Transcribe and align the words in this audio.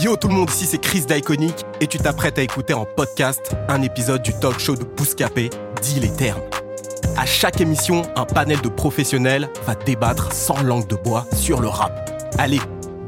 Yo 0.00 0.16
tout 0.16 0.28
le 0.28 0.34
monde, 0.34 0.48
ici 0.50 0.64
c'est 0.64 0.78
Chris 0.78 1.06
d'Iconic 1.06 1.66
et 1.80 1.88
tu 1.88 1.98
t'apprêtes 1.98 2.38
à 2.38 2.42
écouter 2.42 2.72
en 2.72 2.84
podcast 2.84 3.56
un 3.68 3.82
épisode 3.82 4.22
du 4.22 4.32
talk 4.32 4.60
show 4.60 4.76
de 4.76 4.84
Bouscapé, 4.84 5.50
dit 5.82 5.98
les 5.98 6.12
termes. 6.12 6.40
À 7.16 7.26
chaque 7.26 7.60
émission, 7.60 8.02
un 8.14 8.24
panel 8.24 8.60
de 8.60 8.68
professionnels 8.68 9.48
va 9.66 9.74
débattre 9.74 10.32
sans 10.32 10.62
langue 10.62 10.86
de 10.86 10.94
bois 10.94 11.26
sur 11.32 11.60
le 11.60 11.66
rap. 11.66 12.10
Allez, 12.38 12.60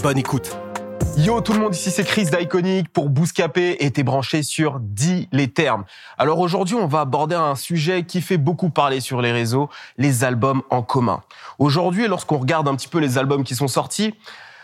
bonne 0.02 0.18
écoute. 0.18 0.56
Yo 1.16 1.40
tout 1.40 1.52
le 1.52 1.60
monde, 1.60 1.76
ici 1.76 1.92
c'est 1.92 2.02
Chris 2.02 2.24
d'Iconic 2.24 2.88
pour 2.88 3.08
Bouscapé 3.08 3.76
et 3.84 3.92
t'es 3.92 4.02
branché 4.02 4.42
sur 4.42 4.80
Dis 4.80 5.28
les 5.30 5.46
termes. 5.46 5.84
Alors 6.18 6.40
aujourd'hui, 6.40 6.74
on 6.74 6.88
va 6.88 7.02
aborder 7.02 7.36
un 7.36 7.54
sujet 7.54 8.02
qui 8.02 8.20
fait 8.20 8.38
beaucoup 8.38 8.70
parler 8.70 8.98
sur 8.98 9.22
les 9.22 9.30
réseaux, 9.30 9.68
les 9.96 10.24
albums 10.24 10.62
en 10.70 10.82
commun. 10.82 11.22
Aujourd'hui, 11.60 12.08
lorsqu'on 12.08 12.38
regarde 12.38 12.66
un 12.66 12.74
petit 12.74 12.88
peu 12.88 12.98
les 12.98 13.16
albums 13.16 13.44
qui 13.44 13.54
sont 13.54 13.68
sortis, 13.68 14.12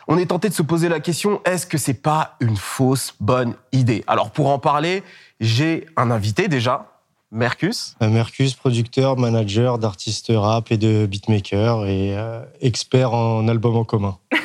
on 0.08 0.18
est 0.18 0.26
tenté 0.26 0.48
de 0.48 0.54
se 0.54 0.62
poser 0.62 0.88
la 0.88 1.00
question 1.00 1.40
est-ce 1.44 1.66
que 1.66 1.78
c'est 1.78 1.94
pas 1.94 2.36
une 2.40 2.56
fausse 2.56 3.14
bonne 3.20 3.54
idée? 3.72 4.04
Alors 4.06 4.30
pour 4.30 4.48
en 4.48 4.58
parler, 4.58 5.02
j'ai 5.40 5.86
un 5.96 6.10
invité 6.10 6.48
déjà, 6.48 6.92
Mercus. 7.32 7.96
Euh, 8.02 8.08
Mercus, 8.08 8.54
producteur, 8.54 9.16
manager 9.16 9.78
d'artistes 9.78 10.32
rap 10.34 10.70
et 10.70 10.76
de 10.76 11.06
beatmaker 11.06 11.86
et 11.86 12.16
euh, 12.16 12.44
expert 12.60 13.12
en 13.12 13.48
album 13.48 13.76
en 13.76 13.84
commun. 13.84 14.18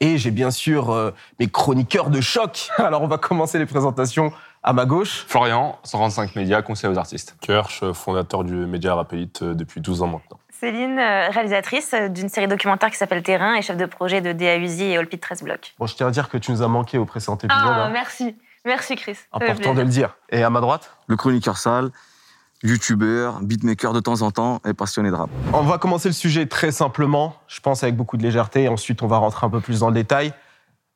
Et 0.00 0.18
j'ai 0.18 0.30
bien 0.30 0.50
sûr 0.50 0.90
euh, 0.90 1.12
mes 1.40 1.48
chroniqueurs 1.48 2.10
de 2.10 2.20
choc. 2.20 2.68
Alors 2.78 3.02
on 3.02 3.06
va 3.06 3.18
commencer 3.18 3.58
les 3.58 3.66
présentations 3.66 4.32
à 4.62 4.72
ma 4.72 4.86
gauche. 4.86 5.24
Florian, 5.28 5.78
135 5.84 6.36
médias, 6.36 6.62
conseil 6.62 6.90
aux 6.90 6.98
artistes. 6.98 7.36
Kirsch, 7.40 7.82
fondateur 7.92 8.44
du 8.44 8.54
média 8.54 8.94
Rapélite 8.94 9.42
euh, 9.42 9.54
depuis 9.54 9.80
12 9.80 10.02
ans 10.02 10.08
maintenant. 10.08 10.38
Céline, 10.60 10.98
euh, 10.98 11.28
réalisatrice 11.30 11.92
euh, 11.94 12.08
d'une 12.08 12.28
série 12.28 12.46
documentaire 12.46 12.90
qui 12.90 12.96
s'appelle 12.96 13.22
Terrain 13.22 13.54
et 13.54 13.62
chef 13.62 13.76
de 13.76 13.86
projet 13.86 14.20
de 14.20 14.32
DA 14.32 14.56
Uzi 14.56 14.84
et 14.84 14.96
Allpit 14.96 15.18
13 15.18 15.42
Block. 15.42 15.74
Bon, 15.78 15.86
je 15.86 15.96
tiens 15.96 16.06
à 16.06 16.10
dire 16.10 16.28
que 16.28 16.38
tu 16.38 16.52
nous 16.52 16.62
as 16.62 16.68
manqué 16.68 16.96
au 16.96 17.04
précédent 17.04 17.36
épisode. 17.36 17.50
Ah, 17.52 17.84
hein. 17.84 17.90
merci. 17.90 18.36
Merci, 18.64 18.96
Chris. 18.96 19.16
Important 19.32 19.74
de 19.74 19.82
le 19.82 19.88
dire. 19.88 20.16
Et 20.30 20.42
à 20.42 20.50
ma 20.50 20.60
droite? 20.60 20.96
Le 21.06 21.16
chroniqueur 21.16 21.58
sale, 21.58 21.90
youtubeur, 22.62 23.40
beatmaker 23.42 23.92
de 23.92 24.00
temps 24.00 24.22
en 24.22 24.30
temps 24.30 24.60
et 24.64 24.72
passionné 24.72 25.10
de 25.10 25.16
rap. 25.16 25.28
On 25.52 25.62
va 25.62 25.78
commencer 25.78 26.08
le 26.08 26.14
sujet 26.14 26.46
très 26.46 26.70
simplement, 26.70 27.36
je 27.46 27.60
pense 27.60 27.82
avec 27.82 27.96
beaucoup 27.96 28.16
de 28.16 28.22
légèreté, 28.22 28.62
et 28.62 28.68
ensuite 28.68 29.02
on 29.02 29.06
va 29.06 29.18
rentrer 29.18 29.46
un 29.46 29.50
peu 29.50 29.60
plus 29.60 29.80
dans 29.80 29.88
le 29.88 29.94
détail. 29.94 30.32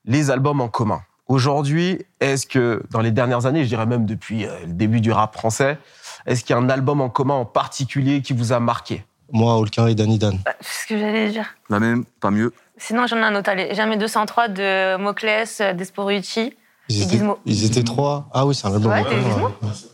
Les 0.05 0.31
albums 0.31 0.61
en 0.61 0.69
commun. 0.69 1.03
Aujourd'hui, 1.27 2.07
est-ce 2.21 2.47
que 2.47 2.83
dans 2.91 3.01
les 3.01 3.11
dernières 3.11 3.45
années, 3.45 3.65
je 3.65 3.69
dirais 3.69 3.85
même 3.85 4.07
depuis 4.07 4.47
euh, 4.47 4.51
le 4.67 4.73
début 4.73 5.03
du 5.03 5.13
rap 5.13 5.35
français, 5.35 5.79
est-ce 6.25 6.43
qu'il 6.43 6.57
y 6.57 6.59
a 6.59 6.63
un 6.63 6.71
album 6.71 7.03
en 7.03 7.11
commun 7.11 7.35
en 7.35 7.45
particulier 7.45 8.23
qui 8.23 8.33
vous 8.33 8.53
a 8.53 8.61
marqué? 8.61 9.05
Moi, 9.33 9.55
Olkin 9.57 9.87
et 9.89 9.95
Danny 9.95 10.19
Dan. 10.19 10.39
Bah, 10.45 10.53
C'est 10.61 10.83
ce 10.83 10.87
que 10.89 10.99
j'allais 10.99 11.29
dire. 11.31 11.47
La 11.71 11.81
même, 11.81 12.05
pas 12.21 12.31
mieux. 12.31 12.53
Sinon, 12.79 13.07
j'en 13.07 13.17
ai 13.19 13.23
un 13.23 13.35
autre. 13.35 13.51
Allez, 13.51 13.75
Jamais 13.75 13.97
203 13.97 14.49
de 14.49 14.97
Moclès, 14.97 15.61
euh, 15.61 15.73
Desporucci. 15.75 16.55
Ils 16.91 17.01
Et 17.01 17.03
étaient, 17.05 17.11
Gizmo. 17.17 17.39
ils 17.45 17.67
étaient 17.67 17.83
trois. 17.83 18.29
Ah 18.33 18.47
oui, 18.47 18.55
c'est 18.55 18.67
un 18.67 18.73
album 18.73 18.91
Ouais. 18.91 19.05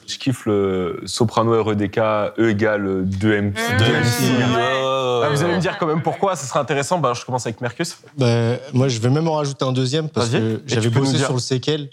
Je 0.06 0.16
kiffe 0.16 0.46
le 0.46 1.00
Soprano 1.06 1.64
REDK, 1.64 1.98
E 1.98 2.50
égale 2.50 3.04
2MC. 3.04 3.50
Mmh. 3.50 3.76
2MC. 3.78 5.24
Ah, 5.24 5.28
Vous 5.30 5.42
allez 5.42 5.54
me 5.54 5.60
dire 5.60 5.76
quand 5.78 5.86
même 5.86 6.02
pourquoi, 6.02 6.36
ce 6.36 6.46
serait 6.46 6.60
intéressant. 6.60 6.98
Bah, 6.98 7.12
je 7.14 7.24
commence 7.24 7.46
avec 7.46 7.60
Mercus. 7.60 7.96
Ben, 8.16 8.58
moi, 8.72 8.86
je 8.86 9.00
vais 9.00 9.08
même 9.10 9.26
en 9.26 9.34
rajouter 9.34 9.64
un 9.64 9.72
deuxième 9.72 10.08
parce 10.08 10.28
que 10.28 10.62
j'avais 10.66 10.90
bossé 10.90 11.18
sur 11.18 11.32
le 11.32 11.40
séquel. 11.40 11.88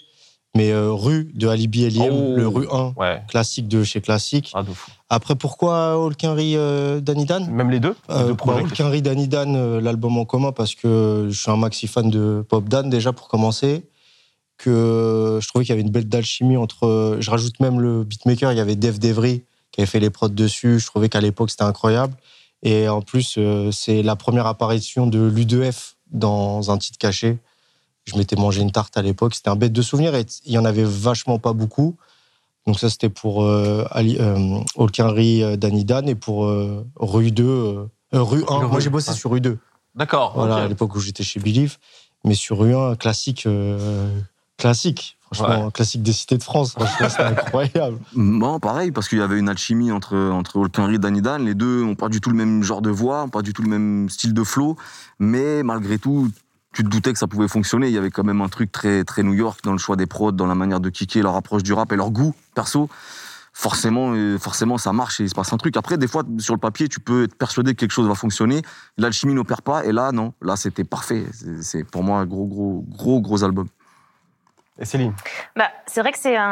Mais 0.56 0.72
euh, 0.72 0.92
Rue 0.92 1.32
de 1.34 1.48
Alibi 1.48 1.86
Eliem, 1.86 2.12
Oh. 2.12 2.36
le 2.36 2.48
Rue 2.48 2.68
1, 2.70 2.94
Ouais, 2.98 3.22
classique 3.30 3.68
de 3.70 3.84
chez 3.84 4.02
Classique. 4.02 4.52
ah, 4.54 4.64
de 4.64 4.72
fou. 4.74 4.92
Après, 5.10 5.36
pourquoi 5.36 5.98
Olkinry, 5.98 6.56
euh, 6.58 7.00
Danny 7.00 7.26
Dan? 7.26 7.50
Même 7.52 7.70
les 7.72 7.80
deux 7.80 7.96
Les 8.10 8.16
Euh, 8.16 8.24
deux 8.24 8.30
bah, 8.32 8.36
projets. 8.36 8.62
Olkinry, 8.64 9.02
Danny 9.02 9.28
Dan, 9.30 9.56
euh, 9.56 9.80
l'album 9.80 10.18
en 10.18 10.26
commun, 10.26 10.52
parce 10.52 10.76
que 10.76 11.28
je 11.30 11.40
suis 11.42 11.50
un 11.52 11.56
maxi 11.58 11.88
fan 11.88 12.10
de 12.10 12.44
Pop 12.48 12.68
Dan, 12.68 12.90
déjà 12.90 13.14
pour 13.14 13.28
commencer. 13.30 13.84
Que 14.58 15.40
je 15.42 15.48
trouvais 15.48 15.66
qu'il 15.66 15.72
y 15.72 15.74
avait 15.74 15.82
une 15.82 15.90
belle 15.90 16.08
d'alchimie 16.08 16.56
entre. 16.58 17.18
Je 17.20 17.32
rajoute 17.32 17.60
même 17.60 17.80
le 17.80 18.04
beatmaker, 18.04 18.52
il 18.52 18.58
y 18.58 18.62
avait 18.62 18.76
Dave 18.76 19.00
Devry 19.00 19.44
qui 19.72 19.82
avait 19.82 19.88
fait 19.88 20.00
les 20.00 20.10
prods 20.12 20.28
dessus. 20.30 20.80
Je 20.80 20.86
trouvais 20.86 21.10
qu'à 21.10 21.22
l'époque, 21.22 21.50
c'était 21.50 21.64
incroyable. 21.64 22.14
Et 22.62 22.88
en 22.88 23.02
plus, 23.02 23.36
euh, 23.40 23.72
c'est 23.72 24.04
la 24.04 24.16
première 24.16 24.46
apparition 24.46 25.08
de 25.08 25.18
l'U2F 25.34 25.94
dans 26.12 26.70
un 26.72 26.78
titre 26.78 27.00
caché. 27.00 27.40
Je 28.06 28.18
m'étais 28.18 28.36
mangé 28.36 28.62
une 28.62 28.72
tarte 28.72 28.98
à 28.98 29.02
l'époque. 29.02 29.36
C'était 29.36 29.50
un 29.50 29.56
bête 29.56 29.74
de 29.74 29.82
souvenir 29.82 30.16
et 30.16 30.26
il 30.46 30.52
y 30.54 30.58
en 30.58 30.66
avait 30.66 30.84
vachement 30.84 31.40
pas 31.40 31.54
beaucoup. 31.54 31.96
Donc 32.68 32.80
ça, 32.80 32.90
c'était 32.90 33.10
pour 33.10 33.44
euh, 33.44 33.86
Ali- 33.92 34.18
euh, 34.20 34.60
Olkinry, 34.76 35.44
euh, 35.44 35.56
Danny 35.58 35.86
Dan 35.86 36.08
et 36.08 36.16
pour 36.16 36.46
euh, 36.46 36.86
Rue 36.96 37.32
2, 37.32 37.44
euh, 37.44 37.86
euh, 38.14 38.22
Rue 38.22 38.44
1. 38.48 38.58
Rue- 38.58 38.68
Moi, 38.68 38.80
j'ai 38.80 38.90
bossé 38.90 39.10
ah. 39.12 39.16
sur 39.16 39.32
Rue 39.32 39.42
2. 39.42 39.58
D'accord. 39.96 40.34
Voilà, 40.36 40.58
à 40.58 40.68
l'époque 40.68 40.96
où 40.96 41.00
j'étais 41.00 41.24
chez 41.24 41.40
Believe. 41.40 41.78
Mais 42.24 42.36
sur 42.36 42.60
Rue 42.60 42.76
1, 42.76 42.96
classique, 42.96 43.46
euh, 43.46 44.08
classique. 44.58 45.18
Franchement, 45.34 45.72
classique 45.72 46.04
des 46.04 46.12
cités 46.12 46.38
de 46.38 46.44
France. 46.44 46.74
Franchement, 46.74 47.10
c'était 47.10 47.24
incroyable. 47.40 47.98
Bon, 48.14 48.60
pareil, 48.60 48.92
parce 48.92 49.08
qu'il 49.08 49.18
y 49.18 49.22
avait 49.22 49.40
une 49.40 49.48
alchimie 49.48 49.92
entre, 49.92 50.18
entre 50.18 50.58
Olkinry 50.58 50.96
et 50.96 51.00
Danny 51.00 51.22
Dan. 51.22 51.46
Les 51.46 51.56
deux 51.56 51.84
n'ont 51.84 51.96
pas 51.96 52.10
du 52.10 52.20
tout 52.20 52.30
le 52.30 52.36
même 52.36 52.62
genre 52.64 52.82
de 52.82 52.90
voix, 52.90 53.24
ont 53.24 53.30
pas 53.30 53.42
du 53.42 53.54
tout 53.54 53.62
le 53.64 53.70
même 53.70 54.10
style 54.10 54.34
de 54.34 54.44
flow. 54.44 54.76
Mais 55.20 55.64
malgré 55.64 55.98
tout, 56.00 56.30
tu 56.74 56.84
te 56.84 56.90
doutais 56.90 57.12
que 57.14 57.20
ça 57.20 57.28
pouvait 57.28 57.48
fonctionner. 57.48 57.88
Il 57.88 57.94
y 57.94 57.98
avait 57.98 58.12
quand 58.12 58.24
même 58.24 58.42
un 58.42 58.50
truc 58.50 58.72
très, 58.72 59.04
très 59.04 59.24
New 59.24 59.34
York 59.34 59.60
dans 59.64 59.74
le 59.74 59.78
choix 59.78 59.96
des 59.96 60.06
prods, 60.06 60.32
dans 60.32 60.48
la 60.48 60.56
manière 60.56 60.80
de 60.80 60.90
kicker, 60.90 61.22
leur 61.22 61.36
approche 61.36 61.64
du 61.64 61.74
rap 61.74 61.92
et 61.92 61.96
leur 61.96 62.12
goût, 62.12 62.34
perso. 62.56 62.90
Forcément, 63.54 64.14
euh, 64.14 64.38
forcément, 64.38 64.78
ça 64.78 64.94
marche 64.94 65.20
et 65.20 65.24
il 65.24 65.30
se 65.30 65.36
passe 65.36 65.52
un 65.52 65.58
truc. 65.58 65.76
Après, 65.76 65.98
des 65.98 66.08
fois, 66.08 66.24
sur 66.40 66.54
le 66.54 66.60
papier, 66.60 66.88
tu 66.88 67.02
peux 67.02 67.26
être 67.26 67.36
persuadé 67.36 67.74
que 67.76 67.80
quelque 67.82 67.92
chose 67.92 68.08
va 68.08 68.16
fonctionner. 68.16 68.62
L'alchimie 68.98 69.34
n'opère 69.34 69.62
pas. 69.62 69.84
Et 69.84 69.92
là, 69.92 70.14
non. 70.14 70.34
Là, 70.42 70.56
c'était 70.56 70.86
parfait. 70.86 71.26
C'est- 71.62 71.84
pour 71.84 72.02
moi 72.04 72.20
un 72.20 72.26
gros, 72.26 72.46
gros, 72.46 72.86
gros, 72.88 73.20
gros 73.20 73.44
album. 73.44 73.68
Et 74.80 74.86
Céline? 74.86 75.14
Bah, 75.58 75.70
c'est 75.86 76.00
vrai 76.00 76.14
que 76.14 76.18
c'est 76.18 76.38
un, 76.38 76.46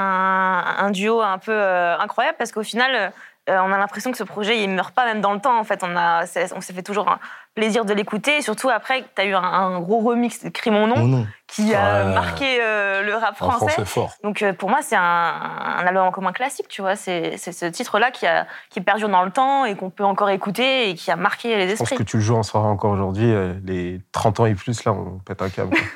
un 0.77 0.91
duo 0.91 1.21
un 1.21 1.37
peu 1.37 1.53
euh, 1.53 1.97
incroyable 1.97 2.35
parce 2.37 2.51
qu'au 2.51 2.63
final, 2.63 3.13
euh, 3.49 3.57
on 3.59 3.71
a 3.71 3.77
l'impression 3.77 4.11
que 4.11 4.17
ce 4.17 4.25
projet, 4.25 4.61
il 4.61 4.69
meurt 4.69 4.93
pas 4.93 5.05
même 5.05 5.21
dans 5.21 5.33
le 5.33 5.39
temps. 5.39 5.57
En 5.57 5.63
fait, 5.63 5.83
on, 5.83 5.95
a, 5.95 6.25
on 6.53 6.61
s'est 6.61 6.73
fait 6.73 6.83
toujours 6.83 7.09
un 7.09 7.19
plaisir 7.59 7.85
de 7.85 7.93
l'écouter. 7.93 8.37
Et 8.37 8.41
surtout, 8.41 8.69
après, 8.69 9.03
tu 9.15 9.21
as 9.21 9.25
eu 9.25 9.33
un, 9.35 9.41
un 9.43 9.79
gros 9.79 9.99
remix 9.99 10.43
de 10.43 10.49
Crie 10.49 10.71
mon 10.71 10.87
nom 10.87 10.97
Mon 10.97 11.07
nom. 11.07 11.27
qui 11.47 11.73
a 11.75 12.05
Ouais. 12.05 12.13
marqué 12.13 12.59
euh, 12.61 13.01
le 13.03 13.13
rap 13.15 13.35
français. 13.35 13.67
français 13.67 13.85
fort. 13.85 14.11
Donc 14.23 14.41
euh, 14.41 14.53
pour 14.53 14.69
moi, 14.69 14.79
c'est 14.81 14.95
un, 14.95 15.01
un 15.01 15.85
album 15.85 16.03
en 16.07 16.11
commun 16.11 16.31
classique, 16.31 16.67
tu 16.69 16.81
vois. 16.81 16.95
C'est 16.95 17.35
c'est 17.37 17.51
ce 17.51 17.65
titre-là 17.65 18.11
qui, 18.11 18.25
a, 18.27 18.45
qui 18.69 18.81
perdure 18.81 19.09
dans 19.09 19.23
le 19.23 19.31
temps 19.31 19.65
et 19.65 19.75
qu'on 19.75 19.89
peut 19.89 20.03
encore 20.05 20.29
écouter 20.29 20.89
et 20.89 20.95
qui 20.95 21.11
a 21.11 21.15
marqué 21.15 21.55
les 21.57 21.63
Je 21.69 21.75
pense 21.75 21.81
esprits. 21.81 21.97
que 21.97 22.03
tu 22.03 22.17
le 22.17 22.23
joues 22.23 22.35
en 22.35 22.43
soirée 22.43 22.67
encore 22.67 22.91
aujourd'hui. 22.91 23.31
euh, 23.31 23.53
Les 23.65 23.99
30 24.11 24.39
ans 24.41 24.45
et 24.45 24.55
plus, 24.55 24.83
là, 24.85 24.93
on 24.93 25.19
pète 25.25 25.41
un 25.41 25.49
câble. 25.49 25.75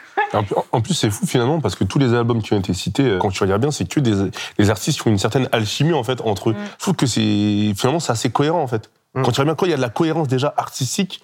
En 0.72 0.81
plus- 0.81 0.95
c'est 0.95 1.12
fou 1.12 1.28
finalement 1.28 1.59
parce 1.62 1.75
que 1.75 1.84
tous 1.84 2.00
les 2.00 2.12
albums 2.16 2.41
qui 2.41 2.53
ont 2.53 2.57
été 2.57 2.74
cités, 2.74 3.18
quand 3.22 3.30
tu 3.30 3.44
regardes 3.44 3.62
bien, 3.62 3.69
c'est 3.69 3.88
que 3.88 4.00
des, 4.00 4.31
des 4.57 4.69
artistes 4.72 5.00
qui 5.00 5.07
ont 5.07 5.12
une 5.12 5.19
certaine 5.19 5.47
alchimie 5.51 5.94
en 5.94 6.03
fait 6.03 6.22
entre 6.22 6.50
eux. 6.50 6.53
Mm. 6.53 6.66
Je 6.80 6.84
trouve 6.84 6.95
que 6.95 7.06
c'est 7.06 7.74
finalement 7.78 8.00
c'est 8.00 8.12
assez 8.13 8.31
cohérent 8.31 8.59
en 8.63 8.66
fait. 8.66 8.90
Mm. 9.13 9.22
Quand 9.22 9.31
tu 9.31 9.41
regardes 9.41 9.45
bien, 9.45 9.56
quand 9.56 9.66
il 9.68 9.69
y 9.69 9.74
a 9.74 9.78
de 9.78 9.81
la 9.81 9.90
cohérence 9.90 10.28
déjà 10.28 10.51
artistique, 10.57 11.22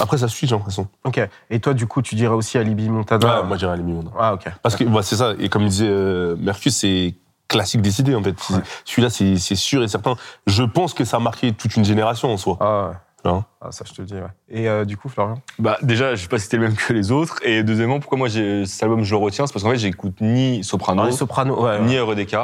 après 0.00 0.18
ça 0.18 0.28
suit, 0.28 0.46
j'ai 0.46 0.54
l'impression. 0.54 0.88
ok. 1.04 1.20
Et 1.50 1.60
toi, 1.60 1.74
du 1.74 1.86
coup, 1.86 2.02
tu 2.02 2.14
dirais 2.14 2.34
aussi 2.34 2.58
Alibi 2.58 2.88
Montada 2.88 3.40
Ouais, 3.42 3.46
moi, 3.46 3.56
j'irais 3.56 3.76
les 3.76 3.82
millions. 3.82 4.04
Ah, 4.18 4.34
ok. 4.34 4.44
Parce 4.62 4.76
que 4.76 4.84
bah, 4.84 5.02
c'est 5.02 5.16
ça. 5.16 5.32
Et 5.38 5.48
comme 5.48 5.64
disait 5.66 5.86
euh, 5.88 6.36
Mercus, 6.38 6.74
c'est 6.76 7.14
classique 7.48 7.80
décidé 7.80 8.14
en 8.14 8.22
fait. 8.22 8.36
Celui-là, 8.84 9.08
c'est 9.10 9.36
sûr 9.54 9.82
et 9.82 9.88
certain. 9.88 10.16
Je 10.46 10.62
pense 10.62 10.92
que 10.94 11.04
ça 11.04 11.16
a 11.16 11.20
marqué 11.20 11.52
toute 11.52 11.76
une 11.76 11.84
génération 11.84 12.30
en 12.32 12.36
soi. 12.36 12.56
Ah, 12.60 12.88
ouais. 12.90 12.94
Hein 13.24 13.44
Ah, 13.60 13.72
ça, 13.72 13.84
je 13.86 13.92
te 13.94 14.00
le 14.02 14.06
dis, 14.06 14.14
ouais. 14.14 14.20
Et 14.48 14.68
euh, 14.68 14.84
du 14.84 14.96
coup, 14.96 15.08
Florian? 15.08 15.34
Bah, 15.58 15.76
déjà, 15.82 16.14
je 16.14 16.22
sais 16.22 16.28
pas 16.28 16.38
si 16.38 16.44
c'était 16.44 16.58
le 16.58 16.64
même 16.64 16.76
que 16.76 16.92
les 16.92 17.10
autres. 17.10 17.36
Et 17.42 17.62
deuxièmement, 17.64 17.98
pourquoi 17.98 18.16
moi, 18.18 18.28
j'ai- 18.28 18.64
cet 18.66 18.82
album, 18.84 19.02
je 19.02 19.10
le 19.10 19.16
retiens? 19.20 19.46
C'est 19.46 19.52
parce 19.52 19.64
qu'en 19.64 19.70
fait, 19.70 19.78
j'écoute 19.78 20.20
ni 20.20 20.62
Soprano, 20.62 21.02
Ah, 21.04 21.62
ouais. 21.62 21.80
ni. 21.80 21.98
REDK. 21.98 22.36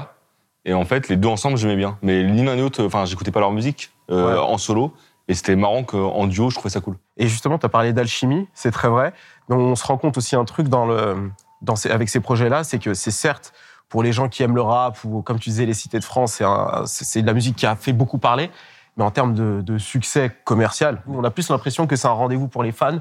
Et 0.64 0.72
en 0.74 0.84
fait, 0.84 1.08
les 1.08 1.16
deux 1.16 1.28
ensemble, 1.28 1.58
j'aimais 1.58 1.76
bien. 1.76 1.96
Mais 2.02 2.24
ni 2.24 2.42
l'un 2.42 2.56
ni 2.56 2.62
l'autre, 2.62 2.82
enfin, 2.84 3.04
j'écoutais 3.04 3.30
pas 3.30 3.40
leur 3.40 3.52
musique 3.52 3.92
euh, 4.10 4.32
Ouais. 4.32 4.38
en 4.38 4.58
solo. 4.58 4.94
Et 5.28 5.34
c'était 5.34 5.56
marrant 5.56 5.84
qu'en 5.84 6.26
duo, 6.26 6.50
je 6.50 6.54
trouvais 6.56 6.70
ça 6.70 6.80
cool. 6.80 6.96
Et 7.16 7.28
justement, 7.28 7.58
tu 7.58 7.66
as 7.66 7.70
parlé 7.70 7.92
d'alchimie, 7.92 8.46
c'est 8.52 8.70
très 8.70 8.88
vrai. 8.88 9.12
Mais 9.48 9.56
on 9.56 9.74
se 9.74 9.84
rend 9.86 9.96
compte 9.96 10.18
aussi 10.18 10.36
un 10.36 10.44
truc 10.44 10.68
dans 10.68 10.84
le, 10.86 11.30
dans 11.62 11.76
ces- 11.76 11.90
avec 11.90 12.08
ces 12.08 12.20
projets-là, 12.20 12.62
c'est 12.64 12.78
que 12.78 12.92
c'est 12.94 13.10
certes, 13.10 13.52
pour 13.88 14.02
les 14.02 14.12
gens 14.12 14.28
qui 14.28 14.42
aiment 14.42 14.54
le 14.56 14.62
rap, 14.62 15.02
ou 15.04 15.22
comme 15.22 15.38
tu 15.38 15.50
disais, 15.50 15.66
les 15.66 15.74
cités 15.74 15.98
de 15.98 16.04
France, 16.04 16.42
c'est 16.86 17.22
de 17.22 17.26
la 17.26 17.32
musique 17.32 17.56
qui 17.56 17.66
a 17.66 17.76
fait 17.76 17.92
beaucoup 17.92 18.18
parler. 18.18 18.50
Mais 18.96 19.04
en 19.04 19.10
termes 19.10 19.34
de, 19.34 19.60
de 19.62 19.78
succès 19.78 20.30
commercial, 20.44 21.02
on 21.08 21.24
a 21.24 21.30
plus 21.30 21.48
l'impression 21.48 21.86
que 21.86 21.96
c'est 21.96 22.06
un 22.08 22.12
rendez-vous 22.12 22.48
pour 22.48 22.62
les 22.62 22.72
fans 22.72 22.98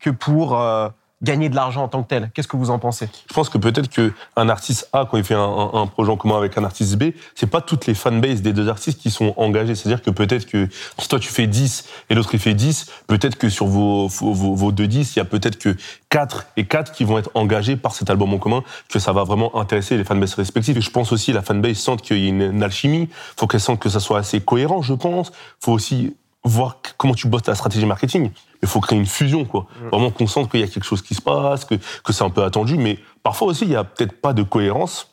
que 0.00 0.10
pour 0.10 0.58
euh, 0.60 0.88
gagner 1.22 1.48
de 1.48 1.54
l'argent 1.54 1.82
en 1.84 1.88
tant 1.88 2.02
que 2.02 2.08
tel. 2.08 2.30
Qu'est-ce 2.34 2.48
que 2.48 2.56
vous 2.56 2.70
en 2.70 2.78
pensez? 2.78 3.08
Je 3.28 3.34
pense 3.34 3.48
que 3.48 3.56
peut-être 3.58 3.88
que 3.88 4.12
un 4.36 4.48
artiste 4.48 4.88
A, 4.92 5.06
quand 5.10 5.16
il 5.16 5.24
fait 5.24 5.34
un, 5.34 5.86
projet 5.86 6.10
en 6.10 6.16
commun 6.16 6.36
avec 6.36 6.58
un 6.58 6.64
artiste 6.64 6.96
B, 6.96 7.12
c'est 7.34 7.46
pas 7.46 7.60
toutes 7.60 7.86
les 7.86 7.94
fanbases 7.94 8.42
des 8.42 8.52
deux 8.52 8.68
artistes 8.68 9.00
qui 9.00 9.10
sont 9.10 9.32
engagées. 9.36 9.74
C'est-à-dire 9.74 10.02
que 10.02 10.10
peut-être 10.10 10.46
que 10.46 10.68
si 10.98 11.08
toi 11.08 11.18
tu 11.18 11.28
fais 11.28 11.46
10 11.46 11.84
et 12.10 12.14
l'autre 12.14 12.30
il 12.34 12.38
fait 12.40 12.54
10, 12.54 12.86
peut-être 13.06 13.36
que 13.36 13.48
sur 13.48 13.66
vos, 13.66 14.08
vos, 14.08 14.32
vos- 14.32 14.72
deux 14.72 14.86
10, 14.86 15.16
il 15.16 15.18
y 15.18 15.22
a 15.22 15.24
peut-être 15.24 15.58
que 15.58 15.74
4 16.10 16.46
et 16.56 16.66
4 16.66 16.92
qui 16.92 17.04
vont 17.04 17.18
être 17.18 17.30
engagés 17.34 17.76
par 17.76 17.94
cet 17.94 18.10
album 18.10 18.34
en 18.34 18.38
commun, 18.38 18.62
que 18.90 18.98
ça 18.98 19.12
va 19.12 19.24
vraiment 19.24 19.58
intéresser 19.58 19.96
les 19.96 20.04
fanbases 20.04 20.34
respectives. 20.34 20.76
Et 20.76 20.82
je 20.82 20.90
pense 20.90 21.12
aussi 21.12 21.32
la 21.32 21.42
fanbase 21.42 21.78
sente 21.78 22.02
qu'il 22.02 22.18
y 22.18 22.26
a 22.26 22.28
une, 22.28 22.42
une 22.42 22.62
alchimie, 22.62 23.08
faut 23.38 23.46
qu'elle 23.46 23.60
sente 23.60 23.80
que 23.80 23.88
ça 23.88 24.00
soit 24.00 24.18
assez 24.18 24.40
cohérent, 24.40 24.82
je 24.82 24.92
pense. 24.94 25.32
faut 25.60 25.72
aussi 25.72 26.14
voir 26.46 26.76
comment 26.96 27.14
tu 27.14 27.28
bosses 27.28 27.42
ta 27.42 27.54
stratégie 27.54 27.86
marketing. 27.86 28.30
Il 28.62 28.68
faut 28.68 28.80
créer 28.80 28.98
une 28.98 29.06
fusion, 29.06 29.44
quoi. 29.44 29.66
Vraiment 29.90 30.10
qu'on 30.10 30.26
sente 30.26 30.50
qu'il 30.50 30.60
y 30.60 30.62
a 30.62 30.68
quelque 30.68 30.84
chose 30.84 31.02
qui 31.02 31.14
se 31.14 31.22
passe, 31.22 31.64
que, 31.64 31.74
que 31.74 32.12
c'est 32.12 32.24
un 32.24 32.30
peu 32.30 32.44
attendu. 32.44 32.76
Mais 32.76 32.98
parfois 33.22 33.48
aussi, 33.48 33.64
il 33.64 33.70
y 33.70 33.76
a 33.76 33.84
peut-être 33.84 34.20
pas 34.20 34.32
de 34.32 34.42
cohérence. 34.42 35.12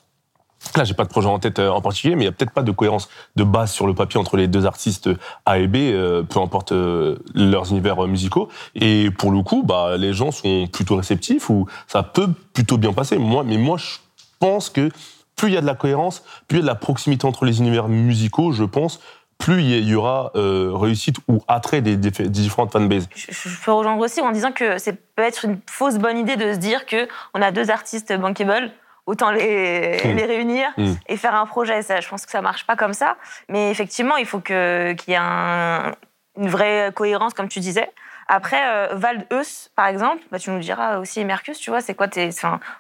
Là, 0.78 0.86
j'ai 0.86 0.94
pas 0.94 1.04
de 1.04 1.10
projet 1.10 1.28
en 1.28 1.40
tête 1.40 1.60
euh, 1.60 1.70
en 1.70 1.82
particulier, 1.82 2.16
mais 2.16 2.24
il 2.24 2.26
y 2.26 2.30
a 2.30 2.32
peut-être 2.32 2.54
pas 2.54 2.64
de 2.64 2.72
cohérence 2.72 3.10
de 3.36 3.44
base 3.44 3.72
sur 3.72 3.86
le 3.86 3.94
papier 3.94 4.18
entre 4.18 4.38
les 4.38 4.48
deux 4.48 4.66
artistes 4.66 5.10
A 5.46 5.60
et 5.60 5.68
B, 5.68 5.76
euh, 5.76 6.24
peu 6.24 6.40
importe 6.40 6.72
euh, 6.72 7.18
leurs 7.36 7.72
univers 7.72 8.02
euh, 8.02 8.08
musicaux. 8.08 8.48
Et 8.74 9.12
pour 9.12 9.32
le 9.32 9.42
coup, 9.44 9.64
bah, 9.64 9.98
les 9.98 10.14
gens 10.14 10.32
sont 10.32 10.68
plutôt 10.72 10.96
réceptifs 10.96 11.50
ou 11.50 11.68
ça 11.88 12.02
peut 12.02 12.30
plutôt 12.54 12.78
bien 12.78 12.94
passer. 12.94 13.18
Moi, 13.18 13.44
mais 13.44 13.58
moi, 13.58 13.78
je 13.78 13.98
pense 14.40 14.70
que 14.70 14.90
plus 15.36 15.50
il 15.50 15.54
y 15.56 15.58
a 15.58 15.62
de 15.62 15.66
la 15.66 15.76
cohérence, 15.76 16.24
plus 16.48 16.60
il 16.60 16.62
y 16.62 16.64
a 16.64 16.64
de 16.64 16.68
la 16.68 16.76
proximité 16.76 17.26
entre 17.26 17.44
les 17.44 17.60
univers 17.60 17.90
musicaux, 17.90 18.54
je 18.54 18.64
pense, 18.64 19.02
plus 19.38 19.62
il 19.62 19.88
y- 19.90 19.96
aura 19.96 20.32
euh, 20.36 20.72
réussite 20.74 21.18
ou 21.28 21.42
attrait 21.48 21.82
des, 21.82 21.98
des- 21.98 22.12
des 22.12 22.30
différentes 22.30 22.72
fanbases. 22.72 23.08
Je, 23.16 23.32
je 23.32 23.62
peux 23.64 23.72
rejoindre 23.72 24.02
aussi 24.02 24.22
en 24.22 24.32
disant 24.32 24.52
que 24.52 24.78
c'est 24.78 24.94
peut 25.16 25.24
être 25.24 25.46
une 25.46 25.60
fausse 25.70 25.98
bonne 25.98 26.18
idée 26.18 26.36
de 26.38 26.54
se 26.54 26.58
dire 26.58 26.86
que 26.86 27.08
on 27.34 27.42
a 27.42 27.52
deux 27.52 27.70
artistes 27.70 28.14
bankable, 28.18 28.72
autant 29.06 29.32
les, 29.32 30.00
Mm. 30.06 30.16
les 30.16 30.26
réunir 30.26 30.68
Mm. 30.78 30.94
et 31.08 31.18
faire 31.18 31.36
un 31.36 31.46
projet. 31.46 31.82
Ça, 31.82 32.00
je 32.00 32.08
pense 32.08 32.26
que 32.26 32.32
ça 32.32 32.42
marche 32.42 32.66
pas 32.66 32.76
comme 32.76 32.94
ça. 32.94 33.18
Mais 33.50 33.70
effectivement, 33.72 34.16
il 34.18 34.26
faut 34.26 34.40
que- 34.40 34.94
qu'il 34.94 35.12
y 35.12 35.16
ait 35.16 35.20
un- 35.22 35.92
une 36.38 36.48
vraie 36.50 36.92
cohérence, 36.96 37.34
comme 37.34 37.50
tu 37.50 37.60
disais. 37.60 37.90
Après, 38.30 38.62
euh, 38.66 38.88
Val 38.94 39.26
Eus, 39.34 39.70
par 39.76 39.88
exemple, 39.88 40.24
bah, 40.32 40.40
tu 40.40 40.50
nous 40.50 40.60
diras 40.60 40.98
aussi, 41.00 41.24
Mercus, 41.26 41.60
tu 41.60 41.70
vois, 41.70 41.82
c'est 41.82 41.94
quoi 41.94 42.08
tes, 42.08 42.30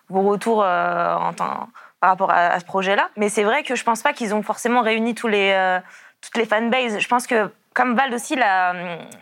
vos 0.09 0.21
retours 0.21 0.63
euh, 0.63 1.15
en 1.15 1.33
temps- 1.33 1.67
par 1.99 2.09
rapport 2.11 2.31
à, 2.31 2.47
à 2.47 2.59
ce 2.59 2.65
projet-là? 2.65 3.09
Mais 3.17 3.27
c'est 3.29 3.43
vrai 3.43 3.63
que 3.63 3.75
je 3.75 3.83
pense 3.83 4.01
pas 4.01 4.13
qu'ils 4.13 4.33
ont 4.33 4.41
forcément 4.41 4.81
réuni 4.81 5.13
tous 5.15 5.27
les, 5.27 5.51
euh, 5.53 5.79
toutes 6.23 6.37
les 6.37 6.45
fanbases. 6.45 6.99
Je 6.99 7.07
pense 7.07 7.27
que 7.27 7.51
comme 7.73 7.95
Vald 7.95 8.13
aussi, 8.13 8.33
il 8.33 8.41
a, 8.41 8.73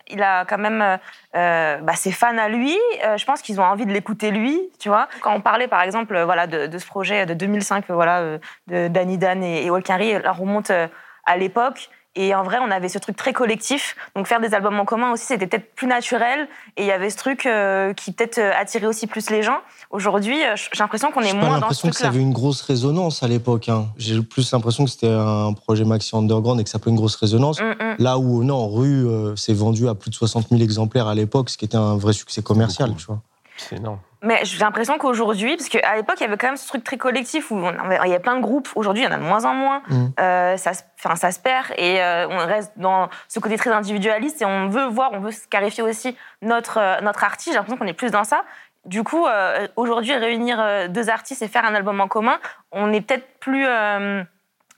il 0.09 0.21
a 0.21 0.45
quand 0.45 0.57
même 0.57 0.81
euh, 0.81 0.98
euh, 1.36 1.77
bah, 1.77 1.94
ses 1.95 2.12
fans 2.12 2.38
à 2.38 2.50
lui. 2.50 2.77
Euh, 3.03 3.18
je 3.18 3.25
pense 3.25 3.42
qu'ils 3.42 3.59
ont 3.59 3.63
envie 3.63 3.86
de 3.86 3.92
l'écouter 3.92 4.31
lui, 4.31 4.59
tu 4.80 4.89
vois. 4.89 5.07
Quand 5.21 5.33
on 5.33 5.42
parlait, 5.42 5.68
par 5.68 5.81
exemple, 5.81 6.19
voilà, 6.21 6.48
de, 6.48 6.77
ce 6.77 6.86
projet 6.86 7.25
de 7.25 7.33
2005, 7.33 7.86
euh, 7.89 7.94
voilà, 7.94 8.38
de 8.68 8.88
Danny 8.89 9.18
Dan 9.18 9.44
et, 9.44 9.65
et 9.65 9.69
Walkenry, 9.69 10.13
là, 10.21 10.33
on 10.38 10.42
remonte 10.42 10.71
à 10.71 11.38
l'époque. 11.38 11.89
Et 12.15 12.35
en 12.35 12.43
vrai, 12.43 12.57
on 12.61 12.69
avait 12.71 12.89
ce 12.89 12.99
truc 12.99 13.15
très 13.15 13.31
collectif. 13.31 13.95
Donc 14.15 14.27
faire 14.27 14.41
des 14.41 14.53
albums 14.53 14.77
en 14.79 14.83
commun 14.85 15.11
aussi, 15.13 15.25
c'était 15.25 15.47
peut-être 15.47 15.73
plus 15.75 15.87
naturel. 15.87 16.47
Et 16.75 16.81
il 16.81 16.87
y 16.87 16.91
avait 16.91 17.09
ce 17.09 17.15
truc 17.17 17.45
euh, 17.45 17.93
qui 17.93 18.11
peut-être 18.11 18.37
euh, 18.37 18.51
attirait 18.53 18.85
aussi 18.87 19.07
plus 19.07 19.29
les 19.29 19.43
gens. 19.43 19.59
Aujourd'hui, 19.91 20.43
euh, 20.43 20.55
j'ai 20.57 20.79
l'impression 20.79 21.11
qu'on 21.11 21.21
est 21.21 21.27
J'ai 21.27 21.33
moins 21.37 21.47
dans 21.47 21.55
ce 21.55 21.61
l'impression 21.61 21.89
que 21.89 21.95
ça 21.95 21.99
truc-là. 22.03 22.09
avait 22.09 22.21
une 22.21 22.33
grosse 22.33 22.61
résonance 22.63 23.23
à 23.23 23.29
l'époque. 23.29 23.69
hein. 23.69 23.87
J'ai 23.97 24.21
plus 24.21 24.51
l'impression 24.51 24.83
que 24.83 24.89
c'était 24.89 25.07
un 25.07 25.53
projet 25.53 25.85
maxi 25.85 26.13
underground 26.15 26.59
et 26.59 26.63
que 26.65 26.69
ça 26.69 26.79
peut 26.79 26.89
une 26.89 26.97
grosse 26.97 27.15
résonance. 27.15 27.61
Mm, 27.61 27.69
mm. 27.79 27.95
Là 27.99 28.17
où, 28.17 28.43
non, 28.43 28.67
Rue 28.69 29.07
euh, 29.07 29.35
s'est 29.37 29.53
vendu 29.53 29.87
à 29.87 29.95
plus 29.95 30.09
de 30.09 30.15
60 30.15 30.49
000 30.49 30.61
exemplaires 30.61 31.07
à 31.07 31.15
l'époque, 31.15 31.49
ce 31.49 31.57
qui 31.57 31.63
était 31.63 31.77
un 31.77 31.95
vrai 31.95 32.11
succès 32.11 32.41
commercial, 32.41 32.93
tu 32.97 33.05
vois. 33.05 33.21
C'est 33.55 33.77
énorme. 33.77 33.99
Mais 34.23 34.39
j'ai 34.44 34.59
l'impression 34.59 34.97
qu'aujourd'hui, 35.00 35.57
parce 35.57 35.68
qu'à 35.68 35.95
l'époque, 35.95 36.15
il 36.19 36.23
y 36.23 36.25
avait 36.27 36.38
quand 36.38 36.47
même 36.47 36.57
ce 36.57 36.68
truc 36.68 36.83
très 36.83 36.97
collectif 36.97 37.50
où 37.50 37.56
on 37.56 37.71
il 37.71 37.91
y 38.09 38.13
avait 38.13 38.19
plein 38.19 38.35
de 38.35 38.41
groupes. 38.41 38.69
Aujourd'hui, 38.75 39.01
il 39.03 39.06
y 39.06 39.09
en 39.09 39.12
a 39.12 39.18
de 39.18 39.23
moins 39.23 39.45
en 39.45 39.56
moins. 39.56 39.81
Mm. 39.88 40.07
Euh, 40.19 40.57
ça, 40.57 40.71
enfin, 41.03 41.15
ça 41.15 41.31
se 41.31 41.39
perd 41.39 41.68
et 41.77 42.01
euh, 42.03 42.27
on 42.29 42.38
reste 42.45 42.73
dans 42.75 43.09
ce 43.27 43.39
côté 43.39 43.57
très 43.57 43.71
individualiste 43.71 44.41
et 44.41 44.45
on 44.45 44.69
veut 44.69 44.85
voir, 44.85 45.09
on 45.13 45.19
veut 45.21 45.31
scarifier 45.31 45.81
aussi 45.83 46.15
notre, 46.44 46.77
euh, 46.77 47.01
notre 47.01 47.23
artiste. 47.23 47.50
J'ai 47.51 47.56
l'impression 47.56 47.77
qu'on 47.77 47.88
est 47.88 47.94
plus 47.94 48.12
dans 48.12 48.23
ça. 48.23 48.44
Du 48.85 49.03
coup, 49.03 49.27
aujourd'hui, 49.75 50.15
réunir 50.15 50.89
deux 50.89 51.09
artistes 51.12 51.44
et 51.44 51.47
faire 51.47 51.65
un 51.65 51.75
album 51.75 52.01
en 52.01 52.07
commun, 52.07 52.39
on 52.71 52.91
est 52.91 53.01
peut-être 53.01 53.27
plus 53.39 53.68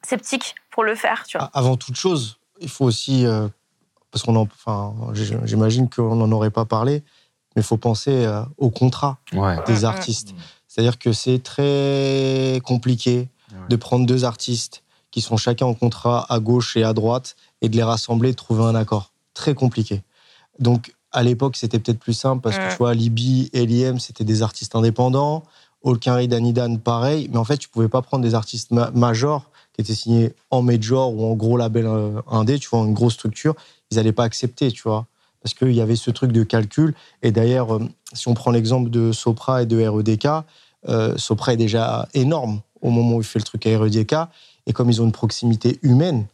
sceptique 0.06 0.56
pour 0.72 0.84
le 0.84 0.96
faire, 0.96 1.24
tu 1.26 1.38
vois. 1.38 1.48
A- 1.54 1.60
Avant 1.60 1.78
toute 1.78 1.96
chose, 1.96 2.38
il 2.60 2.70
faut 2.70 2.84
aussi, 2.86 3.26
parce 4.12 4.24
qu'on 4.24 4.36
en, 4.36 4.42
enfin, 4.42 4.94
j'imagine 5.14 5.90
qu'on 5.90 6.16
n'en 6.16 6.32
aurait 6.34 6.50
pas 6.50 6.66
parlé, 6.66 7.04
mais 7.56 7.62
il 7.62 7.66
faut 7.66 7.78
penser 7.78 8.12
euh, 8.26 8.42
au 8.58 8.70
contrat 8.70 9.18
Ouais. 9.34 9.62
des 9.66 9.86
artistes. 9.86 10.34
C'est-à-dire 10.68 10.98
que 10.98 11.14
c'est 11.14 11.40
très 11.40 12.60
compliqué 12.64 13.30
de 13.70 13.76
prendre 13.76 14.06
deux 14.06 14.26
artistes 14.26 14.84
qui 15.12 15.22
sont 15.22 15.38
chacun 15.38 15.66
en 15.68 15.74
contrat 15.76 16.26
à 16.30 16.40
gauche 16.40 16.76
et 16.76 16.84
à 16.84 16.94
droite 16.94 17.36
et 17.62 17.70
de 17.70 17.76
les 17.76 17.84
rassembler, 17.84 18.32
de 18.32 18.36
trouver 18.36 18.64
un 18.64 18.74
accord. 18.76 19.12
Très 19.36 19.54
compliqué. 19.54 20.02
Donc, 20.60 20.94
à 21.12 21.22
l'époque, 21.22 21.56
c'était 21.56 21.78
peut-être 21.80 22.00
plus 22.00 22.14
simple 22.14 22.42
parce 22.42 22.58
que 22.58 22.72
tu 22.72 22.78
vois, 22.78 22.94
Libby 22.96 23.50
et 23.54 23.66
Liem, 23.68 24.00
c'était 24.00 24.24
des 24.24 24.42
artistes 24.42 24.76
indépendants. 24.76 25.44
Olkinry, 25.84 26.28
Danidan, 26.28 26.78
pareil. 26.78 27.30
Mais 27.32 27.38
en 27.38 27.44
fait, 27.44 27.58
tu 27.58 27.70
pouvais 27.70 27.90
pas 27.90 28.02
prendre 28.02 28.24
des 28.24 28.34
artistes 28.34 28.72
ma- 28.72 28.90
majors 28.92 29.52
qui 29.74 29.82
étaient 29.82 29.94
signés 29.96 30.34
en 30.50 30.62
major 30.64 31.14
ou 31.14 31.26
en 31.32 31.36
gros 31.36 31.58
label 31.58 31.86
euh, 31.86 32.20
indé, 32.32 32.58
tu 32.58 32.68
vois, 32.70 32.80
en 32.80 32.90
grosse 32.90 33.14
structure. 33.14 33.54
Ils 33.92 34.00
allaient 34.00 34.12
pas 34.14 34.24
accepter, 34.24 34.72
tu 34.72 34.82
vois. 34.84 35.06
Parce 35.44 35.54
qu'il 35.54 35.74
y 35.74 35.82
avait 35.82 35.98
ce 35.98 36.10
truc 36.10 36.32
de 36.32 36.44
calcul. 36.44 36.96
Et 37.22 37.32
d'ailleurs, 37.32 37.76
euh, 37.76 37.88
si 38.14 38.30
on 38.30 38.34
prend 38.34 38.50
l'exemple 38.50 38.90
de 38.90 39.12
Sopra 39.12 39.62
et 39.62 39.66
de 39.66 39.86
REDK, 39.86 40.28
euh, 40.88 41.18
Sopra 41.18 41.54
est 41.54 41.58
déjà 41.58 42.08
énorme 42.14 42.62
au 42.82 42.90
moment 42.90 43.18
où 43.18 43.22
il 43.22 43.26
fait 43.26 43.40
le 43.40 43.44
truc 43.44 43.68
à 43.68 43.78
REDK. 43.78 44.16
Et 44.66 44.74
comme 44.74 44.90
ils 44.90 45.02
ont 45.02 45.06
une 45.06 45.12
proximité 45.12 45.80
humaine, 45.84 46.26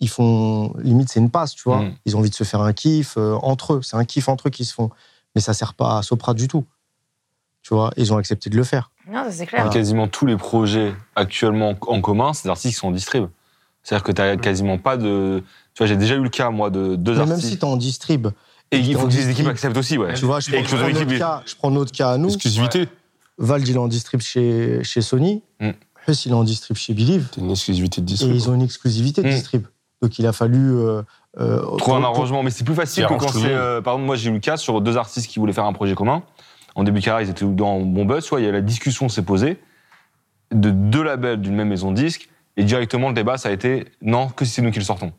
ils 0.00 0.08
font. 0.08 0.72
Limite, 0.78 1.10
c'est 1.10 1.20
une 1.20 1.30
passe, 1.30 1.54
tu 1.54 1.64
vois. 1.64 1.82
Mm. 1.82 1.94
Ils 2.06 2.16
ont 2.16 2.20
envie 2.20 2.30
de 2.30 2.34
se 2.34 2.44
faire 2.44 2.62
un 2.62 2.72
kiff 2.72 3.16
euh, 3.18 3.34
entre 3.42 3.74
eux. 3.74 3.82
C'est 3.82 3.96
un 3.96 4.04
kiff 4.04 4.28
entre 4.28 4.48
eux 4.48 4.50
qui 4.50 4.64
se 4.64 4.72
font. 4.72 4.90
Mais 5.34 5.42
ça 5.42 5.52
sert 5.52 5.74
pas 5.74 5.98
à 5.98 6.02
Sopra 6.02 6.32
du 6.32 6.48
tout. 6.48 6.64
Tu 7.62 7.74
vois, 7.74 7.90
ils 7.98 8.12
ont 8.14 8.16
accepté 8.16 8.48
de 8.48 8.56
le 8.56 8.64
faire. 8.64 8.90
Non, 9.10 9.26
c'est 9.30 9.46
clair. 9.46 9.62
Voilà. 9.62 9.74
Quasiment 9.74 10.08
tous 10.08 10.24
les 10.24 10.36
projets 10.36 10.94
actuellement 11.16 11.74
en 11.86 12.00
commun, 12.00 12.32
c'est 12.32 12.44
des 12.44 12.50
artistes 12.50 12.74
qui 12.74 12.80
sont 12.80 12.88
en 12.88 12.92
distrib. 12.92 13.26
C'est-à-dire 13.88 14.04
que 14.04 14.12
tu 14.12 14.20
n'as 14.20 14.36
quasiment 14.36 14.76
pas 14.76 14.98
de. 14.98 15.42
Tu 15.74 15.78
vois, 15.78 15.86
j'ai 15.86 15.96
déjà 15.96 16.14
eu 16.16 16.22
le 16.22 16.28
cas, 16.28 16.50
moi, 16.50 16.68
de 16.68 16.94
deux 16.94 17.12
Mais 17.12 17.20
même 17.20 17.30
artistes. 17.32 17.48
si 17.52 17.58
tu 17.58 17.64
en 17.64 17.78
distrib, 17.78 18.26
et 18.70 18.78
il 18.78 18.94
faut 18.94 19.06
que 19.08 19.12
les 19.14 19.30
équipes 19.30 19.46
acceptent 19.48 19.78
aussi, 19.78 19.96
ouais. 19.96 20.12
tu 20.12 20.26
vois, 20.26 20.40
je 20.40 20.54
Et 20.54 20.62
prends, 20.62 20.76
prends 20.76 20.88
notre 20.90 21.16
cas, 21.18 21.42
je 21.46 21.54
prends 21.54 21.70
notre 21.70 21.92
cas 21.92 22.10
à 22.12 22.18
nous. 22.18 22.28
Exclusivité. 22.28 22.86
Vald, 23.38 23.66
il 23.66 23.76
est 23.76 23.78
en 23.78 23.88
distrib 23.88 24.20
chez, 24.20 24.84
chez 24.84 25.00
Sony. 25.00 25.42
Mm. 25.60 25.70
Huss, 26.06 26.26
il 26.26 26.32
est 26.32 26.34
en 26.34 26.44
distrib 26.44 26.76
chez 26.76 26.92
Believe. 26.92 27.28
C'est 27.34 27.40
une 27.40 27.50
exclusivité 27.50 28.00
de 28.02 28.06
Et 28.06 28.12
distrib. 28.12 28.34
ils 28.34 28.50
ont 28.50 28.54
une 28.54 28.62
exclusivité 28.62 29.22
de 29.22 29.28
Mm. 29.28 29.30
distrib. 29.30 29.66
Donc 30.02 30.18
il 30.18 30.26
a 30.26 30.32
fallu. 30.32 30.70
euh, 30.76 31.02
euh, 31.38 31.62
Trouver 31.78 31.96
un 31.96 32.04
arrangement, 32.04 32.42
mais 32.42 32.50
c'est 32.50 32.64
plus 32.64 32.74
facile 32.74 33.06
que 33.06 33.14
quand 33.14 33.28
c'est. 33.28 33.46
euh, 33.46 33.80
par 33.80 33.94
exemple, 33.94 34.06
moi, 34.06 34.16
j'ai 34.16 34.28
eu 34.28 34.34
le 34.34 34.38
cas 34.40 34.58
sur 34.58 34.80
deux 34.82 34.98
artistes 34.98 35.28
qui 35.30 35.38
voulaient 35.38 35.52
faire 35.54 35.64
un 35.64 35.72
projet 35.72 35.94
commun. 35.94 36.22
En 36.74 36.84
début 36.84 37.00
de 37.00 37.04
carrière, 37.06 37.26
ils 37.26 37.30
étaient 37.30 37.46
dans 37.46 37.80
bon 37.80 38.04
buzz, 38.04 38.22
soit 38.24 38.40
il 38.40 38.44
y 38.44 38.48
a 38.48 38.52
la 38.52 38.60
discussion 38.60 39.08
s'est 39.08 39.22
posée 39.22 39.58
de 40.52 40.70
deux 40.70 41.02
labels 41.02 41.40
d'une 41.40 41.54
même 41.54 41.68
maison 41.68 41.90
de 41.92 41.96
disques, 41.96 42.28
et 42.58 42.64
directement 42.64 43.08
le 43.08 43.14
débat, 43.14 43.38
ça 43.38 43.48
a 43.48 43.52
été 43.52 43.86
non, 44.02 44.28
que 44.28 44.44
si 44.44 44.50
c'est 44.52 44.62
nous 44.62 44.70
qui 44.70 44.78
le 44.78 44.84
sortons. 44.84 45.12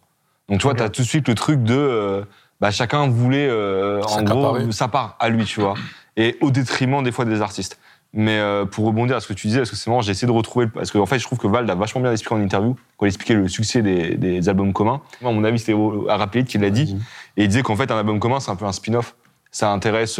Donc 0.47 0.59
tu 0.59 0.63
vois, 0.63 0.73
tu 0.75 0.83
as 0.83 0.89
tout 0.89 1.01
de 1.01 1.07
suite 1.07 1.27
le 1.27 1.33
truc 1.35 1.63
de. 1.63 1.73
euh, 1.75 2.23
bah, 2.61 2.69
chacun 2.71 3.07
voulait, 3.07 3.47
euh, 3.49 4.01
en 4.03 4.23
gros, 4.23 4.41
sa 4.71 4.87
part 4.89 5.15
à 5.19 5.29
lui, 5.29 5.45
tu 5.45 5.61
vois. 5.61 5.73
Et 6.17 6.37
au 6.41 6.51
détriment 6.51 7.01
des 7.01 7.11
fois 7.11 7.25
des 7.25 7.41
artistes. 7.41 7.79
Mais 8.11 8.39
euh, 8.39 8.65
pour 8.65 8.85
rebondir 8.85 9.15
à 9.15 9.19
ce 9.19 9.27
que 9.27 9.33
tu 9.33 9.45
disais, 9.47 9.59
parce 9.59 9.69
que 9.69 9.75
c'est 9.75 9.87
marrant, 9.89 10.01
j'ai 10.01 10.11
essayé 10.11 10.25
de 10.27 10.31
retrouver. 10.35 10.65
le- 10.65 10.71
Parce 10.71 10.89
qu'en 10.91 11.05
fait, 11.05 11.19
je 11.19 11.23
trouve 11.25 11.37
que 11.37 11.45
Vald 11.47 11.69
a 11.69 11.75
vachement 11.75 12.01
bien 12.01 12.11
expliqué 12.11 12.33
en 12.33 12.41
interview, 12.41 12.75
quand 12.97 13.05
il 13.05 13.09
expliquait 13.09 13.35
le 13.35 13.47
succès 13.47 13.83
des, 13.83 14.15
des 14.15 14.49
albums 14.49 14.73
communs. 14.73 14.99
Moi, 15.21 15.29
à 15.31 15.33
mon 15.35 15.43
avis, 15.43 15.59
c'était 15.59 15.75
Arapelid 16.09 16.47
qui 16.47 16.57
l'a 16.57 16.71
dit. 16.71 16.97
Et 17.37 17.43
il 17.43 17.47
disait 17.47 17.61
qu'en 17.61 17.75
fait, 17.75 17.91
un 17.91 17.97
album 17.97 18.19
commun, 18.19 18.39
c'est 18.39 18.49
un 18.49 18.55
peu 18.55 18.65
un 18.65 18.71
spin-off. 18.71 19.15
Ça 19.51 19.71
intéresse 19.71 20.19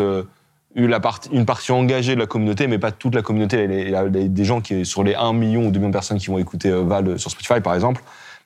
euh, 0.77 0.87
la 0.87 0.99
une 1.31 1.45
partie 1.45 1.71
engagée 1.71 2.15
de 2.15 2.19
la 2.19 2.25
communauté, 2.27 2.67
mais 2.67 2.77
pas 2.79 2.91
toute 2.91 3.15
la 3.15 3.21
communauté. 3.21 3.63
Il 3.63 3.89
y 3.89 3.95
a- 3.95 4.07
des 4.09 4.43
gens 4.45 4.61
qui, 4.61 4.85
sur 4.85 5.03
les 5.03 5.15
1 5.15 5.33
million 5.33 5.67
ou 5.67 5.71
2 5.71 5.79
millions 5.79 5.89
de 5.89 5.93
personnes 5.93 6.17
qui 6.19 6.27
vont 6.27 6.37
écouter 6.37 6.69
euh, 6.69 6.81
Val 6.83 7.17
sur 7.19 7.31
Spotify, 7.31 7.59
par 7.61 7.73
exemple, 7.73 8.03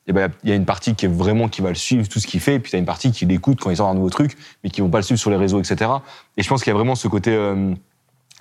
et 0.08 0.12
ben, 0.14 0.30
il 0.44 0.50
y 0.50 0.54
a 0.54 0.56
une 0.56 0.66
partie 0.66 0.96
qui 0.96 1.06
est 1.06 1.10
vraiment 1.10 1.48
qui 1.48 1.62
va 1.62 1.70
le 1.70 1.76
suivre, 1.76 2.08
tout 2.10 2.20
ce 2.20 2.28
qu'il 2.28 2.40
fait, 2.42 2.56
et 2.56 2.60
puis 2.60 2.72
il 2.72 2.74
y 2.74 2.78
a 2.78 2.80
une 2.80 2.86
partie 2.86 3.12
qui 3.12 3.26
l'écoute 3.26 3.60
quand 3.62 3.70
il 3.70 3.78
sort 3.78 3.88
un 3.90 3.94
nouveau 3.96 4.10
truc, 4.10 4.36
mais 4.64 4.70
qui 4.70 4.82
vont 4.82 4.90
pas 4.90 4.98
le 5.00 5.04
suivre 5.04 5.20
sur 5.20 5.30
les 5.30 5.38
réseaux, 5.38 5.60
etc. 5.60 5.90
Et 6.38 6.44
je 6.44 6.50
pense 6.50 6.62
qu'il 6.64 6.72
y 6.72 6.76
a 6.76 6.78
vraiment 6.78 6.96
ce 6.96 7.08
côté 7.08 7.32
euh, 7.34 7.74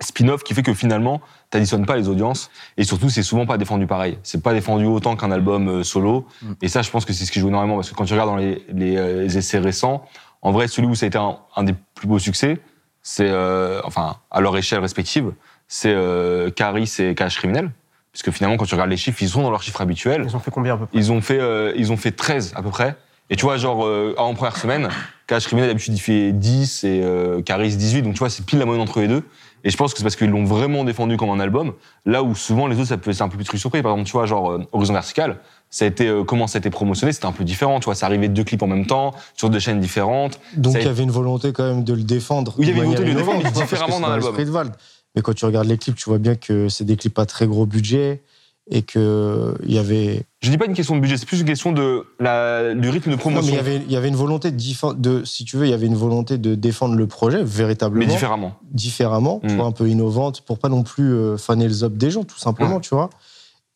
spin-off 0.01 0.43
qui 0.43 0.55
fait 0.55 0.63
que 0.63 0.75
finalement, 0.75 1.21
t'additionnes 1.51 1.87
pas 1.87 1.97
les 1.97 2.09
audiences, 2.09 2.51
et 2.77 2.83
surtout, 2.85 3.11
c'est 3.11 3.23
souvent 3.23 3.47
pas 3.47 3.59
défendu 3.59 3.87
pareil. 3.87 4.19
C'est 4.25 4.43
pas 4.43 4.53
défendu 4.55 4.87
autant 4.87 5.15
qu'un 5.17 5.31
album 5.31 5.69
euh, 5.69 5.83
solo. 5.85 6.27
Et 6.63 6.69
ça, 6.69 6.83
je 6.83 6.91
pense 6.91 7.05
que 7.05 7.13
c'est 7.13 7.25
ce 7.25 7.31
qui 7.31 7.39
joue 7.41 7.49
énormément, 7.49 7.77
parce 7.77 7.91
que 7.91 7.95
quand 7.95 8.05
tu 8.07 8.13
regardes 8.15 8.31
dans 8.31 8.37
les, 8.37 8.65
les, 8.73 8.97
euh, 8.97 9.23
les 9.23 9.39
essais 9.39 9.59
récents, 9.59 10.05
en 10.41 10.51
vrai, 10.51 10.67
celui 10.67 10.89
où 10.89 10.95
ça 10.97 11.07
a 11.07 11.09
été 11.09 11.19
un, 11.19 11.37
un 11.55 11.63
des 11.63 11.75
plus 11.95 12.09
beaux 12.09 12.19
succès, 12.19 12.59
c'est, 13.03 13.29
euh, 13.29 13.81
enfin, 13.85 14.17
à 14.31 14.41
leur 14.41 14.57
échelle 14.57 14.81
respective, 14.81 15.33
c'est 15.69 15.93
euh, 15.93 16.51
Caris 16.51 16.93
et 16.99 17.15
Cash 17.15 17.37
Criminel. 17.37 17.71
Puisque 18.13 18.31
finalement, 18.31 18.59
quand 18.59 18.67
tu 18.67 18.75
regardes 18.75 18.91
les 18.91 18.99
chiffres, 18.99 19.23
ils 19.23 19.29
sont 19.29 19.43
dans 19.43 19.51
leurs 19.51 19.63
chiffres 19.63 19.81
habituels. 19.81 20.25
Ils 20.29 20.37
ont 20.37 20.41
fait 20.41 20.51
combien 20.51 20.75
à 20.75 20.77
peu 20.77 20.87
près? 20.87 20.99
Ils 20.99 21.11
ont 21.11 21.23
fait, 21.23 21.41
euh, 21.41 21.73
ils 21.77 21.93
ont 21.93 21.97
fait 21.97 22.13
13 22.13 22.53
à 22.55 22.63
peu 22.63 22.69
près. 22.69 22.95
Et 23.31 23.37
tu 23.37 23.47
vois, 23.47 23.57
genre, 23.57 23.87
euh, 23.87 24.15
en 24.19 24.35
première 24.35 24.59
semaine, 24.59 24.91
Cash 25.27 25.47
Criminel, 25.47 25.71
d'habitude, 25.71 25.95
il 25.95 26.01
fait 26.01 26.33
10 26.33 26.85
et 26.85 27.01
euh, 27.03 27.41
Caris 27.41 27.75
18. 27.75 28.03
Donc, 28.03 28.13
tu 28.13 28.19
vois, 28.19 28.29
c'est 28.29 28.45
pile 28.45 28.59
la 28.59 28.67
moyenne 28.67 28.83
entre 28.83 29.01
les 29.01 29.09
deux. 29.09 29.23
Et 29.65 29.71
je 29.71 29.77
pense 29.79 29.93
que 29.93 29.99
c'est 29.99 30.05
parce 30.05 30.17
qu'ils 30.17 30.29
l'ont 30.29 30.45
vraiment 30.45 30.85
défendu 30.85 31.17
comme 31.17 31.31
un 31.31 31.41
album. 31.41 31.73
Là 32.05 32.23
où 32.23 32.35
souvent 32.35 32.67
les 32.67 32.77
autres, 32.77 32.89
ça 32.89 32.99
peut 32.99 33.11
être 33.11 33.23
un 33.23 33.29
peu 33.31 33.37
plus 33.37 33.47
truc 33.47 33.59
surpris. 33.59 33.81
Par 33.81 33.93
exemple, 33.93 34.07
tu 34.07 34.13
vois, 34.13 34.27
genre 34.27 34.53
euh, 34.53 34.69
Horizon 34.73 34.93
Vertical, 34.93 35.39
ça 35.73 35.87
a 35.87 35.89
été, 35.89 36.07
euh, 36.07 36.23
comment 36.23 36.47
ça 36.47 36.59
a 36.59 36.61
été 36.61 36.71
promotionné, 36.71 37.13
c'était 37.13 37.27
un 37.27 37.33
peu 37.33 37.43
différent. 37.45 37.81
Tu 37.81 37.87
vois, 37.87 37.95
ça 37.97 38.07
arrivait 38.07 38.29
deux 38.29 38.45
clips 38.45 38.63
en 38.63 38.67
même 38.69 38.87
temps, 38.87 39.15
sur 39.37 39.51
deux 39.51 39.59
chaînes 39.59 39.81
différentes. 39.81 40.39
Donc 40.57 40.77
il 40.79 40.85
y 40.85 40.87
avait 40.87 41.03
une 41.03 41.11
volonté 41.11 41.53
quand 41.53 41.65
même 41.67 41.83
de 41.83 41.95
le 41.95 42.03
défendre. 42.03 42.55
Oui, 42.59 42.67
il 42.67 42.69
y 42.69 42.73
avait 42.79 42.81
une 42.87 42.95
volonté 42.95 43.03
de 43.05 43.09
le 43.09 43.15
défendre, 43.17 43.39
mais 43.43 43.49
innovante, 43.51 43.65
différemment 43.65 44.01
de 44.45 44.51
Vald. 44.51 44.73
Mais 45.17 45.23
quand 45.23 45.35
tu 45.35 45.45
regardes 45.47 45.67
les 45.67 45.79
clips, 45.79 45.97
tu 45.97 46.09
vois 46.09 46.19
bien 46.19 46.37
que 46.37 46.69
c'est 46.69 46.85
des 46.85 46.97
clips 46.97 47.19
à 47.19 47.27
très 47.27 47.47
gros 47.47 47.67
budget 47.67 48.23
et 48.71 48.83
que 48.83 49.55
il 49.67 49.73
y 49.75 49.79
avait 49.79 50.23
Je 50.41 50.51
dis 50.51 50.57
pas 50.59 50.67
une 50.67 50.75
question 50.75 50.95
de 50.95 51.01
budget, 51.01 51.17
c'est 51.17 51.27
plus 51.27 51.41
une 51.41 51.47
question 51.47 51.73
de 51.73 52.05
la, 52.21 52.75
du 52.75 52.89
rythme 52.91 53.11
de 53.11 53.17
non, 53.17 53.17
mais 53.17 53.21
promotion. 53.21 53.53
il 53.53 53.57
y 53.57 53.59
avait 53.59 53.77
il 53.85 53.91
y 53.93 53.97
avait 53.97 54.09
une 54.09 54.15
volonté 54.17 54.51
de, 54.53 55.25
si 55.25 55.45
tu 55.45 55.57
veux 55.57 55.67
il 55.67 55.71
y 55.71 55.75
avait 55.75 55.87
une 55.87 55.97
volonté 55.97 56.39
de 56.39 56.55
défendre 56.55 56.95
le 56.95 57.07
projet 57.07 57.43
véritablement 57.43 58.07
mais 58.07 58.13
différemment. 58.13 58.55
différemment, 58.71 59.41
tu 59.43 59.53
Mm. 59.53 59.57
vois, 59.57 59.67
un 59.67 59.73
peu 59.73 59.89
innovante, 59.89 60.43
pour 60.43 60.59
pas 60.59 60.69
non 60.69 60.83
plus 60.85 61.13
euh, 61.13 61.37
faner 61.39 61.67
le 61.67 61.73
zop 61.75 61.95
des 61.95 62.11
gens, 62.11 62.23
tout 62.25 62.39
simplement, 62.39 62.79
tu 62.81 62.95
vois. 62.95 63.11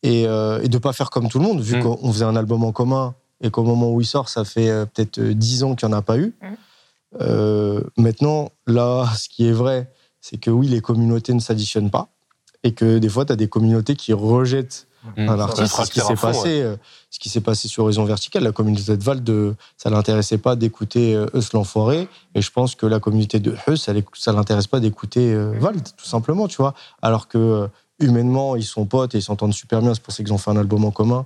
Et, 0.03 0.27
euh, 0.27 0.61
et 0.61 0.67
de 0.69 0.77
pas 0.77 0.93
faire 0.93 1.09
comme 1.09 1.27
tout 1.27 1.39
le 1.39 1.45
monde, 1.45 1.59
vu 1.61 1.77
Mm. 1.77 1.83
qu'on 1.83 2.11
faisait 2.13 2.25
un 2.25 2.35
album 2.35 2.63
en 2.63 2.71
commun 2.71 3.15
et 3.41 3.49
qu'au 3.49 3.63
moment 3.63 3.91
où 3.91 3.99
il 4.01 4.05
sort, 4.05 4.29
ça 4.29 4.43
fait 4.45 4.69
euh, 4.69 4.85
peut-être 4.85 5.17
euh, 5.19 5.33
10 5.33 5.63
ans 5.63 5.75
qu'il 5.75 5.87
n'y 5.89 5.93
en 5.95 5.97
a 5.97 6.01
pas 6.01 6.17
eu. 6.17 6.33
Mm. 6.41 6.45
Euh, 7.21 7.81
maintenant, 7.97 8.51
là, 8.67 9.05
ce 9.17 9.29
qui 9.29 9.47
est 9.47 9.53
vrai, 9.53 9.91
c'est 10.21 10.37
que 10.37 10.51
oui, 10.51 10.67
les 10.67 10.81
communautés 10.81 11.33
ne 11.33 11.39
s'additionnent 11.39 11.89
pas 11.91 12.09
et 12.63 12.73
que 12.73 12.97
des 12.97 13.09
fois, 13.09 13.25
tu 13.25 13.33
as 13.33 13.35
des 13.35 13.47
communautés 13.47 13.95
qui 13.95 14.13
rejettent 14.13 14.85
Mm. 15.15 15.29
un 15.29 15.39
artiste. 15.39 15.85
Ce 15.85 15.89
qui 15.91 16.01
s'est 16.01 16.15
passé, 16.15 16.61
euh, 16.61 16.75
ce 17.11 17.19
qui 17.19 17.29
s'est 17.29 17.39
passé 17.39 17.69
sur 17.69 17.83
Horizon 17.83 18.03
Vertical, 18.03 18.43
la 18.43 18.51
communauté 18.51 18.97
de 18.97 19.01
Vald, 19.01 19.29
euh, 19.29 19.53
ça 19.77 19.89
l'intéressait 19.89 20.39
pas 20.39 20.57
d'écouter 20.57 21.15
euh, 21.15 21.27
Eus 21.33 21.53
l'enfoiré, 21.53 22.09
et 22.35 22.41
je 22.41 22.51
pense 22.51 22.75
que 22.75 22.85
la 22.85 22.99
communauté 22.99 23.39
de 23.39 23.55
Eus, 23.69 23.77
ça, 23.77 23.93
ça 24.15 24.33
l'intéresse 24.33 24.67
pas 24.67 24.81
d'écouter 24.81 25.33
euh, 25.33 25.53
Vald, 25.59 25.81
tout 25.95 26.05
simplement, 26.05 26.49
tu 26.49 26.57
vois. 26.57 26.73
Alors 27.01 27.29
que 27.29 27.37
euh, 27.37 27.67
humainement, 27.99 28.55
ils 28.55 28.63
sont 28.63 28.85
potes 28.85 29.15
et 29.15 29.19
ils 29.19 29.23
s'entendent 29.23 29.53
super 29.53 29.81
bien. 29.81 29.93
C'est 29.93 30.01
pour 30.03 30.13
ça 30.13 30.23
qu'ils 30.23 30.33
ont 30.33 30.37
fait 30.37 30.51
un 30.51 30.57
album 30.57 30.85
en 30.85 30.91
commun. 30.91 31.25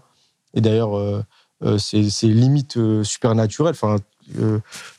Et 0.54 0.62
d'ailleurs, 0.62 0.98
euh, 0.98 1.24
euh, 1.63 1.78
c'est 1.78 2.01
limite 2.28 2.78
euh, 2.78 3.04
super 3.04 3.36
naturel. 3.36 3.74
Enfin, 3.74 3.98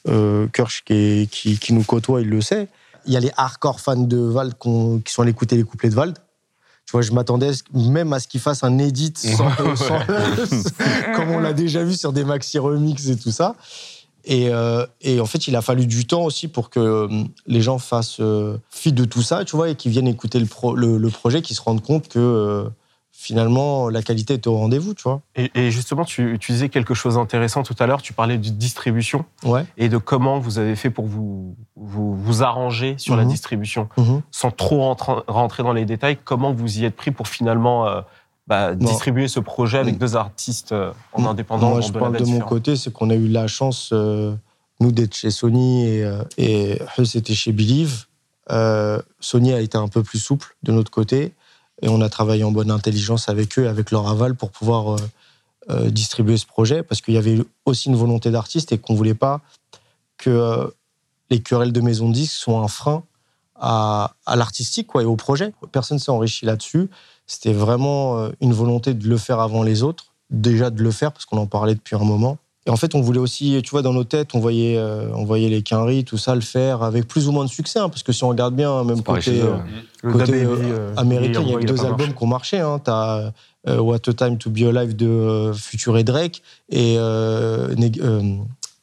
euh, 0.09 0.47
Kirsch 0.53 0.83
qui, 0.85 0.93
est- 0.95 1.31
qui, 1.31 1.59
qui 1.59 1.73
nous 1.73 1.85
côtoie, 1.85 2.21
il 2.21 2.29
le 2.29 2.41
sait. 2.41 2.69
Il 3.07 3.13
y 3.13 3.17
a 3.17 3.21
les 3.21 3.33
hardcore 3.37 3.81
fans 3.81 3.97
de 3.97 4.17
Vald 4.19 4.55
qui 5.05 5.13
sont 5.13 5.23
allés 5.23 5.31
écouter 5.33 5.57
les 5.57 5.65
couplets 5.65 5.89
de 5.91 5.95
Vald. 5.95 6.17
Tu 6.87 6.93
vois, 6.93 7.03
je 7.03 7.13
m'attendais 7.13 7.51
même 7.75 8.13
à 8.13 8.19
ce 8.21 8.29
qu'il 8.29 8.41
fasse 8.41 8.65
un 8.65 8.79
edit 8.79 9.13
sans, 9.17 9.37
sans 9.77 9.99
comme 11.17 11.31
on 11.31 11.39
l'a 11.39 11.53
déjà 11.53 11.83
vu 11.85 11.95
sur 11.95 12.13
des 12.13 12.25
maxi 12.25 12.59
remix 12.59 13.09
et 13.09 13.17
tout 13.17 13.31
ça. 13.31 13.55
Et, 14.25 14.49
euh, 14.51 14.87
et 15.01 15.21
en 15.21 15.27
fait, 15.27 15.49
il 15.49 15.57
a 15.57 15.63
fallu 15.63 15.87
du 15.87 16.07
temps 16.07 16.23
aussi 16.23 16.49
pour 16.49 16.71
que 16.71 16.79
euh, 16.81 17.09
les 17.47 17.61
gens 17.61 17.79
fassent 17.79 18.21
euh, 18.21 18.57
fi 18.71 18.93
de 18.93 19.05
tout 19.05 19.23
ça, 19.23 19.45
tu 19.45 19.57
vois, 19.57 19.69
et 19.71 19.75
qu'ils 19.75 19.91
viennent 19.93 20.07
écouter 20.09 20.39
le, 20.39 20.47
pro- 20.47 20.75
le, 20.77 20.97
le 20.99 21.09
projet, 21.11 21.43
qu'ils 21.43 21.57
se 21.57 21.63
rendent 21.63 21.83
compte 21.83 22.09
que 22.09 22.71
finalement 23.15 23.89
la 23.89 24.03
qualité 24.03 24.35
est 24.35 24.47
au 24.47 24.57
rendez-vous, 24.57 24.95
tu 24.95 25.03
vois. 25.03 25.21
Et, 25.37 25.51
et 25.55 25.71
justement, 25.71 26.05
tu, 26.05 26.39
tu 26.41 26.53
disais 26.53 26.69
quelque 26.71 26.95
chose 26.95 27.15
d'intéressant 27.15 27.63
tout 27.63 27.75
à 27.79 27.87
l'heure. 27.87 28.01
Tu 28.03 28.13
parlais 28.13 28.39
de 28.39 28.49
distribution 28.49 29.25
Ouais. 29.45 29.65
et 29.77 29.89
de 29.89 29.99
comment 29.99 30.39
vous 30.39 30.59
avez 30.59 30.77
fait 30.77 30.91
pour 30.91 31.07
vous, 31.07 31.55
vous, 31.77 32.17
vous 32.17 32.43
arranger 32.43 32.95
sur 32.99 33.17
la 33.17 33.25
Mhm. 33.25 33.31
distribution. 33.31 33.89
Mhm. 33.99 34.23
Sans 34.31 34.51
trop 34.51 34.95
rentrer, 35.29 35.63
dans 35.63 35.73
les 35.73 35.85
détails, 35.85 36.17
comment 36.25 36.53
vous 36.53 36.79
y 36.79 36.85
êtes 36.85 36.97
pris 36.97 37.11
pour 37.11 37.29
finalement 37.29 37.87
bah, 38.49 38.75
distribuer 38.75 39.29
ce 39.29 39.41
projet 39.41 39.79
avec 39.79 39.99
deux 39.99 40.17
artistes 40.17 40.73
euh, 40.73 40.93
en 41.13 41.27
indépendant 41.27 41.71
Moi, 41.71 41.81
je 41.81 41.93
parle 41.93 42.15
de 42.15 42.19
labels 42.19 42.35
mon 42.35 42.41
côté, 42.41 42.77
c'est 42.77 42.93
qu'on 42.93 43.11
a 43.11 43.15
eu 43.15 43.29
la 43.29 43.47
chance, 43.47 43.91
euh, 43.93 44.35
nous, 44.81 44.91
d'être 44.91 45.15
chez 45.15 45.31
Sony 45.31 45.87
et, 45.87 46.05
euh, 46.05 46.25
et 46.39 46.81
Huss 46.99 47.15
était 47.15 47.35
chez 47.35 47.53
Believe. 47.53 48.07
Euh, 48.51 49.01
Sony 49.21 49.53
a 49.53 49.61
été 49.61 49.79
un 49.79 49.87
peu 49.87 50.03
plus 50.03 50.19
souple 50.19 50.57
de 50.65 50.73
notre 50.73 50.91
côté 50.91 51.35
et 51.83 51.89
on 51.89 52.01
a 52.01 52.09
travaillé 52.09 52.43
en 52.43 52.51
bonne 52.51 52.73
intelligence 52.73 53.29
avec 53.29 53.59
eux, 53.59 53.69
avec 53.69 53.93
leur 53.93 54.09
aval 54.09 54.35
pour 54.35 54.51
pouvoir 54.51 54.97
distribuer 55.87 56.37
ce 56.37 56.45
projet 56.45 56.83
parce 56.83 57.01
qu'il 57.01 57.15
y 57.15 57.19
avait 57.19 57.39
aussi 57.67 57.89
une 57.89 57.95
volonté 57.95 58.33
d'artiste 58.33 58.73
et 58.73 58.79
qu'on 58.79 58.95
voulait 58.95 59.15
pas 59.15 59.41
que 60.19 60.73
les 61.31 61.41
querelles 61.41 61.73
de 61.73 61.81
maison 61.81 62.09
de 62.09 62.15
disques 62.15 62.35
soient 62.35 62.59
un 62.59 62.69
frein 62.69 63.05
à, 63.55 64.15
à 64.27 64.35
l'artistique 64.35 64.89
quoi, 64.89 65.03
et 65.03 65.07
au 65.07 65.15
projet. 65.15 65.53
Personne 65.71 66.01
s'est 66.01 66.11
enrichi 66.11 66.45
là-dessus. 66.47 66.91
C'était 67.27 67.53
vraiment 67.53 68.19
euh, 68.19 68.31
une 68.41 68.53
volonté 68.53 68.95
de 68.95 69.09
le 69.09 69.17
faire 69.17 69.41
avant 69.41 69.63
les 69.63 69.83
autres, 69.83 70.07
déjà 70.31 70.71
de 70.71 70.83
le 70.83 70.91
faire 70.91 71.13
parce 71.13 71.25
qu'on 71.25 71.39
en 71.39 71.47
parlait 71.47 71.75
depuis 71.75 71.97
un 71.97 72.05
moment. 72.05 72.39
Et 72.67 72.71
en 72.71 72.77
fait, 72.77 72.95
on 72.95 73.01
voulait 73.01 73.19
aussi, 73.19 73.61
tu 73.65 73.71
vois, 73.71 73.83
dans 73.83 73.93
nos 73.93 74.05
têtes, 74.05 74.35
on 74.35 74.39
voyait, 74.39 74.77
euh, 74.79 75.09
on 75.15 75.25
voyait 75.25 75.49
les 75.49 75.63
Quinry, 75.63 76.05
tout 76.05 76.19
ça, 76.19 76.37
le 76.37 76.41
faire 76.41 76.85
avec 76.85 77.09
plus 77.09 77.27
ou 77.27 77.33
moins 77.33 77.45
de 77.45 77.51
succès, 77.51 77.81
hein, 77.81 77.89
parce 77.89 78.05
que 78.05 78.13
si 78.13 78.23
on 78.23 78.29
regarde 78.29 78.55
bien, 78.55 78.85
même 78.85 79.03
pareil 79.03 79.25
côté 79.25 79.41
euh. 79.41 79.57
Le 80.03 80.13
côté, 80.13 80.45
euh, 80.45 80.57
euh, 80.61 80.95
américain, 80.97 81.41
il 81.43 81.49
y 81.49 81.51
a 81.51 81.55
Boy, 81.55 81.65
deux 81.65 81.85
albums 81.85 82.15
qui 82.15 82.23
ont 82.23 82.27
marché. 82.27 82.59
Hein. 82.59 82.81
T'as 82.83 83.33
euh, 83.69 83.79
What 83.79 84.09
a 84.09 84.13
Time 84.13 84.39
to 84.39 84.51
Be 84.51 84.63
Alive 84.63 84.97
de 84.97 85.07
euh, 85.07 85.53
Future 85.53 85.97
et 85.97 86.05
Drake 86.05 86.43
et 86.71 86.97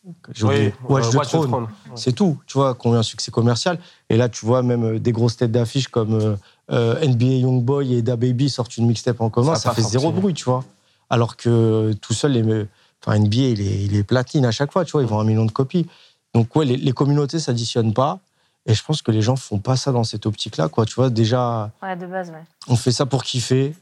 Oui, 0.05 0.71
Watch, 0.87 1.05
euh, 1.07 1.11
the 1.11 1.15
Watch 1.15 1.27
the 1.27 1.31
Throne. 1.31 1.63
Ouais. 1.63 1.67
C'est 1.95 2.13
tout, 2.13 2.39
tu 2.47 2.57
vois, 2.57 2.73
qu'on 2.73 2.93
a 2.93 2.99
un 2.99 3.03
succès 3.03 3.31
commercial. 3.31 3.79
Et 4.09 4.17
là, 4.17 4.29
tu 4.29 4.45
vois, 4.45 4.63
même 4.63 4.83
euh, 4.83 4.99
des 4.99 5.11
grosses 5.11 5.37
têtes 5.37 5.51
d'affiche 5.51 5.87
comme 5.89 6.13
euh, 6.13 6.35
euh, 6.71 7.05
NBA 7.07 7.25
Youngboy 7.25 7.93
et 7.95 8.01
DaBaby 8.01 8.49
sortent 8.49 8.77
une 8.77 8.87
mixtape 8.87 9.19
en 9.21 9.29
commun, 9.29 9.55
Ça 9.55 9.71
fait 9.73 9.81
sorti. 9.81 9.97
zéro 9.99 10.11
bruit, 10.11 10.33
tu 10.33 10.45
vois. 10.45 10.63
Alors 11.09 11.35
que 11.35 11.49
euh, 11.49 11.93
tout 11.93 12.13
seul, 12.13 12.31
les, 12.33 12.65
enfin, 13.05 13.19
NBA, 13.19 13.35
il 13.37 13.61
est, 13.61 13.83
il 13.85 13.95
est 13.95 14.03
platine 14.03 14.45
à 14.45 14.51
chaque 14.51 14.71
fois, 14.71 14.85
tu 14.85 14.91
vois, 14.93 15.01
ils 15.01 15.07
vendent 15.07 15.21
un 15.21 15.25
million 15.29 15.45
de 15.45 15.51
copies. 15.51 15.85
Donc, 16.33 16.55
ouais, 16.55 16.65
les, 16.65 16.77
les 16.77 16.91
communautés 16.91 17.39
s'additionnent 17.39 17.93
pas. 17.93 18.19
Et 18.65 18.73
je 18.75 18.83
pense 18.83 19.01
que 19.01 19.11
les 19.11 19.21
gens 19.21 19.35
font 19.35 19.57
pas 19.59 19.75
ça 19.75 19.91
dans 19.91 20.03
cette 20.03 20.25
optique-là, 20.27 20.69
quoi. 20.69 20.85
Tu 20.85 20.93
vois, 20.95 21.09
déjà, 21.09 21.71
Ouais, 21.81 21.95
de 21.95 22.05
base, 22.05 22.29
ouais. 22.29 22.43
on 22.67 22.75
fait 22.75 22.91
ça 22.91 23.05
pour 23.05 23.23
kiffer. 23.23 23.75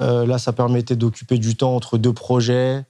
Euh, 0.00 0.26
là, 0.26 0.38
ça 0.38 0.52
permettait 0.52 0.96
d'occuper 0.96 1.38
du 1.38 1.56
temps 1.56 1.74
entre 1.74 1.96
deux 1.98 2.12
projets. 2.12 2.84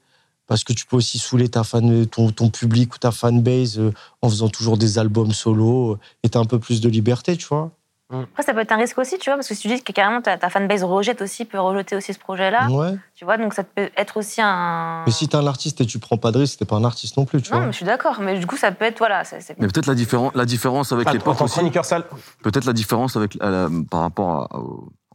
Parce 0.48 0.64
que 0.64 0.72
tu 0.72 0.86
peux 0.86 0.96
aussi 0.96 1.18
saouler 1.18 1.48
ta 1.48 1.62
fan, 1.62 2.06
ton, 2.06 2.50
public 2.50 2.94
ou 2.94 2.98
ta 2.98 3.12
fanbase 3.12 3.78
euh, 3.78 3.92
en 4.22 4.30
faisant 4.30 4.48
toujours 4.48 4.78
des 4.78 4.98
albums 4.98 5.32
solo 5.32 5.92
euh, 5.92 5.98
et 6.24 6.30
t'as 6.30 6.40
un 6.40 6.46
peu 6.46 6.58
plus 6.58 6.80
de 6.80 6.88
liberté, 6.88 7.36
tu 7.36 7.46
vois. 7.46 7.70
Après, 8.10 8.42
ça 8.42 8.54
peut 8.54 8.60
être 8.60 8.72
un 8.72 8.76
risque 8.78 8.96
aussi, 8.96 9.18
tu 9.18 9.28
vois, 9.28 9.36
parce 9.36 9.48
que 9.48 9.54
si 9.54 9.60
tu 9.60 9.68
dis 9.68 9.82
que 9.82 9.92
carrément 9.92 10.22
ta, 10.22 10.38
ta 10.38 10.48
fanbase 10.48 10.82
rejette 10.82 11.20
aussi, 11.20 11.44
peut 11.44 11.60
rejeter 11.60 11.94
aussi 11.94 12.14
ce 12.14 12.18
projet-là, 12.18 12.66
Ouais. 12.70 12.96
tu 13.14 13.26
vois, 13.26 13.36
donc 13.36 13.52
ça 13.52 13.64
peut 13.64 13.90
être 13.98 14.16
aussi 14.16 14.40
un. 14.42 15.02
Mais 15.04 15.12
si 15.12 15.28
t'es 15.28 15.36
un 15.36 15.46
artiste 15.46 15.82
et 15.82 15.86
tu 15.86 15.98
prends 15.98 16.16
pas 16.16 16.32
de 16.32 16.38
risque, 16.38 16.58
t'es 16.58 16.64
pas 16.64 16.76
un 16.76 16.84
artiste 16.84 17.18
non 17.18 17.26
plus, 17.26 17.42
tu 17.42 17.52
Non, 17.52 17.58
vois. 17.58 17.66
mais 17.66 17.72
je 17.72 17.76
suis 17.76 17.84
d'accord, 17.84 18.20
mais 18.22 18.38
du 18.38 18.46
coup, 18.46 18.56
ça 18.56 18.72
peut 18.72 18.86
être, 18.86 18.96
voilà, 18.96 19.24
Mais 19.58 19.66
peut-être 19.68 19.86
la, 19.86 19.94
différen- 19.94 20.32
la 20.34 20.46
différence 20.46 20.90
avec 20.92 21.06
en 21.06 21.12
l'époque 21.12 21.36
tant 21.36 21.44
chroniqueur 21.46 21.84
sale, 21.84 22.04
Peut-être 22.42 22.64
la 22.64 22.72
différence 22.72 23.14
avec 23.16 23.34
la- 23.42 23.68
par 23.90 24.00
rapport 24.00 24.48
à, 24.54 24.58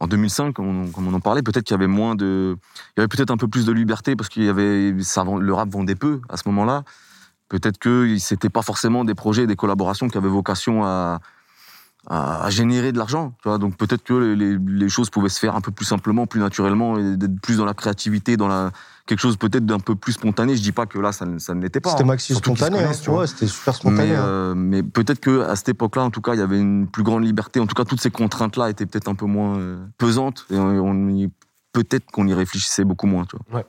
en 0.04 0.06
2005, 0.06 0.52
comme 0.52 0.84
on, 0.84 0.90
comme 0.92 1.08
on 1.08 1.14
en 1.14 1.20
parlait, 1.20 1.42
peut-être 1.42 1.64
qu'il 1.64 1.74
y 1.74 1.78
avait 1.78 1.88
moins 1.88 2.14
de, 2.14 2.56
il 2.96 3.00
y 3.00 3.00
avait 3.00 3.08
peut-être 3.08 3.32
un 3.32 3.36
peu 3.36 3.48
plus 3.48 3.66
de 3.66 3.72
liberté 3.72 4.14
parce 4.14 4.28
qu'il 4.28 4.44
y 4.44 4.48
avait, 4.48 4.94
ça, 5.02 5.24
vend- 5.24 5.38
le 5.38 5.52
rap 5.52 5.68
vendait 5.68 5.96
peu 5.96 6.20
à 6.28 6.36
ce 6.36 6.44
moment-là. 6.46 6.84
Peut-être 7.48 7.78
que 7.78 8.16
c'était 8.18 8.50
pas 8.50 8.62
forcément 8.62 9.04
des 9.04 9.14
projets, 9.16 9.48
des 9.48 9.56
collaborations 9.56 10.08
qui 10.08 10.16
avaient 10.16 10.28
vocation 10.28 10.84
à, 10.84 11.18
à, 12.06 12.44
à 12.44 12.50
générer 12.50 12.92
de 12.92 12.98
l'argent. 12.98 13.32
Tu 13.42 13.48
vois, 13.48 13.58
donc 13.58 13.76
peut-être 13.76 14.02
que 14.02 14.14
les, 14.14 14.88
choses 14.88 15.10
pouvaient 15.10 15.28
se 15.28 15.38
faire 15.38 15.56
un 15.56 15.60
peu 15.60 15.70
plus 15.72 15.84
simplement, 15.84 16.26
plus 16.26 16.40
naturellement, 16.40 16.98
et 16.98 17.16
d'être 17.16 17.40
plus 17.40 17.56
dans 17.56 17.64
la 17.64 17.74
créativité, 17.74 18.36
dans 18.36 18.48
la 18.48 18.70
quelque 19.06 19.20
chose 19.20 19.36
peut-être 19.36 19.66
d'un 19.66 19.80
peu 19.80 19.94
plus 19.94 20.12
spontané. 20.12 20.56
Je 20.56 20.62
dis 20.62 20.72
pas 20.72 20.86
que 20.86 20.98
là 20.98 21.12
ça, 21.12 21.26
ne- 21.26 21.38
ça 21.38 21.54
ne 21.54 21.60
l'était 21.60 21.80
pas. 21.80 21.90
C'était 21.90 22.04
hein. 22.04 22.06
maxi 22.06 22.34
spontané, 22.34 22.78
hein. 22.78 22.82
connaissent, 22.82 23.02
tu 23.02 23.10
vois. 23.10 23.20
ouais, 23.20 23.26
c'était 23.26 23.46
super 23.46 23.74
spontané. 23.74 24.10
Mais, 24.10 24.16
hein. 24.16 24.24
euh, 24.24 24.54
mais 24.54 24.82
peut-être 24.82 25.20
que 25.20 25.42
à 25.42 25.56
cette 25.56 25.68
époque-là, 25.70 26.02
en 26.04 26.10
tout 26.10 26.20
cas, 26.22 26.34
il 26.34 26.38
y 26.40 26.42
avait 26.42 26.58
une 26.58 26.86
plus 26.86 27.02
grande 27.02 27.24
liberté. 27.24 27.60
En 27.60 27.66
tout 27.66 27.74
cas, 27.74 27.84
toutes 27.84 28.00
ces 28.00 28.10
contraintes-là 28.10 28.70
étaient 28.70 28.86
peut-être 28.86 29.08
un 29.08 29.14
peu 29.14 29.26
moins 29.26 29.58
euh, 29.58 29.84
pesantes. 29.98 30.46
Et 30.50 30.56
on, 30.56 30.68
on 30.68 31.08
y- 31.10 31.30
peut-être 31.72 32.10
qu'on 32.10 32.26
y 32.26 32.32
réfléchissait 32.34 32.84
beaucoup 32.84 33.06
moins. 33.06 33.24
Tu 33.26 33.36
vois. 33.50 33.64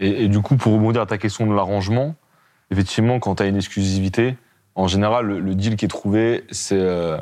Et, 0.00 0.24
et 0.24 0.28
du 0.28 0.40
coup, 0.40 0.56
pour 0.56 0.72
rebondir 0.72 1.02
à 1.02 1.06
ta 1.06 1.18
question 1.18 1.46
de 1.46 1.54
l'arrangement, 1.54 2.16
effectivement, 2.70 3.20
quand 3.20 3.36
tu 3.36 3.42
as 3.44 3.46
une 3.46 3.56
exclusivité, 3.56 4.36
en 4.74 4.88
général, 4.88 5.26
le, 5.26 5.40
le 5.40 5.54
deal 5.54 5.76
qui 5.76 5.84
est 5.84 5.88
trouvé, 5.88 6.44
c'est 6.50 6.80
euh, 6.80 7.16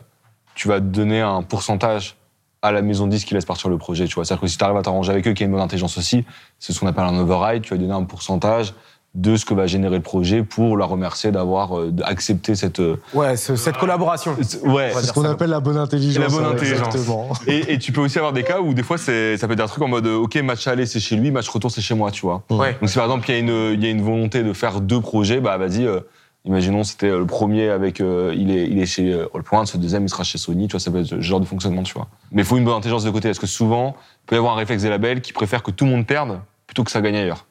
tu 0.54 0.68
vas 0.68 0.80
donner 0.80 1.20
un 1.20 1.42
pourcentage 1.42 2.16
à 2.62 2.70
la 2.72 2.82
maison 2.82 3.06
de 3.06 3.10
disque 3.12 3.28
qui 3.28 3.34
laisse 3.34 3.44
partir 3.44 3.68
le 3.70 3.78
projet. 3.78 4.06
Tu 4.06 4.14
vois, 4.14 4.24
c'est-à-dire 4.24 4.42
que 4.42 4.46
si 4.46 4.56
tu 4.56 4.64
arrives 4.64 4.76
à 4.76 4.82
t'arranger 4.82 5.10
avec 5.10 5.26
eux, 5.26 5.32
qui 5.32 5.42
a 5.42 5.46
une 5.46 5.52
bonne 5.52 5.60
intelligence 5.60 5.98
aussi, 5.98 6.24
c'est 6.60 6.72
ce 6.72 6.78
qu'on 6.80 6.86
appelle 6.86 7.04
un 7.04 7.18
override. 7.18 7.62
Tu 7.62 7.74
vas 7.74 7.78
donner 7.80 7.92
un 7.92 8.04
pourcentage 8.04 8.74
de 9.14 9.36
ce 9.36 9.44
que 9.44 9.52
va 9.52 9.66
générer 9.66 9.96
le 9.96 10.02
projet 10.02 10.42
pour 10.42 10.76
la 10.78 10.86
remercier 10.86 11.30
d'avoir 11.32 11.78
euh, 11.78 11.92
accepté 12.04 12.54
cette. 12.54 12.80
euh, 12.80 12.96
ouais, 13.12 13.36
ce- 13.36 13.56
cette 13.56 13.76
collaboration. 13.76 14.34
ouais. 14.64 14.90
C'est 14.94 15.06
ce 15.08 15.12
qu'on 15.12 15.22
ça. 15.24 15.30
appelle 15.32 15.50
la 15.50 15.60
bonne 15.60 15.76
intelligence. 15.76 16.22
La 16.22 16.28
bonne 16.30 16.46
intelligence. 16.46 16.86
Exactement. 16.94 17.28
Et, 17.46 17.74
et 17.74 17.78
tu 17.78 17.92
peux 17.92 18.00
aussi 18.00 18.16
avoir 18.18 18.32
des 18.32 18.42
cas 18.42 18.60
où 18.60 18.72
des 18.72 18.82
fois 18.82 18.96
c'est, 18.96 19.36
ça 19.36 19.46
peut 19.48 19.52
être 19.52 19.60
un 19.60 19.66
truc 19.66 19.82
en 19.82 19.88
mode 19.88 20.06
euh, 20.06 20.14
ok 20.16 20.36
match 20.36 20.66
aller 20.66 20.86
c'est 20.86 20.98
chez 21.00 21.16
lui, 21.16 21.30
match 21.30 21.46
retour 21.50 21.70
c'est 21.70 21.82
chez 21.82 21.94
moi, 21.94 22.10
tu 22.10 22.22
vois. 22.22 22.42
Ouais. 22.48 22.74
Donc 22.80 22.88
si 22.88 22.94
par 22.94 23.04
exemple 23.04 23.26
il 23.28 23.32
y, 23.34 23.36
a 23.36 23.40
une- 23.40 23.74
il 23.74 23.84
y 23.84 23.86
a 23.86 23.90
une 23.90 24.00
volonté 24.02 24.42
de 24.42 24.52
faire 24.54 24.80
deux 24.80 25.00
projets, 25.02 25.40
bah 25.40 25.58
vas-y, 25.58 25.84
euh, 25.86 26.00
imaginons 26.44 26.84
c'était 26.84 27.08
euh, 27.08 27.18
le 27.18 27.26
premier 27.26 27.68
avec 27.68 28.00
euh, 28.00 28.34
il 28.36 28.50
est 28.50 28.66
il 28.68 28.78
est 28.80 28.86
chez 28.86 29.12
euh, 29.12 29.28
All 29.34 29.42
Point, 29.42 29.66
ce 29.66 29.76
deuxième 29.76 30.04
il 30.04 30.08
sera 30.08 30.24
chez 30.24 30.38
Sony, 30.38 30.66
tu 30.68 30.72
vois 30.72 30.80
ça 30.80 30.90
peut 30.90 31.00
être 31.00 31.06
ce 31.06 31.20
genre 31.20 31.40
de 31.40 31.44
fonctionnement, 31.46 31.82
tu 31.82 31.94
vois. 31.94 32.08
Mais 32.30 32.42
il 32.42 32.44
faut 32.44 32.56
une 32.56 32.64
bonne 32.64 32.74
intelligence 32.74 33.04
de 33.04 33.10
côté 33.10 33.28
parce 33.28 33.38
que 33.38 33.46
souvent 33.46 33.96
il 34.24 34.26
peut 34.26 34.34
y 34.36 34.38
avoir 34.38 34.54
un 34.54 34.56
réflexe 34.56 34.82
des 34.82 34.88
labels 34.90 35.20
qui 35.20 35.32
préfèrent 35.32 35.62
que 35.62 35.70
tout 35.70 35.84
le 35.84 35.90
monde 35.90 36.06
perde 36.06 36.40
plutôt 36.66 36.84
que 36.84 36.90
ça 36.90 37.00
gagne 37.00 37.16
ailleurs. 37.16 37.46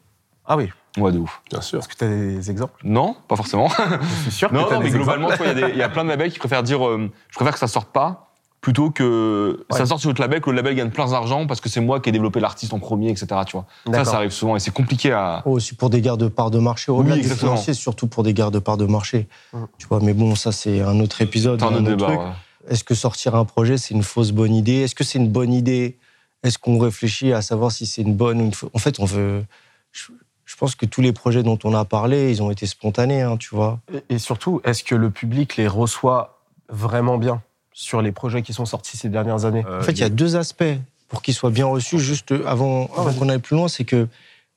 Ah 0.45 0.57
oui. 0.57 0.69
Ouais, 0.97 1.11
de 1.13 1.19
ouf. 1.19 1.41
Bien 1.49 1.61
sûr. 1.61 1.79
Est-ce 1.79 1.87
que 1.87 1.95
tu 1.95 2.03
as 2.03 2.07
des 2.09 2.51
exemples? 2.51 2.81
Non, 2.83 3.15
pas 3.27 3.37
forcément. 3.37 3.69
Je 3.69 4.21
suis 4.23 4.31
sûr 4.31 4.49
que 4.49 4.55
non, 4.55 4.65
t'as 4.67 4.75
non, 4.75 4.81
mais 4.81 4.89
des 4.89 4.97
globalement, 4.97 5.29
il 5.39 5.45
y 5.45 5.49
a 5.49 5.53
des- 5.53 5.69
il 5.73 5.77
y, 5.77 5.83
a 5.83 5.87
plein 5.87 6.03
de 6.03 6.09
labels 6.09 6.31
qui 6.31 6.39
préfèrent 6.39 6.63
dire 6.63 6.85
euh, 6.85 7.09
je 7.29 7.35
préfère 7.35 7.53
que 7.53 7.59
ça 7.59 7.67
sorte 7.67 7.93
pas 7.93 8.30
plutôt 8.61 8.91
que 8.91 9.65
Ouais. 9.71 9.77
ça 9.77 9.85
sorte 9.87 10.01
sur 10.01 10.09
notre 10.09 10.21
label, 10.21 10.39
que 10.39 10.49
le 10.51 10.55
label 10.55 10.75
gagne 10.75 10.91
plein 10.91 11.07
d'argent 11.09 11.47
parce 11.47 11.59
que 11.61 11.67
c'est 11.67 11.81
moi 11.81 11.99
qui 11.99 12.09
ai 12.09 12.11
développé 12.11 12.39
l'artiste 12.39 12.73
en 12.73 12.79
premier, 12.79 13.09
etc. 13.09 13.25
Tu 13.47 13.53
vois. 13.57 13.65
Ça, 13.91 14.05
ça 14.05 14.17
arrive 14.17 14.29
souvent 14.31 14.55
et 14.55 14.59
c'est 14.59 14.71
compliqué 14.71 15.11
à. 15.11 15.41
Oh, 15.45 15.51
Aussi 15.53 15.73
pour 15.75 15.89
des 15.89 15.99
gardes 15.99 16.19
de 16.21 16.27
parts 16.27 16.51
de 16.51 16.59
marché. 16.59 16.91
Au-delà 16.91 17.15
Oui, 17.15 17.21
des 17.21 17.25
exactement. 17.27 17.53
financiers, 17.53 17.73
surtout 17.73 18.05
pour 18.07 18.23
des 18.23 18.33
gardes 18.33 18.53
de 18.53 18.59
parts 18.59 18.77
de 18.77 18.85
marché. 18.85 19.27
Mm. 19.53 19.57
Tu 19.79 19.87
vois, 19.87 19.99
mais 20.01 20.13
bon, 20.13 20.35
ça, 20.35 20.51
c'est 20.51 20.81
un 20.81 20.99
autre 20.99 21.21
épisode. 21.21 21.59
C'est 21.59 21.65
un 21.65 21.73
autre 21.73 21.81
débat. 21.83 22.05
truc. 22.05 22.19
ouais. 22.19 22.25
Est-ce 22.69 22.83
que 22.83 22.93
sortir 22.93 23.33
un 23.35 23.45
projet, 23.45 23.79
c'est 23.79 23.95
une 23.95 24.03
fausse 24.03 24.31
bonne 24.31 24.53
idée? 24.53 24.81
Est-ce 24.81 24.93
que 24.93 25.03
c'est 25.03 25.17
une 25.17 25.29
bonne 25.29 25.51
idée? 25.51 25.97
Est-ce 26.43 26.59
qu'on 26.59 26.77
réfléchit 26.77 27.33
à 27.33 27.41
savoir 27.41 27.71
si 27.71 27.87
c'est 27.87 28.03
une 28.03 28.13
bonne 28.13 28.39
ou 28.41 28.45
une 28.45 28.53
fausse? 28.53 28.69
En 28.75 28.79
fait, 28.79 28.99
on 28.99 29.05
veut. 29.05 29.43
Je, 29.91 30.05
je 30.45 30.55
pense 30.55 30.75
que 30.75 30.85
tous 30.85 31.01
les 31.01 31.13
projets 31.13 31.41
dont 31.41 31.57
on 31.63 31.73
a 31.73 31.83
parlé, 31.85 32.29
ils 32.29 32.43
ont 32.43 32.51
été 32.51 32.67
spontanés, 32.67 33.21
hein, 33.23 33.37
tu 33.37 33.55
vois. 33.55 33.79
Et- 33.91 34.15
Et 34.15 34.19
surtout, 34.19 34.61
est-ce 34.63 34.83
que 34.83 34.93
le 34.93 35.09
public 35.09 35.55
les 35.57 35.67
reçoit 35.67 36.39
vraiment 36.69 37.17
bien? 37.17 37.41
Sur 37.73 38.01
les 38.01 38.11
projets 38.11 38.41
qui 38.41 38.53
sont 38.53 38.65
sortis 38.65 38.97
ces 38.97 39.09
dernières 39.09 39.45
années 39.45 39.65
En 39.65 39.81
fait, 39.81 39.93
il 39.93 39.99
y 39.99 40.03
a 40.03 40.09
deux 40.09 40.35
aspects 40.35 40.63
pour 41.07 41.21
qu'ils 41.21 41.33
soient 41.33 41.49
bien 41.51 41.65
reçus. 41.65 41.99
Juste 41.99 42.33
avant, 42.45 42.89
avant 42.97 43.13
qu'on 43.13 43.29
aille 43.29 43.39
plus 43.39 43.55
loin, 43.55 43.67
c'est 43.67 43.85
que 43.85 44.07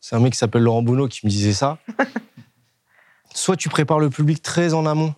c'est 0.01 0.17
un 0.17 0.21
mec 0.21 0.33
qui 0.33 0.39
s'appelle 0.39 0.63
Laurent 0.63 0.83
Bonneau 0.83 1.09
qui 1.09 1.21
me 1.25 1.31
disait 1.31 1.53
ça. 1.55 1.79
Soit 3.35 3.57
tu 3.57 3.69
prépares 3.69 3.99
le 3.99 4.11
public 4.11 4.43
très 4.43 4.75
en 4.75 4.87
amont 4.87 5.15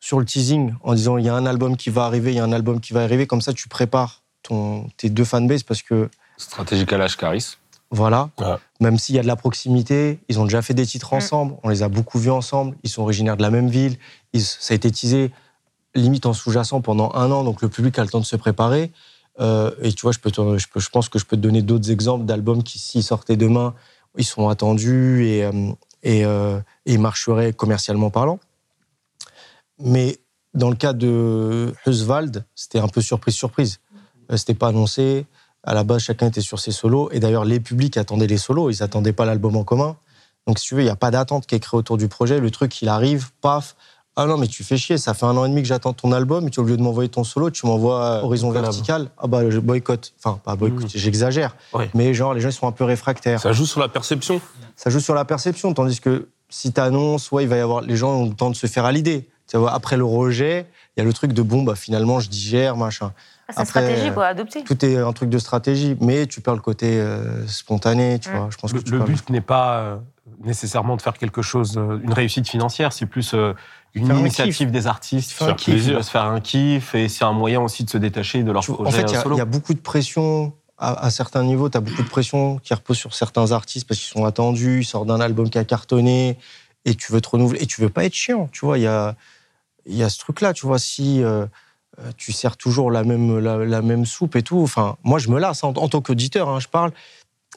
sur 0.00 0.18
le 0.18 0.24
teasing 0.26 0.74
en 0.82 0.94
disant 0.94 1.16
il 1.18 1.24
y 1.24 1.28
a 1.28 1.34
un 1.34 1.46
album 1.46 1.76
qui 1.76 1.90
va 1.90 2.04
arriver, 2.04 2.32
il 2.32 2.36
y 2.36 2.40
a 2.40 2.44
un 2.44 2.52
album 2.52 2.80
qui 2.80 2.92
va 2.92 3.02
arriver. 3.04 3.26
Comme 3.26 3.40
ça, 3.40 3.52
tu 3.52 3.68
prépares 3.68 4.22
ton, 4.42 4.88
tes 4.96 5.08
deux 5.08 5.24
fanbases 5.24 5.62
parce 5.62 5.82
que 5.82 6.10
Stratégie 6.36 6.84
Kalash 6.84 7.16
Caris. 7.16 7.56
voilà, 7.90 8.28
Ouais. 8.38 8.56
même 8.80 8.98
s'il 8.98 9.14
y 9.14 9.18
a 9.20 9.22
de 9.22 9.28
la 9.28 9.36
proximité, 9.36 10.18
ils 10.28 10.40
ont 10.40 10.44
déjà 10.44 10.62
fait 10.62 10.74
des 10.74 10.84
titres 10.84 11.12
ensemble, 11.12 11.54
on 11.62 11.68
les 11.68 11.82
a 11.84 11.88
beaucoup 11.88 12.18
vus 12.18 12.30
ensemble, 12.30 12.76
ils 12.82 12.90
sont 12.90 13.02
originaires 13.02 13.36
de 13.36 13.42
la 13.42 13.50
même 13.50 13.68
ville, 13.68 13.96
ils- 14.32 14.42
ça 14.42 14.72
a 14.72 14.74
été 14.74 14.90
teasé 14.90 15.30
limite 15.94 16.26
en 16.26 16.32
sous-jacent 16.32 16.80
pendant 16.80 17.12
un 17.14 17.30
an, 17.30 17.44
donc 17.44 17.62
le 17.62 17.68
public 17.68 17.98
a 17.98 18.02
le 18.02 18.08
temps 18.08 18.20
de 18.20 18.24
se 18.24 18.36
préparer. 18.36 18.92
Euh, 19.40 19.70
et 19.82 19.92
tu 19.92 20.02
vois, 20.02 20.12
je, 20.12 20.18
peux 20.18 20.30
pense 20.92 21.08
que 21.08 21.18
je 21.18 21.24
peux 21.24 21.36
te 21.36 21.40
donner 21.40 21.62
d'autres 21.62 21.90
exemples 21.90 22.24
d'albums 22.24 22.62
qui, 22.62 22.78
s'ils 22.78 23.02
sortaient 23.02 23.36
demain, 23.36 23.74
ils 24.16 24.24
sont 24.24 24.48
attendus 24.48 25.26
et, 25.26 25.44
euh, 25.44 25.72
euh, 26.06 26.60
marcheraient 26.98 27.52
commercialement 27.52 28.10
parlant. 28.10 28.38
Mais 29.80 30.18
dans 30.54 30.70
le 30.70 30.76
cas 30.76 30.92
de 30.92 31.74
Huswald, 31.86 32.44
c'était 32.54 32.78
un 32.78 32.88
peu 32.88 33.00
surprise-surprise. 33.00 33.80
C'était 34.36 34.54
pas 34.54 34.68
annoncé. 34.68 35.26
À 35.64 35.74
la 35.74 35.82
base, 35.82 36.02
chacun 36.02 36.28
était 36.28 36.40
sur 36.40 36.60
ses 36.60 36.70
solos. 36.70 37.10
Et 37.10 37.18
d'ailleurs, 37.18 37.44
les 37.44 37.58
publics 37.58 37.96
attendaient 37.96 38.26
les 38.26 38.38
solos. 38.38 38.70
Ils 38.70 38.80
n'attendaient 38.80 39.12
pas 39.12 39.24
l'album 39.24 39.56
en 39.56 39.64
commun. 39.64 39.96
Donc, 40.46 40.58
si 40.58 40.68
tu 40.68 40.74
veux, 40.74 40.82
il 40.82 40.84
n'y 40.84 40.90
a 40.90 40.96
pas 40.96 41.10
d'attente 41.10 41.46
qui 41.46 41.54
est 41.54 41.60
créée 41.60 41.78
autour 41.78 41.96
du 41.96 42.06
projet. 42.06 42.38
Le 42.38 42.50
truc, 42.50 42.80
il 42.82 42.88
arrive, 42.88 43.30
paf. 43.40 43.74
Ah 44.16 44.26
non, 44.26 44.38
mais 44.38 44.46
tu 44.46 44.62
fais 44.62 44.76
chier. 44.76 44.96
Ça 44.96 45.12
fait 45.12 45.26
un 45.26 45.36
an 45.36 45.44
et 45.44 45.48
demi 45.48 45.62
que 45.62 45.68
j'attends 45.68 45.92
ton 45.92 46.12
album. 46.12 46.46
Et 46.46 46.50
tu, 46.50 46.60
au 46.60 46.64
lieu 46.64 46.76
de 46.76 46.82
m'envoyer 46.82 47.08
ton 47.08 47.24
solo, 47.24 47.50
tu 47.50 47.66
m'envoies 47.66 48.22
Horizon 48.22 48.48
collab. 48.48 48.64
Vertical. 48.64 49.08
Ah 49.18 49.26
bah, 49.26 49.50
je 49.50 49.58
boycotte. 49.58 50.12
Enfin, 50.22 50.38
pas 50.44 50.54
boycott, 50.54 50.86
j'exagère. 50.94 51.56
Ouais. 51.72 51.90
Mais 51.94 52.14
genre, 52.14 52.32
les 52.34 52.40
gens, 52.40 52.48
ils 52.48 52.52
sont 52.52 52.68
un 52.68 52.72
peu 52.72 52.84
réfractaires. 52.84 53.40
Ça 53.40 53.52
joue 53.52 53.66
sur 53.66 53.80
la 53.80 53.88
perception. 53.88 54.40
Ça 54.76 54.90
joue 54.90 55.00
sur 55.00 55.14
la 55.14 55.24
perception, 55.24 55.74
tandis 55.74 56.00
que 56.00 56.28
si 56.48 56.72
tu 56.72 56.80
annonces, 56.80 57.32
ouais, 57.32 57.42
il 57.44 57.48
va 57.48 57.56
y 57.56 57.60
avoir, 57.60 57.80
les 57.80 57.96
gens 57.96 58.12
ont 58.12 58.26
le 58.26 58.34
temps 58.34 58.50
de 58.50 58.56
se 58.56 58.66
faire 58.68 58.84
à 58.84 58.92
l'idée. 58.92 59.28
Tu 59.48 59.56
vois, 59.56 59.72
après 59.72 59.96
le 59.96 60.04
rejet, 60.04 60.66
il 60.96 61.00
y 61.00 61.02
a 61.02 61.04
le 61.04 61.12
truc 61.12 61.32
de 61.32 61.42
bon, 61.42 61.62
bah, 61.64 61.74
finalement, 61.74 62.20
je 62.20 62.28
digère, 62.28 62.76
machin. 62.76 63.12
Ah, 63.48 63.52
c'est 63.52 63.56
une 63.56 63.62
Après, 63.62 63.80
stratégie, 63.82 64.08
euh, 64.08 64.12
quoi, 64.12 64.26
adopter. 64.26 64.64
Tout 64.64 64.84
est 64.84 64.96
un 64.96 65.12
truc 65.12 65.28
de 65.28 65.38
stratégie, 65.38 65.96
mais 66.00 66.26
tu 66.26 66.40
perds 66.40 66.54
le 66.54 66.60
côté 66.60 66.98
euh, 66.98 67.46
spontané, 67.46 68.18
tu 68.20 68.30
vois. 68.30 68.48
Je 68.50 68.56
pense 68.56 68.72
Le, 68.72 68.78
que 68.80 68.84
tu 68.84 68.92
le 68.92 69.00
but 69.00 69.28
n'est 69.28 69.42
pas 69.42 69.78
euh, 69.78 69.96
nécessairement 70.42 70.96
de 70.96 71.02
faire 71.02 71.18
quelque 71.18 71.42
chose, 71.42 71.74
euh, 71.76 71.98
une 72.02 72.12
réussite 72.12 72.48
financière, 72.48 72.92
c'est 72.92 73.06
plus 73.06 73.34
euh, 73.34 73.52
une 73.94 74.08
initiative 74.18 74.70
des 74.70 74.86
artistes, 74.86 75.30
Faire 75.30 75.48
un 75.48 75.54
kiff. 75.54 75.74
plaisir, 75.74 76.04
se 76.04 76.10
faire 76.10 76.24
un 76.24 76.40
kiff, 76.40 76.94
et 76.94 77.08
c'est 77.08 77.24
un 77.24 77.32
moyen 77.32 77.60
aussi 77.60 77.84
de 77.84 77.90
se 77.90 77.98
détacher 77.98 78.42
de 78.42 78.50
leur 78.52 78.62
Tu 78.62 78.72
projet 78.72 78.88
en 78.88 78.92
fait, 78.92 79.02
il 79.10 79.36
y 79.36 79.40
a- 79.40 79.44
y, 79.44 79.46
beaucoup 79.46 79.74
de 79.74 79.78
pression 79.80 80.52
à, 80.78 81.04
à 81.04 81.10
certains 81.10 81.44
niveaux. 81.44 81.68
Tu 81.68 81.76
as 81.76 81.80
beaucoup 81.80 82.02
de 82.02 82.08
pression 82.08 82.58
qui 82.58 82.74
repose 82.74 82.96
sur 82.98 83.14
certains 83.14 83.52
artistes 83.52 83.86
parce 83.86 84.00
qu'ils 84.00 84.08
sont 84.12 84.24
attendus, 84.24 84.80
ils 84.80 84.84
sortent 84.84 85.06
d'un 85.06 85.20
album 85.20 85.48
qui 85.48 85.58
a 85.58 85.64
cartonné 85.64 86.36
et 86.84 86.94
tu 86.96 87.12
veux 87.12 87.20
te 87.20 87.28
renouveler. 87.28 87.62
Et 87.62 87.66
tu 87.66 87.80
veux 87.80 87.88
pas 87.88 88.04
être 88.04 88.14
chiant, 88.14 88.48
tu 88.52 88.64
vois. 88.66 88.78
Il 88.78 88.82
y 88.82 88.86
a, 88.88 89.14
y 89.86 90.02
a 90.02 90.08
ce 90.08 90.18
truc-là, 90.18 90.52
tu 90.52 90.66
vois. 90.66 90.78
Si 90.80 91.22
euh, 91.22 91.46
euh, 92.00 92.10
tu 92.16 92.32
sers 92.32 92.56
toujours 92.56 92.90
la 92.90 93.04
même, 93.04 93.38
la, 93.38 93.58
la 93.58 93.80
même 93.82 94.04
soupe 94.06 94.34
et 94.34 94.42
tout, 94.42 94.60
enfin, 94.60 94.96
moi, 95.04 95.18
je 95.20 95.28
me 95.28 95.38
lasse 95.38 95.62
en, 95.62 95.68
en 95.68 95.88
tant 95.88 96.00
qu'auditeur, 96.00 96.48
hein, 96.48 96.58
je 96.58 96.66
parle. 96.68 96.90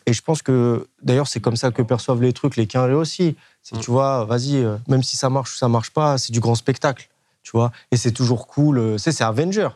Et 0.07 0.13
je 0.13 0.21
pense 0.21 0.41
que, 0.41 0.87
d'ailleurs, 1.03 1.27
c'est 1.27 1.39
comme 1.41 1.57
ça 1.57 1.69
que 1.69 1.81
perçoivent 1.81 2.21
les 2.23 2.31
trucs, 2.33 2.55
les 2.55 2.65
quinrés 2.65 2.93
aussi. 2.93 3.35
C'est, 3.61 3.75
Mm. 3.75 3.79
tu 3.81 3.91
vois, 3.91 4.23
vas-y, 4.25 4.55
euh, 4.63 4.77
même 4.87 5.03
si 5.03 5.17
ça 5.17 5.29
marche 5.29 5.53
ou 5.53 5.57
ça 5.57 5.67
marche 5.67 5.91
pas, 5.91 6.17
c'est 6.17 6.31
du 6.31 6.39
grand 6.39 6.55
spectacle, 6.55 7.09
tu 7.43 7.51
vois. 7.51 7.71
Et 7.91 7.97
c'est 7.97 8.13
toujours 8.13 8.47
cool. 8.47 8.79
euh, 8.79 8.97
c'est, 8.97 9.11
c'est 9.11 9.25
Avenger. 9.25 9.67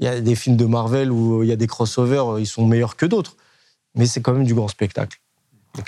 Il 0.00 0.04
y 0.06 0.08
a 0.08 0.20
des 0.20 0.34
films 0.34 0.56
de 0.56 0.66
Marvel 0.66 1.10
où 1.12 1.42
il 1.44 1.48
y 1.48 1.52
a 1.52 1.56
des 1.56 1.68
crossovers, 1.68 2.32
euh, 2.34 2.40
ils 2.40 2.46
sont 2.46 2.66
meilleurs 2.66 2.96
que 2.96 3.06
d'autres. 3.06 3.36
Mais 3.94 4.06
c'est 4.06 4.20
quand 4.20 4.32
même 4.32 4.44
du 4.44 4.54
grand 4.54 4.68
spectacle. 4.68 5.18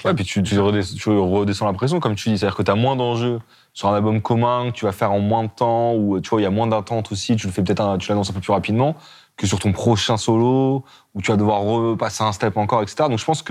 Ouais, 0.05 0.15
puis 0.15 0.25
tu, 0.25 0.43
tu, 0.43 0.59
redescends, 0.61 0.97
tu 0.97 1.09
redescends 1.11 1.67
la 1.67 1.73
pression, 1.73 1.99
comme 1.99 2.15
tu 2.15 2.29
dis. 2.31 2.39
C'est-à-dire 2.39 2.57
que 2.57 2.63
tu 2.63 2.71
as 2.71 2.75
moins 2.77 2.95
d'enjeux 2.95 3.41
sur 3.73 3.89
un 3.89 3.95
album 3.95 4.21
commun 4.23 4.71
que 4.71 4.77
tu 4.77 4.85
vas 4.85 4.93
faire 4.93 5.11
en 5.13 5.19
moins 5.19 5.45
de 5.45 5.51
temps, 5.51 5.95
ou 5.95 6.21
tu 6.21 6.29
vois, 6.31 6.41
il 6.41 6.45
y 6.45 6.47
a 6.47 6.51
moins 6.51 6.67
d'attente 6.69 7.11
aussi. 7.11 7.35
Tu 7.37 7.47
le 7.47 7.53
fais 7.53 7.63
peut-être, 7.63 7.81
un- 7.81 7.99
tu 7.99 8.09
l'annonces 8.11 8.31
un 8.31 8.35
peu 8.35 8.41
plus 8.41 8.53
rapidement 8.53 8.95
que 9.37 9.47
sur 9.47 9.59
ton 9.59 9.73
prochain 9.73 10.17
solo, 10.19 10.85
où 11.15 11.23
tu 11.23 11.31
vas 11.31 11.37
devoir 11.37 11.63
repasser 11.63 12.23
un 12.23 12.33
step 12.33 12.57
encore, 12.59 12.83
etc. 12.83 13.09
Donc 13.09 13.19
je 13.19 13.25
pense 13.25 13.43
que 13.43 13.51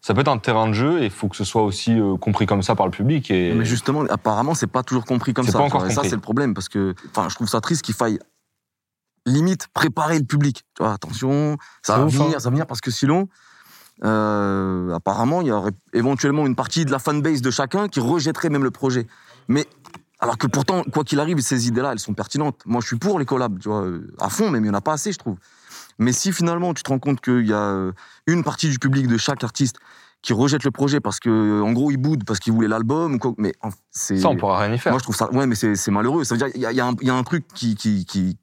Ça 0.00 0.14
peut 0.14 0.20
être 0.20 0.28
un 0.28 0.38
terrain 0.38 0.68
de 0.68 0.72
jeu 0.72 1.02
et 1.02 1.06
il 1.06 1.10
faut 1.10 1.28
que 1.28 1.36
ce 1.36 1.44
soit 1.44 1.62
aussi 1.62 1.98
euh, 1.98 2.16
compris 2.16 2.46
comme 2.46 2.62
ça 2.62 2.74
par 2.74 2.86
le 2.86 2.92
public. 2.92 3.30
Et... 3.30 3.52
Mais 3.54 3.64
justement, 3.64 4.04
apparemment, 4.08 4.54
c'est 4.54 4.66
pas 4.66 4.82
toujours 4.82 5.04
compris 5.04 5.34
comme 5.34 5.44
C'est 5.44 5.52
ça. 5.52 5.58
pas 5.58 5.64
encore 5.64 5.84
et 5.86 5.90
ça, 5.90 5.96
compris. 5.96 6.10
c'est 6.10 6.16
le 6.16 6.22
problème 6.22 6.54
parce 6.54 6.68
que, 6.68 6.94
enfin, 7.10 7.28
je 7.28 7.34
trouve 7.34 7.48
ça 7.48 7.60
triste 7.60 7.82
qu'il 7.82 7.94
faille 7.94 8.18
limite 9.26 9.68
préparer 9.74 10.18
le 10.18 10.24
public. 10.24 10.64
Tu 10.74 10.82
vois, 10.82 10.94
attention, 10.94 11.56
ça 11.82 11.98
va 11.98 12.06
venir, 12.06 12.28
hein. 12.28 12.38
ça 12.38 12.44
va 12.44 12.50
venir 12.50 12.66
parce 12.66 12.80
que 12.80 12.90
sinon, 12.90 13.28
euh, 14.04 14.94
apparemment, 14.94 15.42
il 15.42 15.48
y 15.48 15.52
aurait 15.52 15.72
éventuellement 15.92 16.46
une 16.46 16.56
partie 16.56 16.84
de 16.84 16.90
la 16.90 16.98
fanbase 16.98 17.42
de 17.42 17.50
chacun 17.50 17.88
qui 17.88 18.00
rejetterait 18.00 18.48
même 18.48 18.64
le 18.64 18.70
projet. 18.70 19.06
Mais 19.48 19.66
alors 20.20 20.38
que 20.38 20.46
pourtant, 20.46 20.84
quoi 20.84 21.04
qu'il 21.04 21.20
arrive, 21.20 21.40
ces 21.40 21.68
idées-là, 21.68 21.92
elles 21.92 21.98
sont 21.98 22.14
pertinentes. 22.14 22.62
Moi, 22.64 22.80
je 22.80 22.86
suis 22.86 22.98
pour 22.98 23.18
les 23.18 23.26
collabs, 23.26 23.58
tu 23.58 23.68
vois, 23.68 23.82
euh, 23.82 24.10
à 24.18 24.28
fond, 24.28 24.50
même 24.50 24.64
il 24.64 24.68
y 24.68 24.70
en 24.70 24.74
a 24.74 24.80
pas 24.80 24.92
assez, 24.92 25.12
je 25.12 25.18
trouve. 25.18 25.36
Mais 26.00 26.12
si 26.12 26.32
finalement 26.32 26.74
tu 26.74 26.82
te 26.82 26.88
rends 26.90 26.98
compte 26.98 27.20
qu'il 27.20 27.46
y 27.46 27.52
a 27.52 27.58
euh, 27.60 27.92
une 28.26 28.42
partie 28.42 28.68
du 28.68 28.78
public 28.80 29.06
de 29.06 29.16
chaque 29.16 29.44
artiste 29.44 29.76
qui 30.22 30.32
rejette 30.32 30.64
le 30.64 30.70
projet 30.70 30.98
parce 31.00 31.20
que, 31.20 31.62
en 31.62 31.72
gros, 31.72 31.90
il 31.90 31.96
boude 31.96 32.24
parce 32.24 32.40
qu'il 32.40 32.52
voulait 32.52 32.68
l'album, 32.68 33.14
ou 33.14 33.18
quoi, 33.18 33.32
mais 33.38 33.52
c'est. 33.90 34.16
Ça, 34.18 34.28
on 34.28 34.36
pourra 34.36 34.58
rien 34.58 34.74
y 34.74 34.78
faire. 34.78 34.92
Moi, 34.92 34.98
je 34.98 35.04
trouve 35.04 35.16
ça. 35.16 35.30
Ouais, 35.32 35.46
mais 35.46 35.54
c'est 35.54 35.90
malheureux. 35.90 36.24
Ça 36.24 36.34
veut 36.34 36.38
dire 36.38 36.52
qu'il 36.52 36.60
y, 36.60 36.66
a- 36.66 36.72
il 36.72 36.76
y 36.76 36.80
a 36.80 36.86
un- 36.86 36.94
il 37.00 37.06
y 37.06 37.10
a 37.10 37.14
un 37.14 37.22
truc 37.22 37.46
qui, 37.54 37.74
qui, 37.74 38.04
qui, 38.04 38.36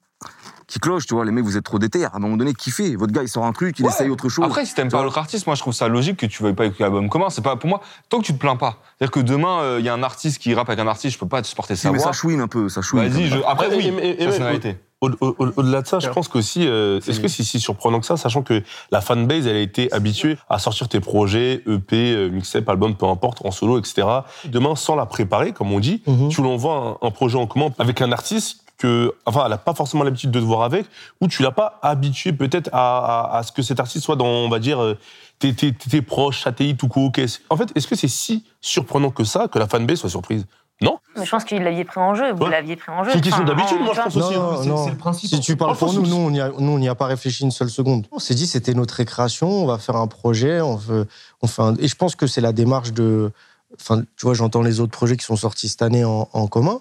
qui 0.66 0.80
cloche, 0.80 1.06
tu 1.06 1.14
vois. 1.14 1.24
Les 1.24 1.30
mecs, 1.30 1.44
vous 1.44 1.56
êtes 1.56 1.62
trop 1.64 1.78
déter. 1.78 2.04
À 2.04 2.10
un 2.14 2.18
moment 2.18 2.36
donné, 2.36 2.52
kiffez. 2.52 2.96
Votre 2.96 3.12
gars, 3.12 3.22
il 3.22 3.28
sort 3.28 3.46
un 3.46 3.52
truc, 3.52 3.78
il 3.78 3.84
Ouais. 3.84 3.90
essaye 3.92 4.10
autre 4.10 4.28
chose. 4.28 4.44
Après, 4.44 4.64
si 4.66 4.74
t'aimes 4.74 4.90
pas 4.90 5.02
l'autre 5.04 5.18
artiste, 5.18 5.46
moi 5.46 5.54
je 5.54 5.60
trouve 5.60 5.72
ça 5.72 5.86
logique 5.86 6.16
que 6.18 6.26
tu 6.26 6.42
veuilles 6.42 6.54
pas 6.54 6.66
écouter 6.66 6.82
l'album 6.82 7.08
commun. 7.08 7.30
C'est 7.30 7.42
pas 7.42 7.54
pour 7.56 7.68
moi. 7.70 7.80
Tant 8.08 8.18
que 8.20 8.24
tu 8.26 8.32
te 8.34 8.38
plains 8.38 8.56
pas. 8.56 8.78
C'est-à-dire 8.98 9.12
que 9.12 9.20
demain, 9.20 9.60
euh, 9.60 9.76
il 9.78 9.84
y 9.84 9.88
a 9.88 9.94
un 9.94 10.02
artiste 10.02 10.38
qui 10.38 10.52
rappe 10.54 10.68
avec 10.68 10.80
un 10.80 10.88
artiste, 10.88 11.14
je 11.14 11.18
peux 11.20 11.28
pas 11.28 11.42
te 11.42 11.46
supporter 11.46 11.76
sa 11.76 11.92
mais 11.92 11.98
voix. 11.98 12.06
ça 12.08 12.12
chouine 12.12 12.40
un 12.40 12.48
peu, 12.48 12.68
ça 12.68 12.82
chouine. 12.82 13.08
Vas-y, 13.08 13.28
je... 13.28 13.38
après 13.46 13.68
oui, 13.74 13.92
et- 14.02 14.24
et- 14.24 14.32
ça 14.32 14.52
et- 14.52 14.76
au-delà 15.00 15.82
de 15.82 15.86
ça, 15.86 15.98
je 16.00 16.08
pense 16.08 16.28
qu'aussi, 16.28 16.66
euh, 16.66 16.98
est-ce 17.06 17.20
que 17.20 17.28
c'est 17.28 17.42
si 17.44 17.60
surprenant 17.60 18.00
que 18.00 18.06
ça, 18.06 18.16
sachant 18.16 18.42
que 18.42 18.62
la 18.90 19.00
fanbase, 19.00 19.46
elle 19.46 19.56
a 19.56 19.60
été 19.60 19.92
habituée 19.92 20.36
à 20.48 20.58
sortir 20.58 20.88
tes 20.88 21.00
projets, 21.00 21.62
EP, 21.66 22.12
euh, 22.14 22.28
mixtape, 22.28 22.68
album, 22.68 22.96
peu 22.96 23.06
importe, 23.06 23.38
en 23.44 23.50
solo, 23.50 23.78
etc. 23.78 24.06
Demain, 24.46 24.74
sans 24.76 24.96
la 24.96 25.06
préparer, 25.06 25.52
comme 25.52 25.72
on 25.72 25.80
dit, 25.80 26.02
Mhm. 26.06 26.28
tu 26.30 26.42
l'envoies 26.42 26.98
un, 27.02 27.06
un 27.06 27.10
projet 27.10 27.38
en 27.38 27.46
commun 27.46 27.68
avec 27.78 28.00
un 28.00 28.10
artiste 28.12 28.64
que, 28.76 29.12
enfin, 29.26 29.42
elle 29.44 29.50
n'a 29.50 29.58
pas 29.58 29.74
forcément 29.74 30.04
l'habitude 30.04 30.30
de 30.30 30.38
te 30.40 30.44
voir 30.44 30.62
avec, 30.62 30.86
ou 31.20 31.26
tu 31.28 31.42
l'as 31.42 31.50
pas 31.50 31.78
habitué 31.82 32.32
peut-être 32.32 32.70
à, 32.72 32.98
à- 33.34 33.38
à 33.38 33.42
ce 33.42 33.50
que 33.52 33.62
cet 33.62 33.80
artiste 33.80 34.04
soit 34.04 34.14
dans, 34.16 34.26
on 34.26 34.48
va 34.48 34.58
dire, 34.60 34.80
euh, 34.82 34.96
tes, 35.40 35.52
tes, 35.54 35.72
tes 35.72 36.02
proches, 36.02 36.42
satellites 36.42 36.82
ou 36.82 36.88
co 36.88 37.10
En 37.50 37.56
fait, 37.56 37.70
est-ce 37.74 37.86
que 37.86 37.96
c'est 37.96 38.08
si 38.08 38.44
surprenant 38.60 39.10
que 39.10 39.24
ça 39.24 39.48
que 39.48 39.58
la 39.58 39.66
fanbase 39.68 39.98
soit 40.00 40.10
surprise? 40.10 40.46
Non 40.80 41.00
Mais 41.16 41.24
je 41.24 41.30
pense 41.30 41.42
qu'il 41.44 41.60
l'aviez 41.62 41.84
pris 41.84 41.98
en 42.00 42.14
jeu, 42.14 42.32
vous 42.32 42.44
Ouais. 42.44 42.50
l'aviez 42.50 42.76
pris 42.76 42.92
en 42.92 43.02
jeu. 43.02 43.10
C'est 43.10 43.16
une 43.18 43.24
question 43.24 43.42
d'habitude, 43.44 43.78
moi, 43.80 43.92
je 43.96 44.00
pense 44.00 44.16
aussi. 44.16 44.34
Non, 44.68 44.84
c'est- 44.84 44.90
le 44.90 44.96
principe. 44.96 45.28
Si 45.30 45.40
tu 45.40 45.56
parles 45.56 45.76
pour 45.76 45.92
nous, 45.92 46.06
nous, 46.06 46.16
on 46.16 46.78
n'y 46.78 46.88
a, 46.88 46.94
pas 46.94 47.06
réfléchi 47.06 47.42
une 47.42 47.50
seule 47.50 47.70
seconde. 47.70 48.06
On 48.12 48.20
s'est 48.20 48.34
dit, 48.34 48.46
c'était 48.46 48.74
notre 48.74 48.94
récréation, 48.94 49.48
on 49.48 49.66
va 49.66 49.78
faire 49.78 49.96
un 49.96 50.06
projet, 50.06 50.60
on 50.60 50.76
veut, 50.76 51.08
on 51.42 51.48
fait 51.48 51.62
un- 51.62 51.74
et 51.76 51.88
je 51.88 51.96
pense 51.96 52.14
que 52.14 52.28
c'est 52.28 52.40
la 52.40 52.52
démarche 52.52 52.92
de, 52.92 53.32
enfin, 53.80 54.02
tu 54.16 54.24
vois, 54.26 54.34
j'entends 54.34 54.62
les 54.62 54.78
autres 54.78 54.92
projets 54.92 55.16
qui 55.16 55.24
sont 55.24 55.34
sortis 55.36 55.68
cette 55.68 55.82
année 55.82 56.04
en, 56.04 56.28
en 56.32 56.46
commun. 56.46 56.80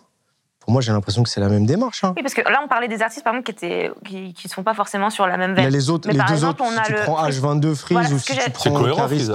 Pour 0.60 0.74
moi, 0.74 0.82
j'ai 0.82 0.92
l'impression 0.92 1.24
que 1.24 1.30
c'est 1.30 1.40
la 1.40 1.48
même 1.50 1.66
démarche. 1.66 2.04
hein. 2.04 2.14
Oui, 2.18 2.22
parce 2.22 2.34
que 2.36 2.42
là, 2.42 2.60
on 2.64 2.68
parlait 2.68 2.90
des 2.90 3.02
artistes, 3.02 3.24
par 3.24 3.34
exemple, 3.34 3.46
qui 3.54 3.66
étaient, 3.66 3.90
qui, 4.06 4.34
qui 4.34 4.50
sont 4.50 4.64
pas 4.64 4.74
forcément 4.74 5.10
sur 5.10 5.26
la 5.26 5.38
même 5.38 5.52
Il 5.52 5.54
y 5.54 5.56
veine. 5.64 5.66
a 5.68 5.70
les 5.70 5.90
autres, 5.90 6.08
Mais 6.08 6.14
les 6.14 6.20
par 6.20 6.28
deux 6.28 6.34
exemple, 6.34 6.62
autres, 6.62 6.72
on 6.72 6.74
si 6.74 6.80
a 6.80 6.84
tu 6.84 6.92
le- 6.92 7.00
prends 7.04 7.24
H22 7.26 7.74
Freeze 7.74 7.98
Voilà, 7.98 8.14
ou 8.14 8.20
ce 8.20 8.26
que 8.26 8.34
si 8.34 8.40
j'ai- 8.40 8.46
tu 8.46 8.52
prends 8.52 8.96
Caris 8.96 9.28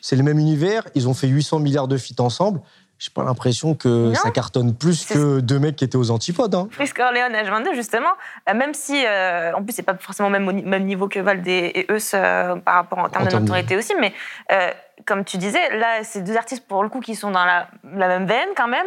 c'est 0.00 0.16
le 0.16 0.22
même 0.24 0.38
univers, 0.38 0.82
ils 0.96 1.06
ont 1.06 1.12
fait 1.14 1.28
800 1.28 1.58
milliards 1.60 1.86
de 1.86 1.98
feats 1.98 2.18
ensemble. 2.20 2.60
J'ai 3.04 3.10
pas 3.10 3.22
l'impression 3.22 3.74
que 3.74 3.88
Non. 4.08 4.14
ça 4.14 4.30
cartonne 4.30 4.74
plus 4.74 5.04
que 5.04 5.40
deux 5.40 5.58
mecs 5.58 5.76
qui 5.76 5.84
étaient 5.84 5.98
aux 5.98 6.10
antipodes. 6.10 6.54
hein. 6.54 6.68
Chris 6.72 6.88
Corleone 6.88 7.34
H22, 7.34 7.74
justement, 7.74 8.08
euh, 8.48 8.54
même 8.54 8.72
si, 8.72 9.04
euh, 9.06 9.52
en 9.52 9.62
plus, 9.62 9.74
c'est 9.74 9.82
pas 9.82 9.94
forcément 10.00 10.30
même 10.30 10.62
même 10.62 10.84
niveau 10.84 11.06
que 11.06 11.18
Vald 11.20 11.46
et, 11.46 11.84
Eus 11.90 12.12
euh, 12.14 12.56
par 12.56 12.76
rapport 12.76 12.98
en 13.00 13.10
termes 13.10 13.26
En 13.26 13.30
de 13.30 13.38
notoriété 13.40 13.76
aussi, 13.76 13.92
mais 14.00 14.14
euh, 14.52 14.70
comme 15.04 15.22
tu 15.26 15.36
disais, 15.36 15.76
là, 15.76 16.02
c'est 16.02 16.22
deux 16.22 16.34
artistes 16.38 16.66
pour 16.66 16.82
le 16.82 16.88
coup 16.88 17.00
qui 17.00 17.14
sont 17.14 17.30
dans 17.30 17.44
la, 17.44 17.68
la 17.94 18.08
même 18.08 18.24
veine 18.26 18.48
quand 18.56 18.68
même. 18.68 18.86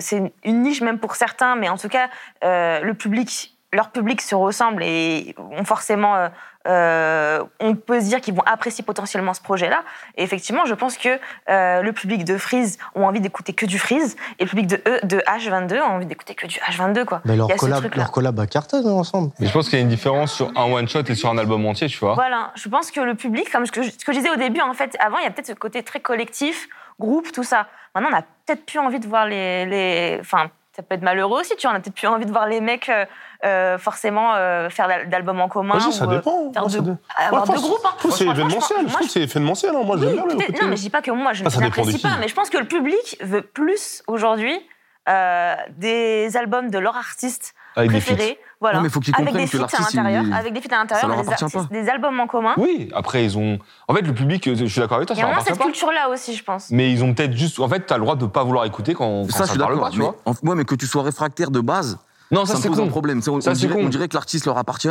C'est 0.00 0.16
une, 0.16 0.30
une 0.42 0.62
niche 0.62 0.80
même 0.80 0.98
pour 0.98 1.14
certains, 1.14 1.54
mais 1.54 1.68
en 1.68 1.76
tout 1.76 1.88
cas, 1.88 2.08
le 2.42 2.92
public, 2.94 3.56
leur 3.72 3.90
public 3.90 4.20
se 4.20 4.34
ressemble 4.34 4.82
et 4.82 5.36
ont 5.52 5.64
forcément. 5.64 6.30
Euh, 6.66 7.42
on 7.60 7.74
peut 7.74 8.00
se 8.00 8.06
dire 8.06 8.20
qu'ils 8.20 8.34
vont 8.34 8.42
apprécier 8.46 8.84
potentiellement 8.84 9.34
ce 9.34 9.40
projet-là. 9.40 9.82
Et 10.16 10.22
effectivement, 10.22 10.64
je 10.66 10.74
pense 10.74 10.96
que 10.98 11.18
euh, 11.48 11.82
le 11.82 11.92
public 11.92 12.24
de 12.24 12.36
Freeze 12.36 12.78
ont 12.94 13.04
envie 13.06 13.20
d'écouter 13.20 13.52
que 13.52 13.66
du 13.66 13.78
Freeze 13.78 14.16
et 14.38 14.44
le 14.44 14.48
public 14.50 14.66
de, 14.66 14.76
E- 14.88 15.00
de 15.04 15.18
H22 15.20 15.78
a 15.78 15.86
envie 15.86 16.06
d'écouter 16.06 16.34
que 16.34 16.46
du 16.46 16.58
H22. 16.58 17.04
Quoi. 17.04 17.20
Mais 17.24 17.34
Il 17.34 17.38
leur 17.38 17.48
y 17.48 17.52
a 17.52 17.56
ce 17.56 17.60
collab, 17.60 17.94
leur 17.94 18.10
collab 18.10 18.40
à 18.40 18.46
cartonne 18.46 18.86
ensemble. 18.88 19.30
Mais 19.38 19.46
je 19.46 19.52
pense 19.52 19.68
qu'il 19.68 19.78
y 19.78 19.80
a 19.80 19.82
une 19.82 19.88
différence 19.90 20.32
sur 20.32 20.50
un 20.56 20.64
one 20.72 20.88
shot 20.88 21.00
et 21.08 21.14
sur 21.14 21.30
un 21.30 21.38
album 21.38 21.64
entier, 21.66 21.88
tu 21.88 21.98
vois. 21.98 22.14
Voilà, 22.14 22.52
je 22.56 22.68
pense 22.68 22.90
que 22.90 23.00
le 23.00 23.14
public, 23.14 23.50
comme 23.50 23.66
ce 23.66 23.72
que 23.72 23.82
je, 23.82 23.90
ce 23.90 24.04
que 24.04 24.12
je 24.12 24.18
disais 24.18 24.30
au 24.30 24.36
début, 24.36 24.60
en 24.60 24.74
fait, 24.74 24.96
avant, 25.00 25.18
il 25.18 25.24
y 25.24 25.26
a 25.26 25.30
peut-être 25.30 25.46
ce 25.46 25.52
côté 25.52 25.82
très 25.82 26.00
collectif, 26.00 26.68
groupe, 26.98 27.30
tout 27.32 27.42
ça. 27.44 27.66
Maintenant, 27.94 28.10
on 28.12 28.16
a 28.18 28.22
peut-être 28.22 28.66
plus 28.66 28.78
envie 28.78 29.00
de 29.00 29.06
voir 29.06 29.26
les. 29.26 29.64
les- 29.66 30.18
Enfin, 30.20 30.50
ça 30.76 30.82
peut 30.82 30.94
être 30.94 31.02
malheureux 31.02 31.40
aussi, 31.40 31.56
tu 31.56 31.66
vois. 31.66 31.74
On 31.74 31.78
a 31.78 31.80
peut-être 31.80 31.94
plus 31.94 32.06
envie 32.06 32.26
de 32.26 32.30
voir 32.30 32.46
les 32.46 32.60
mecs 32.60 32.88
euh, 32.90 33.04
euh, 33.44 33.78
forcément 33.78 34.34
euh, 34.34 34.68
faire 34.70 34.86
d'al- 34.88 35.08
d'albums 35.08 35.40
en 35.40 35.48
commun. 35.48 35.80
Ça 35.80 36.04
ou, 36.06 36.10
dépend. 36.10 36.52
faire 36.52 36.62
Moi, 36.62 36.90
avoir 37.26 37.44
deux 37.46 37.54
groupes. 37.60 37.80
hein. 37.84 38.08
c'est 38.10 38.26
événementiel. 38.26 38.78
Je 38.86 38.92
trouve 38.92 39.06
que 39.06 39.12
c'est 39.12 39.22
événementiel. 39.22 39.74
hein. 39.74 39.82
Moi, 39.84 39.96
j'aime 39.98 40.08
Oui, 40.28 40.34
bien 40.36 40.62
Non, 40.62 40.68
mais 40.68 40.76
je 40.76 40.82
dis 40.82 40.90
pas 40.90 41.02
que 41.02 41.10
moi, 41.10 41.32
je 41.32 41.42
Ah, 41.46 41.60
n'apprécie 41.60 41.98
pas, 41.98 42.16
mais 42.20 42.28
je 42.28 42.34
pense 42.34 42.50
que 42.50 42.58
le 42.58 42.66
public 42.66 43.16
veut 43.22 43.42
plus 43.42 44.02
aujourd'hui 44.06 44.54
euh, 45.08 45.54
des 45.70 46.36
albums 46.36 46.70
de 46.70 46.78
leur 46.78 46.96
artiste 46.96 47.54
Avec 47.76 47.90
des 47.90 48.00
préféré. 48.00 48.38
Voilà. 48.60 48.78
Ouais, 48.78 48.84
mais 48.84 48.88
faut 48.88 49.00
qu'ils 49.00 49.14
avec 49.14 49.26
comprennent 49.26 49.44
des 49.44 49.50
que 49.50 49.56
l'artiste, 49.58 49.94
l'intérieur, 49.94 50.24
il- 50.24 50.32
avec 50.32 50.52
des 50.54 50.60
feats 50.62 50.68
à 50.68 50.70
ça 50.70 50.78
l'intérieur, 50.80 51.08
leur 51.08 51.16
mais 51.18 51.22
des, 51.24 51.28
appartient 51.28 51.44
artistes- 51.44 51.68
pas. 51.68 51.74
des 51.82 51.88
albums 51.90 52.18
en 52.20 52.26
commun. 52.26 52.54
Oui, 52.56 52.88
après, 52.94 53.24
ils 53.24 53.36
ont. 53.36 53.58
En 53.88 53.94
fait, 53.94 54.00
le 54.02 54.14
public, 54.14 54.48
je 54.54 54.64
suis 54.66 54.80
d'accord 54.80 54.96
avec 54.96 55.08
toi, 55.08 55.14
Il 55.14 55.18
y 55.18 55.22
ça 55.22 55.28
a 55.28 55.30
vraiment 55.32 55.44
cette 55.46 55.58
culture-là 55.58 56.08
aussi, 56.08 56.34
je 56.34 56.42
pense. 56.42 56.70
Mais 56.70 56.90
ils 56.90 57.04
ont 57.04 57.12
peut-être 57.12 57.36
juste. 57.36 57.60
En 57.60 57.68
fait, 57.68 57.80
t'as 57.80 57.96
le 57.96 58.02
droit 58.02 58.16
de 58.16 58.24
pas 58.26 58.44
vouloir 58.44 58.64
écouter 58.64 58.94
quand, 58.94 59.24
quand 59.26 59.30
Ça, 59.30 59.38
ça, 59.40 59.44
je 59.44 59.50
suis 59.50 59.58
d'accord. 59.58 59.90
tu 59.90 60.00
vois. 60.00 60.16
ouais, 60.26 60.54
mais 60.54 60.64
que 60.64 60.74
tu 60.74 60.86
sois 60.86 61.02
réfractaire 61.02 61.50
de 61.50 61.60
base, 61.60 61.98
Non, 62.30 62.44
ça, 62.46 62.52
ça, 62.52 62.58
me 62.58 62.62
c'est 62.62 62.68
pose 62.70 62.80
un 62.80 62.88
problème. 62.88 63.20
C'est- 63.22 63.30
On, 63.30 63.40
Ça, 63.40 63.50
on 63.50 63.54
c'est 63.54 63.60
dirait, 63.60 63.74
con. 63.74 63.84
on 63.86 63.88
dirait 63.90 64.08
que 64.08 64.14
l'artiste 64.14 64.46
leur 64.46 64.56
appartient. 64.58 64.88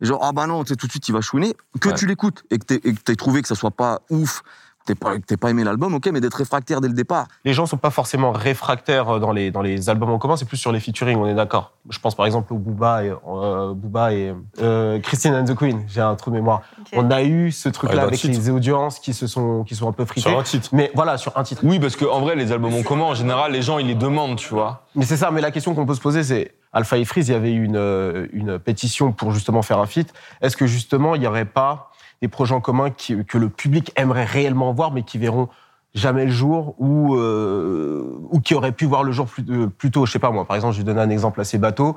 Genre, 0.00 0.20
ah 0.22 0.30
bah 0.32 0.46
non, 0.46 0.62
tu 0.62 0.68
sais, 0.68 0.76
tout 0.76 0.86
de 0.86 0.92
suite, 0.92 1.08
il 1.08 1.12
va 1.12 1.20
chouiner. 1.20 1.54
Que 1.80 1.88
Ouais. 1.88 1.94
tu 1.96 2.06
l'écoutes 2.06 2.44
et 2.52 2.58
que 2.60 2.64
t'aies- 2.64 3.16
trouvé 3.16 3.42
que 3.42 3.48
ça 3.48 3.56
soit 3.56 3.72
pas 3.72 3.98
ouf, 4.10 4.42
que 4.88 4.92
t'aies 5.24 5.36
pas, 5.36 5.46
pas 5.46 5.50
aimé 5.50 5.64
l'album, 5.64 5.94
ok, 5.94 6.08
mais 6.12 6.20
d'être 6.20 6.34
réfractaire 6.34 6.80
dès 6.80 6.88
le 6.88 6.94
départ. 6.94 7.26
les 7.44 7.52
gens 7.52 7.66
sont 7.66 7.76
pas 7.76 7.90
forcément 7.90 8.32
réfractaires 8.32 9.16
euh, 9.16 9.18
dans 9.18 9.32
les, 9.32 9.50
dans 9.50 9.62
les 9.62 9.88
albums 9.90 10.10
en 10.10 10.18
commun, 10.18 10.36
c'est 10.36 10.44
plus 10.44 10.56
sur 10.56 10.72
les 10.72 10.80
featuring, 10.80 11.18
on 11.18 11.26
est 11.26 11.34
d'accord. 11.34 11.72
Je 11.88 11.98
pense 11.98 12.14
par 12.14 12.26
exemple 12.26 12.52
au 12.52 12.58
Booba 12.58 13.04
et, 13.04 13.10
euh, 13.10 13.74
Booba 13.74 14.12
et 14.12 14.34
euh, 14.60 14.98
Christine 15.00 15.34
and 15.34 15.44
the 15.44 15.54
Queen, 15.54 15.84
j'ai 15.88 16.00
un 16.00 16.14
trou 16.14 16.30
de 16.30 16.36
mémoire. 16.36 16.62
On 16.92 17.10
a 17.10 17.22
eu 17.22 17.52
ce 17.52 17.68
truc-là 17.68 17.96
bah, 17.96 18.02
avec 18.04 18.18
titre. 18.18 18.34
les 18.34 18.50
audiences 18.50 18.98
qui 18.98 19.14
se 19.14 19.26
sont, 19.26 19.64
qui 19.64 19.74
sont 19.74 19.88
un 19.88 19.92
peu 19.92 20.04
fritées. 20.04 20.28
Sur 20.28 20.38
un 20.38 20.42
titre. 20.42 20.68
Mais 20.72 20.90
voilà, 20.94 21.18
sur 21.18 21.36
un 21.36 21.42
titre. 21.42 21.62
Oui, 21.64 21.78
parce 21.78 21.96
qu'en 21.96 22.20
vrai, 22.20 22.36
les 22.36 22.52
albums 22.52 22.74
en 22.74 22.82
commun, 22.82 23.04
en 23.04 23.14
général, 23.14 23.52
les 23.52 23.62
gens, 23.62 23.78
ils 23.78 23.86
les 23.86 23.94
demandent, 23.94 24.36
tu 24.36 24.54
vois. 24.54 24.86
Mais 24.94 25.04
c'est 25.04 25.16
ça, 25.16 25.30
mais 25.30 25.40
la 25.40 25.50
question 25.50 25.74
qu'on 25.74 25.86
peut 25.86 25.94
se 25.94 26.00
poser, 26.00 26.22
c'est 26.22 26.54
Alpha 26.72 26.98
et 26.98 27.04
Freeze, 27.04 27.28
il 27.28 27.32
y 27.32 27.34
avait 27.34 27.52
eu 27.52 27.64
une, 27.64 27.76
euh, 27.76 28.26
une 28.32 28.58
pétition 28.58 29.12
pour 29.12 29.32
justement 29.32 29.62
faire 29.62 29.78
un 29.78 29.86
feat. 29.86 30.12
Est-ce 30.42 30.56
que 30.56 30.66
justement, 30.66 31.14
il 31.14 31.20
n'y 31.20 31.26
aurait 31.26 31.44
pas 31.44 31.87
des 32.22 32.28
projets 32.28 32.54
en 32.54 32.60
commun 32.60 32.90
qui- 32.90 33.24
que 33.24 33.38
le 33.38 33.48
public 33.48 33.92
aimerait 33.96 34.24
réellement 34.24 34.72
voir, 34.72 34.92
mais 34.92 35.02
qui 35.02 35.18
verront 35.18 35.48
jamais 35.94 36.26
le 36.26 36.30
jour 36.30 36.74
ou, 36.78 37.16
euh, 37.16 38.18
ou 38.30 38.40
qui 38.40 38.54
auraient 38.54 38.72
pu 38.72 38.84
voir 38.86 39.02
le 39.02 39.12
jour 39.12 39.26
plus, 39.26 39.44
euh, 39.48 39.68
tôt 39.90 40.06
Je 40.06 40.12
sais 40.12 40.18
pas 40.18 40.30
moi, 40.30 40.44
par 40.44 40.56
exemple, 40.56 40.74
je 40.74 40.78
vais 40.78 40.84
donner 40.84 41.00
un 41.00 41.10
exemple 41.10 41.40
assez 41.40 41.58
bateau. 41.58 41.96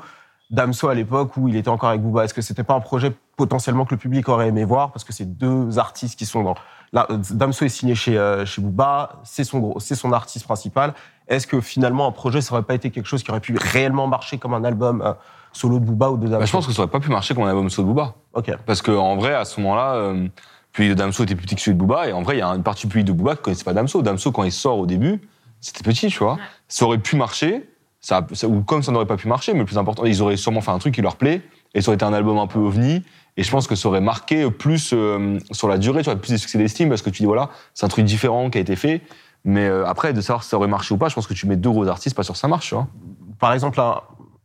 Damso 0.49 0.89
à 0.89 0.93
l'époque 0.95 1.37
où 1.37 1.47
il 1.47 1.55
était 1.55 1.69
encore 1.69 1.89
avec 1.89 2.01
Booba, 2.01 2.25
est-ce 2.25 2.33
que 2.33 2.41
c'était 2.41 2.63
pas 2.63 2.73
un 2.75 2.81
projet 2.81 3.13
potentiellement 3.37 3.85
que 3.85 3.95
le 3.95 3.97
public 3.99 4.27
aurait 4.27 4.49
aimé 4.49 4.65
voir? 4.65 4.91
Parce 4.91 5.03
que 5.05 5.13
c'est 5.13 5.25
deux 5.37 5.79
artistes 5.79 6.17
qui 6.19 6.25
sont 6.25 6.43
dans. 6.43 6.55
Là, 6.93 7.07
Damso 7.31 7.63
est 7.65 7.69
signé 7.69 7.95
chez, 7.95 8.17
euh, 8.17 8.45
chez 8.45 8.61
Booba, 8.61 9.21
c'est 9.23 9.45
son, 9.45 9.59
gros- 9.59 9.79
c'est 9.79 9.95
son 9.95 10.11
artiste 10.11 10.45
principal. 10.45 10.93
Est-ce 11.27 11.47
que 11.47 11.61
finalement 11.61 12.05
un 12.07 12.11
projet, 12.11 12.41
ça 12.41 12.53
aurait 12.53 12.63
pas 12.63 12.73
été 12.73 12.91
quelque 12.91 13.05
chose 13.05 13.23
qui 13.23 13.31
aurait 13.31 13.39
pu 13.39 13.55
réellement 13.57 14.07
marcher 14.07 14.37
comme 14.37 14.53
un 14.53 14.63
album 14.65 15.01
euh, 15.01 15.13
solo 15.53 15.79
de 15.79 15.85
Booba 15.85 16.09
ou 16.11 16.17
de 16.17 16.23
Damso? 16.23 16.39
Bah, 16.39 16.45
je 16.45 16.51
pense 16.51 16.67
que 16.67 16.73
ça 16.73 16.81
aurait 16.81 16.91
pas 16.91 16.99
pu 16.99 17.09
marcher 17.09 17.33
comme 17.33 17.43
un 17.45 17.49
album 17.49 17.69
solo 17.69 17.87
de 17.87 17.93
Booba. 17.93 18.15
Ok. 18.33 18.51
Parce 18.65 18.81
qu'en 18.81 19.15
vrai, 19.15 19.33
à 19.33 19.45
ce 19.45 19.61
moment-là, 19.61 19.93
euh, 19.95 20.27
puis 20.73 20.93
Damso 20.93 21.23
était 21.23 21.35
plus 21.35 21.45
petit 21.45 21.55
que 21.55 21.61
celui 21.61 21.75
de 21.75 21.79
Booba, 21.79 22.09
et 22.09 22.13
en 22.13 22.23
vrai, 22.23 22.35
il 22.35 22.39
y 22.39 22.43
a 22.43 22.47
une 22.49 22.63
partie 22.63 22.87
public 22.87 23.05
de 23.05 23.13
Booba 23.13 23.37
qui 23.37 23.41
connaissait 23.43 23.63
pas 23.63 23.73
Damso. 23.73 24.01
Damso, 24.01 24.33
quand 24.33 24.43
il 24.43 24.51
sort 24.51 24.77
au 24.77 24.85
début, 24.85 25.21
c'était 25.61 25.83
petit, 25.83 26.07
tu 26.07 26.19
vois. 26.19 26.37
Ça 26.67 26.83
aurait 26.85 26.97
pu 26.97 27.15
marcher, 27.15 27.69
ça, 28.01 28.27
ça- 28.33 28.47
ou 28.47 28.63
comme 28.63 28.83
ça 28.83 28.91
n'aurait 28.91 29.05
pas 29.05 29.15
pu 29.17 29.29
marcher, 29.29 29.53
mais 29.53 29.59
le 29.59 29.65
plus 29.65 29.77
important, 29.77 30.03
ils 30.05 30.21
auraient 30.21 30.35
sûrement 30.35 30.59
fait 30.61 30.71
un 30.71 30.79
truc 30.79 30.93
qui 30.95 31.01
leur 31.01 31.15
plaît, 31.15 31.41
et 31.73 31.79
ça 31.81 31.87
aurait 31.89 31.95
été 31.95 32.03
un 32.03 32.11
album 32.13 32.37
un 32.37 32.47
peu 32.47 32.59
ovni, 32.59 33.01
et 33.37 33.43
je 33.43 33.51
pense 33.51 33.67
que 33.67 33.75
ça 33.75 33.87
aurait 33.87 34.01
marqué 34.01 34.49
plus 34.51 34.91
euh, 34.93 35.37
sur 35.51 35.67
la 35.67 35.77
durée, 35.77 36.03
tu 36.03 36.09
vois, 36.09 36.19
plus 36.19 36.31
des 36.31 36.37
succès 36.37 36.57
d'estime, 36.57 36.89
parce 36.89 37.01
que 37.01 37.09
tu 37.09 37.21
dis, 37.23 37.25
voilà, 37.25 37.49
c'est 37.73 37.85
un 37.85 37.89
truc 37.89 38.05
différent 38.05 38.49
qui 38.49 38.57
a 38.57 38.61
été 38.61 38.75
fait. 38.75 39.01
Mais 39.45 39.65
euh, 39.67 39.85
après, 39.87 40.13
de 40.13 40.21
savoir 40.21 40.43
si 40.43 40.49
ça 40.49 40.57
aurait 40.57 40.67
marché 40.67 40.93
ou 40.93 40.97
pas, 40.97 41.09
je 41.09 41.15
pense 41.15 41.25
que 41.27 41.33
tu 41.33 41.47
mets 41.47 41.55
deux 41.55 41.69
gros 41.71 41.87
artistes, 41.87 42.15
pas 42.15 42.23
sûr 42.23 42.33
que 42.33 42.39
ça 42.39 42.47
marche, 42.47 42.67
tu 42.67 42.75
vois. 42.75 42.87
Par 43.39 43.53
exemple, 43.53 43.79
un, 43.79 44.01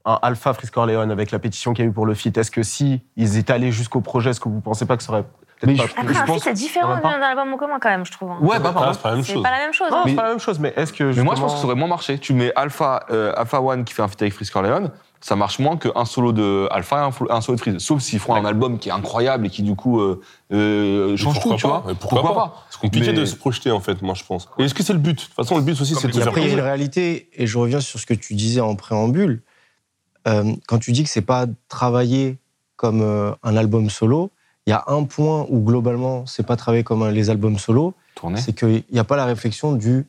un 0.06 0.18
Alpha 0.22 0.54
Freeze 0.54 0.70
Corleone 0.70 1.10
avec 1.10 1.30
la 1.32 1.38
pétition 1.38 1.74
qu'il 1.74 1.84
y 1.84 1.88
a 1.88 1.90
eu 1.90 1.92
pour 1.92 2.06
le 2.06 2.14
feat, 2.14 2.36
est-ce 2.38 2.50
que 2.50 2.62
si 2.62 3.02
ils 3.16 3.36
étaient 3.36 3.52
allés 3.52 3.72
jusqu'au 3.72 4.00
projet, 4.00 4.30
est-ce 4.30 4.40
que 4.40 4.48
vous 4.48 4.60
pensez 4.60 4.86
pas 4.86 4.96
que 4.96 5.02
ça 5.02 5.12
aurait 5.12 5.24
Mais 5.64 5.74
pas 5.76 5.82
je- 5.86 5.92
plu 5.92 6.00
Après, 6.02 6.14
je 6.14 6.18
un 6.20 6.24
pense- 6.24 6.42
c'est 6.44 6.52
différent 6.54 6.96
d'un 6.98 7.20
album 7.20 7.52
en 7.52 7.56
commun, 7.58 7.78
quand 7.78 7.90
même, 7.90 8.06
je 8.06 8.12
trouve. 8.12 8.30
hein. 8.30 8.38
Ouais, 8.40 8.58
bah, 8.58 8.72
Ah, 8.74 8.92
c'est 8.94 9.02
pas 9.02 9.10
la 9.10 9.16
même 9.16 9.24
C'est 9.24 9.32
chose. 9.34 9.42
pas 9.42 9.50
la 9.50 9.58
même 9.58 9.72
chose. 9.74 9.90
Non, 9.90 9.96
hein. 9.98 10.02
c'est 10.06 10.14
pas 10.14 10.22
la 10.22 10.28
même 10.30 10.38
chose, 10.40 10.58
mais 10.60 10.72
est-ce 10.76 10.92
que 10.94 11.04
Mais 11.14 11.22
moi, 11.22 11.34
je 11.34 11.40
pense 11.42 11.52
que 11.54 11.58
ça 11.58 11.66
aurait 11.66 11.74
moins 11.74 11.88
marché. 11.88 12.18
Tu 12.18 12.32
mets 12.32 12.52
Alpha, 12.56 13.04
euh, 13.10 13.32
Alpha 13.36 13.60
One 13.60 13.84
qui 13.84 13.92
fait 13.92 14.02
un 14.02 14.08
feat 14.08 14.22
avec 14.22 14.32
Freeze 14.32 14.50
Corleone, 14.50 14.90
ça 15.20 15.34
marche 15.36 15.58
moins 15.58 15.76
qu'un 15.76 16.04
solo 16.04 16.32
de 16.32 16.68
Alpha 16.70 17.08
et 17.08 17.30
un, 17.32 17.40
solo 17.40 17.56
de 17.56 17.60
Freeze. 17.60 17.78
Sauf 17.78 18.00
s'ils 18.02 18.18
font 18.18 18.34
un 18.34 18.44
album 18.44 18.78
qui 18.78 18.88
est 18.90 18.92
incroyable 18.92 19.46
et 19.46 19.50
qui, 19.50 19.62
du 19.62 19.74
coup, 19.74 20.00
euh, 20.00 20.20
euh, 20.52 21.16
change 21.16 21.34
tout, 21.40 21.40
Pourquoi 21.40 21.56
tu 21.56 21.62
pas 21.62 21.68
vois. 21.68 21.84
Mais 21.86 21.94
Pourquoi, 21.94 22.34
pas, 22.34 22.66
C'est 22.70 22.80
compliqué 22.80 23.08
Mais- 23.08 23.12
de 23.18 23.24
se 23.24 23.34
projeter, 23.34 23.70
en 23.70 23.80
fait, 23.80 24.02
moi, 24.02 24.14
je 24.14 24.24
pense. 24.24 24.48
Et 24.58 24.64
est-ce 24.64 24.74
que 24.74 24.82
c'est 24.82 24.92
le 24.92 24.98
but? 24.98 25.16
De 25.18 25.20
toute 25.24 25.32
façon, 25.34 25.56
le 25.56 25.62
but 25.62 25.80
aussi, 25.80 25.94
c'est 25.94 26.06
de 26.08 26.12
faire 26.12 26.28
après, 26.28 26.42
il 26.42 26.48
y 26.48 26.50
a 26.50 26.54
une 26.54 26.60
réalité, 26.60 27.28
et 27.34 27.46
je 27.46 27.58
reviens 27.58 27.80
sur 27.80 27.98
ce 27.98 28.06
que 28.06 28.14
tu 28.14 28.34
disais 28.34 28.60
en 28.60 28.74
préambule. 28.76 29.42
Euh, 30.28 30.52
quand 30.66 30.78
tu 30.78 30.92
dis 30.92 31.02
que 31.04 31.08
c'est 31.10 31.22
pas 31.22 31.46
travaillé 31.68 32.36
comme 32.76 33.00
euh, 33.00 33.32
un 33.42 33.56
album 33.56 33.88
solo, 33.90 34.30
il 34.66 34.70
y 34.70 34.72
a 34.72 34.84
un 34.88 35.04
point 35.04 35.46
où 35.48 35.60
globalement, 35.60 36.26
c'est 36.26 36.44
pas 36.46 36.56
travaillé 36.56 36.82
comme 36.84 37.02
un- 37.02 37.10
les 37.12 37.30
albums 37.30 37.58
solo, 37.58 37.94
Tourner. 38.16 38.40
c'est 38.40 38.52
qu'il 38.52 38.82
n'y 38.92 38.98
a 38.98 39.04
pas 39.04 39.16
la 39.16 39.24
réflexion 39.24 39.72
du, 39.72 40.04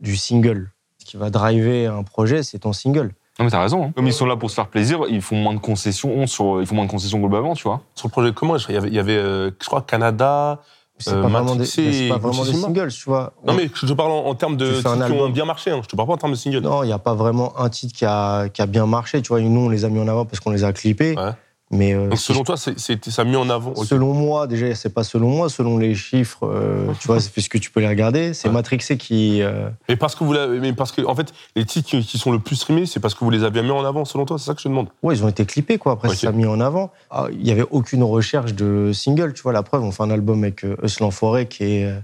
du 0.00 0.16
single. 0.16 0.70
Ce 0.98 1.04
qui 1.04 1.16
va 1.16 1.30
driver 1.30 1.88
un 1.88 2.02
projet, 2.02 2.42
c'est 2.42 2.60
ton 2.60 2.72
single. 2.72 3.12
Non, 3.38 3.44
mais 3.46 3.50
t'as 3.50 3.62
raison. 3.62 3.84
hein. 3.86 3.92
Comme 3.96 4.06
ils 4.06 4.12
sont 4.12 4.26
là 4.26 4.36
pour 4.36 4.50
se 4.50 4.54
faire 4.54 4.68
plaisir, 4.68 5.00
ils 5.08 5.22
font 5.22 5.36
moins 5.36 5.54
de 5.54 5.58
concessions 5.58 6.26
sur, 6.26 6.60
ils 6.60 6.66
font 6.66 6.74
moins 6.74 6.84
de 6.84 6.90
concessions 6.90 7.18
globalement, 7.18 7.54
tu 7.54 7.62
vois. 7.64 7.80
Sur 7.94 8.08
le 8.08 8.12
projet 8.12 8.32
commun, 8.32 8.56
il 8.68 8.74
y 8.74 8.78
avait, 8.78 8.88
il 8.88 8.94
y 8.94 8.98
avait 8.98 9.16
euh, 9.16 9.50
je 9.60 9.66
crois, 9.66 9.82
Canada. 9.82 10.60
C'est 10.98 11.14
Euh, 11.14 11.22
pas 11.22 11.28
vraiment 11.28 11.56
des, 11.56 11.64
c'est 11.64 12.08
pas 12.08 12.18
vraiment 12.18 12.44
des 12.44 12.52
singles, 12.52 12.92
tu 12.92 13.04
vois. 13.06 13.32
Non, 13.44 13.54
mais 13.54 13.68
je 13.74 13.86
te 13.86 13.92
parle 13.94 14.12
en, 14.12 14.26
en 14.26 14.34
termes 14.34 14.56
de 14.56 14.70
titres 14.76 15.06
qui 15.06 15.12
ont 15.12 15.30
bien 15.30 15.46
marché. 15.46 15.70
Hein. 15.70 15.80
Je 15.82 15.88
te 15.88 15.96
parle 15.96 16.06
pas 16.08 16.14
en 16.14 16.18
termes 16.18 16.32
de 16.32 16.36
single. 16.36 16.60
Non, 16.60 16.82
il 16.84 16.88
n'y 16.88 16.92
a 16.92 16.98
pas 16.98 17.14
vraiment 17.14 17.58
un 17.58 17.70
titre 17.70 17.94
qui 17.96 18.04
a, 18.04 18.48
qui 18.50 18.60
a 18.62 18.66
bien 18.66 18.86
marché. 18.86 19.20
Tu 19.22 19.28
vois, 19.28 19.40
nous, 19.40 19.60
on 19.60 19.68
les 19.70 19.84
a 19.84 19.88
mis 19.88 19.98
en 19.98 20.06
avant 20.06 20.26
parce 20.26 20.38
qu'on 20.38 20.50
les 20.50 20.62
a 20.62 20.72
clippés. 20.72 21.16
Ouais. 21.16 21.30
Mais 21.74 21.94
euh, 21.94 22.10
Donc, 22.10 22.18
si 22.18 22.24
selon 22.26 22.44
toi, 22.44 22.58
c'est- 22.58 22.78
c'est- 22.78 23.08
ça 23.10 23.22
a 23.22 23.24
mis 23.24 23.34
en 23.34 23.48
avant. 23.48 23.74
Selon 23.74 24.12
moi, 24.12 24.46
déjà, 24.46 24.74
c'est 24.74 24.92
pas 24.92 25.04
selon 25.04 25.30
moi, 25.30 25.48
selon 25.48 25.78
les 25.78 25.94
chiffres, 25.94 26.46
euh, 26.46 26.92
tu 27.00 27.06
vois, 27.06 27.18
c'est- 27.18 27.30
puisque 27.32 27.58
tu 27.60 27.70
peux 27.70 27.80
les 27.80 27.88
regarder, 27.88 28.34
c'est 28.34 28.48
Ouais. 28.48 28.54
Matrixé 28.54 28.98
qui. 28.98 29.40
euh, 29.40 29.70
Mais 29.88 29.96
parce 29.96 30.14
que 30.14 30.22
vous 30.22 30.34
l'avez- 30.34 30.60
mais 30.60 30.74
parce 30.74 30.92
que 30.92 31.00
en 31.06 31.14
fait, 31.14 31.32
les 31.56 31.64
titres 31.64 31.88
qui, 31.88 32.04
qui 32.04 32.18
sont 32.18 32.30
le 32.30 32.38
plus 32.38 32.56
streamés, 32.56 32.84
c'est 32.84 33.00
parce 33.00 33.14
que 33.14 33.24
vous 33.24 33.30
les 33.30 33.42
avez 33.42 33.62
mis 33.62 33.70
en 33.70 33.84
avant, 33.86 34.04
selon 34.04 34.26
toi. 34.26 34.38
C'est 34.38 34.44
ça 34.44 34.52
que 34.54 34.60
je 34.60 34.64
te 34.64 34.68
demande. 34.68 34.88
ouais, 35.02 35.14
ils 35.16 35.24
ont 35.24 35.28
été 35.28 35.46
clippés, 35.46 35.78
quoi. 35.78 35.92
Après, 35.92 36.14
ça 36.14 36.28
a 36.28 36.32
mis 36.32 36.44
en 36.44 36.60
avant. 36.60 36.92
Ah, 37.10 37.28
Il 37.32 37.46
y 37.46 37.50
avait 37.50 37.64
aucune 37.70 38.02
recherche 38.02 38.52
de 38.54 38.92
single, 38.92 39.32
tu 39.32 39.40
vois. 39.42 39.52
La 39.54 39.62
preuve, 39.62 39.82
on 39.82 39.92
fait 39.92 40.02
un 40.02 40.10
album 40.10 40.44
avec 40.44 40.64
Eus 40.64 41.00
l'Enfoiré 41.00 41.46
qui, 41.48 41.64
est, 41.64 41.94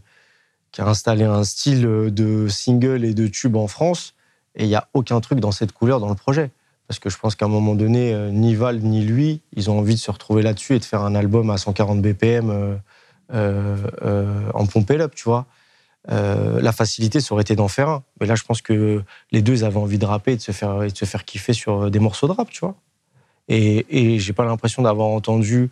qui 0.73 0.81
a 0.81 0.87
installé 0.87 1.25
un 1.25 1.45
style 1.45 1.83
de 1.83 2.49
single 2.49 3.05
et 3.05 3.13
de 3.13 3.27
tube 3.27 3.55
en 3.57 3.67
France, 3.69 4.15
et 4.57 4.65
il 4.65 4.71
y 4.71 4.75
a 4.77 4.89
aucun 4.95 5.21
truc 5.21 5.41
dans 5.41 5.53
cette 5.53 5.73
couleur 5.73 6.01
dans 6.01 6.09
le 6.09 6.15
projet. 6.15 6.51
Parce 6.89 6.99
que 6.99 7.11
je 7.11 7.19
pense 7.19 7.37
qu'à 7.37 7.45
un 7.45 7.49
moment 7.51 7.75
donné, 7.75 8.15
euh, 8.15 8.31
ni 8.31 8.55
Val 8.55 8.81
ni 8.81 9.03
lui, 9.05 9.43
ils 9.55 9.71
ont 9.71 9.79
envie 9.79 9.95
de 9.95 10.01
se 10.01 10.11
retrouver 10.11 10.43
là-dessus 10.43 10.75
et 10.75 10.79
de 10.79 10.85
faire 10.85 11.03
un 11.03 11.15
album 11.15 11.51
à 11.51 11.59
140 11.59 12.01
BPM 12.01 12.51
euh, 12.51 12.75
euh, 13.35 13.77
euh, 14.03 14.51
en 14.55 14.65
pompé 14.67 14.99
up, 14.99 15.13
tu 15.15 15.25
vois. 15.25 15.47
Euh, 16.11 16.63
la 16.63 16.73
facilité, 16.73 17.21
ça 17.21 17.35
aurait 17.35 17.43
été 17.43 17.55
d'en 17.55 17.69
faire 17.69 17.91
un. 17.91 18.03
Mais 18.21 18.27
là, 18.27 18.35
je 18.35 18.43
pense 18.45 18.63
que 18.63 19.03
les 19.33 19.43
deux 19.43 19.65
avaient 19.65 19.77
envie 19.77 19.99
de 19.99 20.07
rapper 20.07 20.33
et 20.33 20.37
de 20.37 20.41
se 20.41 20.53
faire, 20.53 20.83
et 20.83 20.91
de 20.91 20.97
se 20.97 21.05
faire 21.05 21.27
kiffer 21.27 21.53
sur 21.53 21.91
des 21.91 21.99
morceaux 21.99 22.27
de 22.27 22.33
rap, 22.33 22.49
tu 22.49 22.61
vois. 22.61 22.75
Et, 23.49 23.85
et 23.91 24.19
j'ai 24.19 24.33
pas 24.33 24.47
l'impression 24.47 24.83
d'avoir 24.83 25.09
entendu 25.09 25.71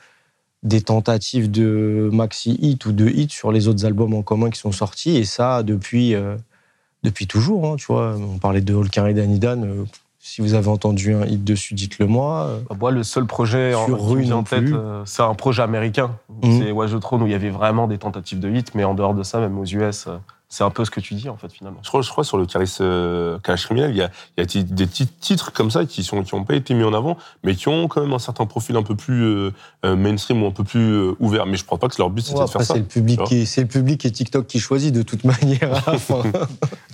des 0.63 0.83
tentatives 0.83 1.51
de 1.51 2.11
maxi 2.13 2.59
hit 2.61 2.85
ou 2.85 2.93
de 2.93 3.09
hit 3.09 3.31
sur 3.31 3.53
les 3.53 3.69
autres 3.69 3.87
albums 3.87 4.13
en 4.13 4.23
commun 4.23 4.51
qui 4.51 4.59
sont 4.59 4.73
sortis. 4.73 5.17
Et 5.17 5.25
ça, 5.25 5.63
depuis, 5.63 6.15
depuis 7.03 7.27
toujours, 7.27 7.67
hein, 7.67 7.77
tu 7.77 7.87
vois. 7.87 8.17
On 8.19 8.39
parlait 8.39 8.61
de 8.61 8.75
Holkin 8.75 9.07
et 9.07 9.15
Danidan. 9.15 9.63
euh, 9.65 9.85
si 10.27 10.41
vous 10.41 10.55
avez 10.55 10.67
entendu 10.67 11.15
un 11.15 11.25
hit 11.25 11.45
dessus, 11.45 11.75
dites-le 11.75 12.09
moi. 12.09 12.49
Euh, 12.49 12.75
Moi, 12.81 12.91
le 12.91 13.05
seul 13.05 13.27
projet 13.27 13.75
en, 13.75 13.87
Sur 13.87 13.99
qui 13.99 14.29
non 14.29 14.39
en 14.39 14.43
tête, 14.43 14.65
euh, 14.65 15.03
c'est 15.05 15.23
un 15.23 15.35
projet 15.35 15.63
américain. 15.63 16.19
Mhm. 16.43 16.59
C'est 16.59 16.73
Watch 16.73 16.91
the 16.91 16.99
Throne 16.99 17.23
où 17.23 17.27
il 17.27 17.33
y 17.33 17.35
avait 17.35 17.51
vraiment 17.51 17.87
des 17.87 17.97
tentatives 17.97 18.41
de 18.41 18.51
hit, 18.51 18.75
mais 18.75 18.83
en 18.83 18.95
dehors 18.95 19.15
de 19.15 19.23
ça, 19.23 19.39
même 19.39 19.57
aux 19.57 19.65
US, 19.65 20.09
euh, 20.09 20.17
c'est 20.49 20.63
un 20.63 20.71
peu 20.71 20.85
ce 20.85 20.91
que 20.91 21.01
tu 21.01 21.15
dis 21.15 21.29
en 21.29 21.37
fait 21.37 21.53
finalement. 21.53 21.81
Je 21.83 21.89
crois, 21.89 22.03
je 22.03 22.11
crois 22.11 22.23
sur 22.23 22.39
le 22.39 22.47
Caris 22.47 22.77
euh, 22.81 23.39
criminel, 23.41 23.91
il 23.91 23.97
y 23.97 24.03
a, 24.03 24.11
il 24.37 24.41
y 24.41 24.61
a 24.61 24.63
des 24.63 24.87
petits 24.87 25.09
titres 25.09 25.53
comme 25.53 25.71
ça 25.73 25.85
qui 25.87 26.05
sont 26.05 26.23
qui 26.23 26.35
ont 26.35 26.45
pas 26.45 26.55
été 26.55 26.73
mis 26.75 26.85
en 26.85 26.95
avant, 26.95 27.17
mais 27.43 27.57
qui 27.57 27.69
ont 27.69 27.89
quand 27.89 28.01
même 28.01 28.13
un 28.13 28.21
certain 28.21 28.47
profil 28.47 28.77
un 28.77 28.85
peu 28.85 28.95
plus 28.95 29.23
euh, 29.23 29.51
euh, 29.85 29.97
mainstream 29.97 30.43
ou 30.43 30.47
un 30.47 30.53
peu 30.53 30.63
plus 30.63 30.93
euh, 30.93 31.17
ouvert. 31.19 31.47
Mais 31.47 31.57
je 31.57 31.65
pense 31.65 31.81
pas 31.81 31.89
que 31.89 31.97
leur 31.99 32.11
but 32.11 32.23
c'était 32.23 32.39
ouais, 32.39 32.45
de 32.45 32.51
faire 32.51 32.63
ça. 32.63 32.75
c'est 32.75 32.81
le 32.81 32.87
public 32.87 33.21
qui, 33.25 33.45
c'est 33.45 33.63
le 33.63 33.67
public 33.67 34.05
et 34.05 34.13
TikTok 34.13 34.47
qui 34.47 34.61
choisit 34.61 34.95
de 34.95 35.03
toute 35.03 35.25
manière. 35.43 35.75
à 35.89 35.93
la 35.93 35.99
fin. 35.99 36.23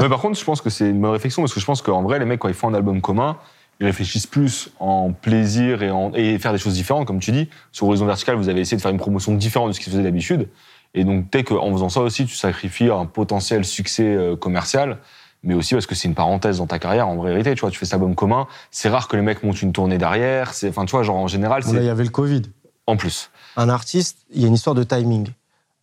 Mais 0.00 0.08
par 0.08 0.20
contre, 0.20 0.38
je 0.38 0.44
pense 0.44 0.62
que 0.62 0.70
c'est 0.70 0.88
une 0.88 1.00
bonne 1.00 1.12
réflexion 1.12 1.42
parce 1.42 1.52
que 1.52 1.60
je 1.60 1.66
pense 1.66 1.82
qu'en 1.82 2.02
vrai, 2.02 2.18
les 2.18 2.24
mecs, 2.24 2.40
quand 2.40 2.48
ils 2.48 2.54
font 2.54 2.68
un 2.68 2.74
album 2.74 3.02
commun, 3.02 3.36
ils 3.80 3.86
réfléchissent 3.86 4.26
plus 4.26 4.70
en 4.80 5.12
plaisir 5.12 5.82
et, 5.82 5.90
en, 5.90 6.12
et 6.14 6.38
faire 6.38 6.52
des 6.52 6.58
choses 6.58 6.74
différentes, 6.74 7.06
comme 7.06 7.20
tu 7.20 7.32
dis. 7.32 7.48
Sur 7.70 7.88
Horizon 7.88 8.06
Vertical, 8.06 8.36
vous 8.36 8.48
avez 8.48 8.60
essayé 8.60 8.76
de 8.76 8.82
faire 8.82 8.92
une 8.92 8.98
promotion 8.98 9.34
différente 9.34 9.68
de 9.68 9.72
ce 9.72 9.80
qui 9.80 9.86
se 9.86 9.90
faisait 9.90 10.02
d'habitude. 10.02 10.48
Et 10.94 11.04
donc, 11.04 11.30
peut-être 11.30 11.48
qu'en 11.48 11.72
faisant 11.72 11.88
ça 11.88 12.00
aussi, 12.00 12.26
tu 12.26 12.36
sacrifies 12.36 12.90
un 12.90 13.06
potentiel 13.06 13.64
succès 13.64 14.14
euh, 14.14 14.36
commercial, 14.36 14.98
mais 15.42 15.54
aussi 15.54 15.74
parce 15.74 15.86
que 15.86 15.94
c'est 15.94 16.08
une 16.08 16.14
parenthèse 16.14 16.58
dans 16.58 16.66
ta 16.66 16.78
carrière, 16.78 17.08
en 17.08 17.20
vérité. 17.22 17.54
Tu 17.54 17.60
vois, 17.60 17.70
tu 17.70 17.78
fais 17.78 17.86
cet 17.86 17.94
album 17.94 18.14
commun, 18.14 18.46
c'est 18.70 18.88
rare 18.88 19.08
que 19.08 19.16
les 19.16 19.22
mecs 19.22 19.42
montent 19.42 19.62
une 19.62 19.72
tournée 19.72 19.98
derrière. 19.98 20.52
C'est, 20.54 20.68
enfin, 20.68 20.84
tu 20.84 20.92
vois, 20.92 21.02
genre 21.02 21.16
en 21.16 21.28
général, 21.28 21.62
là, 21.62 21.80
il 21.80 21.84
y 21.84 21.88
avait 21.88 22.04
le 22.04 22.10
Covid. 22.10 22.42
en 22.86 22.96
plus. 22.96 23.30
un 23.56 23.68
artiste, 23.68 24.18
il 24.32 24.42
y 24.42 24.44
a 24.44 24.48
une 24.48 24.54
histoire 24.54 24.74
de 24.74 24.84
timing. 24.84 25.28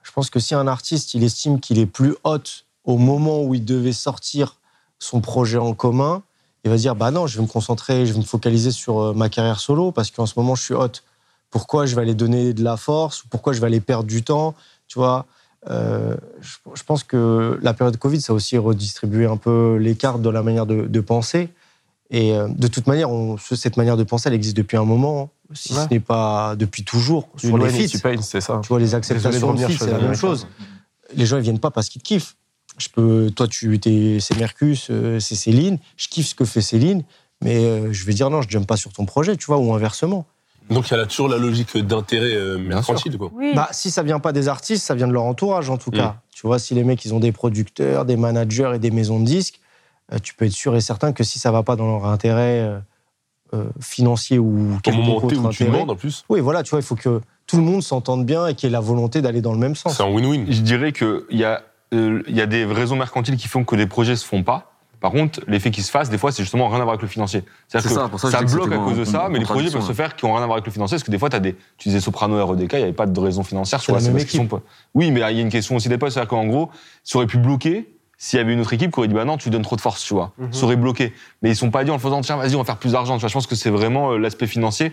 Je 0.03 0.11
pense 0.11 0.29
que 0.29 0.39
si 0.39 0.55
un 0.55 0.67
artiste, 0.67 1.13
il 1.13 1.23
estime 1.23 1.59
qu'il 1.59 1.79
est 1.79 1.85
plus 1.85 2.15
hot 2.23 2.39
au 2.83 2.97
moment 2.97 3.43
où 3.43 3.53
il 3.53 3.65
devait 3.65 3.93
sortir 3.93 4.55
son 4.97 5.21
projet 5.21 5.57
en 5.57 5.73
commun, 5.73 6.23
il 6.63 6.69
va 6.69 6.77
se 6.77 6.81
dire 6.81 6.95
bah 6.95 7.11
non, 7.11 7.27
je 7.27 7.37
vais 7.37 7.43
me 7.43 7.47
concentrer, 7.47 8.05
je 8.05 8.13
vais 8.13 8.19
me 8.19 8.23
focaliser 8.23 8.71
sur 8.71 8.99
euh, 8.99 9.13
ma 9.13 9.29
carrière 9.29 9.59
solo 9.59 9.91
parce 9.91 10.11
qu'en 10.11 10.25
ce 10.25 10.33
moment 10.37 10.55
je 10.55 10.63
suis 10.63 10.73
hot. 10.73 10.91
Pourquoi 11.51 11.85
je 11.85 11.95
vais 11.95 12.01
aller 12.01 12.13
donner 12.13 12.53
de 12.53 12.63
la 12.63 12.77
force 12.77 13.23
ou 13.23 13.27
pourquoi 13.27 13.53
je 13.53 13.61
vais 13.61 13.67
aller 13.67 13.79
perdre 13.79 14.05
du 14.05 14.23
temps, 14.23 14.55
tu 14.89 14.99
vois 14.99 15.25
Euh, 15.69 16.15
je, 16.39 16.55
je 16.73 16.83
pense 16.83 17.03
que 17.03 17.59
la 17.61 17.73
période 17.73 17.97
Covid, 17.97 18.21
ça 18.21 18.31
a 18.31 18.35
aussi 18.35 18.57
redistribué 18.57 19.25
un 19.25 19.35
peu 19.35 19.75
les 19.75 19.93
cartes 19.95 20.21
de 20.21 20.29
la 20.29 20.41
manière 20.41 20.65
de, 20.65 20.87
de 20.87 20.99
penser. 21.01 21.49
Et 22.11 22.31
euh, 22.33 22.47
de 22.47 22.67
toute 22.69 22.87
manière, 22.87 23.11
on- 23.11 23.35
cette 23.37 23.75
manière 23.75 23.97
de 23.97 24.03
penser, 24.05 24.29
elle 24.29 24.35
existe 24.35 24.55
depuis 24.55 24.77
un 24.77 24.85
moment, 24.85 25.31
si 25.53 25.73
Ouais. 25.73 25.83
ce 25.83 25.89
n'est 25.93 25.99
pas 25.99 26.55
depuis 26.55 26.85
toujours. 26.85 27.27
Sur 27.35 27.57
les. 27.57 27.87
T-Pain, 27.87 28.21
c'est 28.21 28.39
ça. 28.39 28.61
Tu 28.63 28.69
vois, 28.69 28.79
les 28.79 28.91
de 28.91 28.95
acceptations 28.95 29.53
de 29.53 29.67
c'est 29.67 29.91
la 29.91 29.99
même 29.99 30.15
chose. 30.15 30.47
Les 31.13 31.25
gens, 31.25 31.35
ils 31.37 31.43
viennent 31.43 31.59
pas 31.59 31.71
parce 31.71 31.89
qu'ils 31.89 32.01
te 32.01 32.07
kiffent. 32.07 32.35
Je 32.77 32.87
peux, 32.87 33.29
toi, 33.35 33.45
tu 33.49 33.77
es, 33.85 34.19
c'est 34.21 34.37
Mercus, 34.37 34.87
euh, 34.89 35.19
c'est 35.19 35.35
Céline. 35.35 35.77
Je 35.97 36.07
kiffe 36.07 36.27
ce 36.27 36.35
que 36.35 36.45
fait 36.45 36.61
Céline, 36.61 37.03
mais 37.43 37.91
je 37.93 38.05
vais 38.05 38.13
dire 38.13 38.29
non, 38.29 38.41
je 38.41 38.47
jump 38.49 38.65
pas 38.65 38.77
sur 38.77 38.93
ton 38.93 39.05
projet, 39.05 39.35
tu 39.35 39.45
vois, 39.47 39.57
ou 39.57 39.73
inversement. 39.73 40.25
Donc 40.69 40.87
il 40.87 40.91
y 40.91 40.93
a 40.93 40.97
là 40.97 41.05
toujours 41.05 41.27
la 41.29 41.37
logique 41.37 41.75
d'intérêt 41.77 42.33
euh, 42.35 42.57
mercantile, 42.57 43.17
quoi. 43.17 43.29
Oui. 43.33 43.53
Bah, 43.55 43.69
si 43.71 43.89
ça 43.91 44.03
vient 44.03 44.19
pas 44.19 44.31
des 44.31 44.47
artistes, 44.47 44.85
ça 44.85 44.95
vient 44.95 45.07
de 45.07 45.13
leur 45.13 45.23
entourage, 45.23 45.69
en 45.69 45.77
tout 45.77 45.89
Mm. 45.91 45.95
cas. 45.95 46.15
Tu 46.33 46.45
vois, 46.47 46.59
si 46.59 46.73
les 46.75 46.83
mecs, 46.83 47.03
ils 47.05 47.13
ont 47.13 47.19
des 47.19 47.31
producteurs, 47.31 48.05
des 48.05 48.15
managers 48.17 48.71
et 48.75 48.79
des 48.79 48.91
maisons 48.91 49.19
de 49.19 49.25
disques, 49.25 49.59
euh, 50.13 50.17
tu 50.21 50.33
peux 50.35 50.45
être 50.45 50.51
sûr 50.51 50.75
et 50.75 50.81
certain 50.81 51.11
que 51.13 51.23
si 51.23 51.39
ça 51.39 51.51
va 51.51 51.63
pas 51.63 51.75
dans 51.75 51.87
leur 51.87 52.05
intérêt 52.05 52.81
euh, 53.53 53.65
financier 53.81 54.37
ou 54.37 54.75
Au 54.75 54.79
quelconque 54.79 55.03
moment 55.03 55.17
autre 55.17 55.25
où 55.25 55.29
tu 55.31 55.63
intérêt, 55.63 55.71
demandes 55.71 55.89
en 55.91 55.95
plus, 55.95 56.23
oui, 56.29 56.39
voilà, 56.39 56.61
tu 56.63 56.69
vois, 56.69 56.79
il 56.79 56.85
faut 56.85 56.95
que 56.95 57.19
tout 57.47 57.57
le 57.57 57.63
monde 57.63 57.81
s'entende 57.81 58.23
bien 58.25 58.45
et 58.45 58.53
qu'il 58.53 58.69
y 58.69 58.71
ait 58.71 58.73
la 58.73 58.79
volonté 58.79 59.21
d'aller 59.23 59.41
dans 59.41 59.53
le 59.53 59.57
même 59.57 59.75
sens. 59.75 59.97
c'est 59.97 60.03
un 60.03 60.09
win-win. 60.13 60.45
Je 60.51 60.61
dirais 60.61 60.91
qu'il 60.93 61.23
y, 61.31 61.43
a, 61.43 61.63
euh, 61.95 62.21
il 62.27 62.35
y 62.35 62.41
a 62.41 62.45
des 62.45 62.63
raisons 62.65 62.95
mercantiles 62.95 63.37
qui 63.37 63.47
font 63.47 63.63
que 63.63 63.75
des 63.75 63.87
projets 63.87 64.15
se 64.15 64.23
font 64.25 64.43
pas. 64.43 64.68
Par 64.99 65.11
contre, 65.11 65.39
l'effet 65.47 65.71
qui 65.71 65.81
se 65.81 65.91
fasse, 65.91 66.09
des 66.09 66.17
fois, 66.17 66.31
c'est 66.31 66.43
justement 66.43 66.67
rien 66.67 66.79
à 66.79 66.83
voir 66.83 66.89
avec 66.89 67.01
le 67.01 67.07
financier. 67.07 67.43
C'est-à-dire 67.67 67.89
C'est 67.89 67.95
que 67.95 67.99
ça, 67.99 68.03
ça, 68.03 68.09
pour 68.09 68.19
ça 68.19 68.31
que 68.31 68.37
je 68.37 68.45
dis 68.45 68.51
que 68.51 68.57
bloque 68.57 68.73
à 68.73 68.83
cause 68.83 68.97
de 68.97 69.05
ça, 69.05 69.27
mais 69.29 69.39
les 69.39 69.45
projets 69.45 69.71
peuvent 69.71 69.85
se 69.85 69.93
faire 69.93 70.15
qui 70.15 70.25
ont 70.25 70.33
rien 70.33 70.43
à 70.43 70.45
voir 70.45 70.57
avec 70.57 70.65
le 70.65 70.71
financier. 70.71 70.95
Parce 70.95 71.03
que 71.03 71.11
des 71.11 71.19
fois, 71.19 71.29
as 71.33 71.39
des, 71.39 71.55
tu 71.77 71.89
disais 71.89 72.01
Soprano 72.01 72.37
et 72.37 72.41
RDK, 72.41 72.73
il 72.73 72.77
n'y 72.77 72.83
avait 72.83 72.93
pas 72.93 73.05
de 73.05 73.19
raison 73.19 73.43
financière. 73.43 73.79
vois, 73.87 73.99
la 73.99 74.07
même 74.07 74.17
équipe. 74.17 74.49
sont 74.49 74.61
Oui, 74.93 75.11
mais 75.11 75.21
il 75.31 75.37
y 75.37 75.39
a 75.39 75.41
une 75.41 75.49
question 75.49 75.75
aussi 75.75 75.89
des 75.89 75.97
postes. 75.97 76.15
C'est-à-dire 76.15 76.29
qu'en 76.29 76.45
gros, 76.45 76.69
ça 77.03 77.17
aurait 77.17 77.27
pu 77.27 77.37
bloquer 77.37 77.93
s'il 78.17 78.37
y 78.37 78.41
avait 78.41 78.53
une 78.53 78.59
autre 78.59 78.73
équipe 78.73 78.91
qui 78.91 78.99
aurait 78.99 79.07
dit 79.07 79.13
bah 79.13 79.23
non, 79.23 79.37
tu 79.37 79.49
donnes 79.49 79.61
trop 79.61 79.77
de 79.77 79.81
force, 79.81 80.03
tu 80.03 80.13
vois. 80.13 80.33
Mhm. 80.37 80.51
Ça 80.51 80.65
aurait 80.65 80.75
bloqué. 80.75 81.13
Mais 81.41 81.51
ils 81.51 81.55
sont 81.55 81.71
pas 81.71 81.85
dit 81.85 81.91
en 81.91 81.95
le 81.95 81.99
faisant 81.99 82.19
tiens, 82.19 82.35
vas-y, 82.35 82.55
on 82.55 82.59
va 82.59 82.65
faire 82.65 82.77
plus 82.77 82.91
d'argent. 82.91 83.15
Tu 83.15 83.21
vois, 83.21 83.29
je 83.29 83.33
pense 83.33 83.47
que 83.47 83.55
c'est 83.55 83.69
vraiment 83.69 84.11
euh, 84.11 84.17
l'aspect 84.17 84.47
financier 84.47 84.91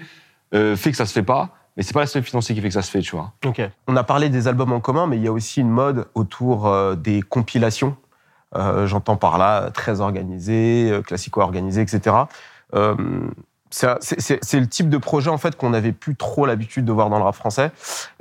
euh, 0.55 0.77
fait 0.77 0.93
que 0.93 0.97
ça 0.97 1.07
se 1.07 1.13
fait 1.13 1.25
pas. 1.25 1.51
Mais 1.77 1.83
c'est 1.83 1.93
pas 1.93 2.01
l'aspect 2.01 2.23
financier 2.23 2.55
qui 2.55 2.61
fait 2.61 2.69
que 2.69 2.75
ça 2.75 2.83
se 2.83 2.91
fait, 2.91 3.01
tu 3.01 3.17
vois. 3.17 3.33
Ok. 3.45 3.61
On 3.89 3.97
a 3.97 4.05
parlé 4.05 4.31
des 4.31 4.49
albums 4.49 4.73
en 4.73 4.81
commun, 4.81 5.07
mais 5.07 5.17
il 5.17 5.23
y 5.23 5.27
a 5.27 5.33
aussi 5.33 5.61
une 5.61 5.69
mode 5.69 6.07
autour 6.15 6.69
euh, 6.69 6.95
des 6.95 7.21
compilations. 7.21 7.97
Euh, 8.55 8.87
J'entends 8.87 9.17
par 9.17 9.39
là 9.39 9.71
très 9.71 10.01
organisé, 10.01 10.89
euh, 10.91 11.03
classico-organisé, 11.03 11.81
etc. 11.83 12.15
Euh, 12.75 12.95
c'est 13.71 13.89
c'est 14.01 14.21
c'est- 14.21 14.39
c'est 14.43 14.61
le 14.61 14.69
type 14.69 14.89
de 14.89 14.99
projet 14.99 15.29
en 15.29 15.39
fait 15.39 15.57
qu'on 15.57 15.71
n'avait 15.71 15.93
plus 15.93 16.15
trop 16.15 16.47
l'habitude 16.47 16.85
de 16.85 16.93
voir 16.93 17.11
dans 17.11 17.19
le 17.19 17.25
rap 17.25 17.35
français. 17.35 17.73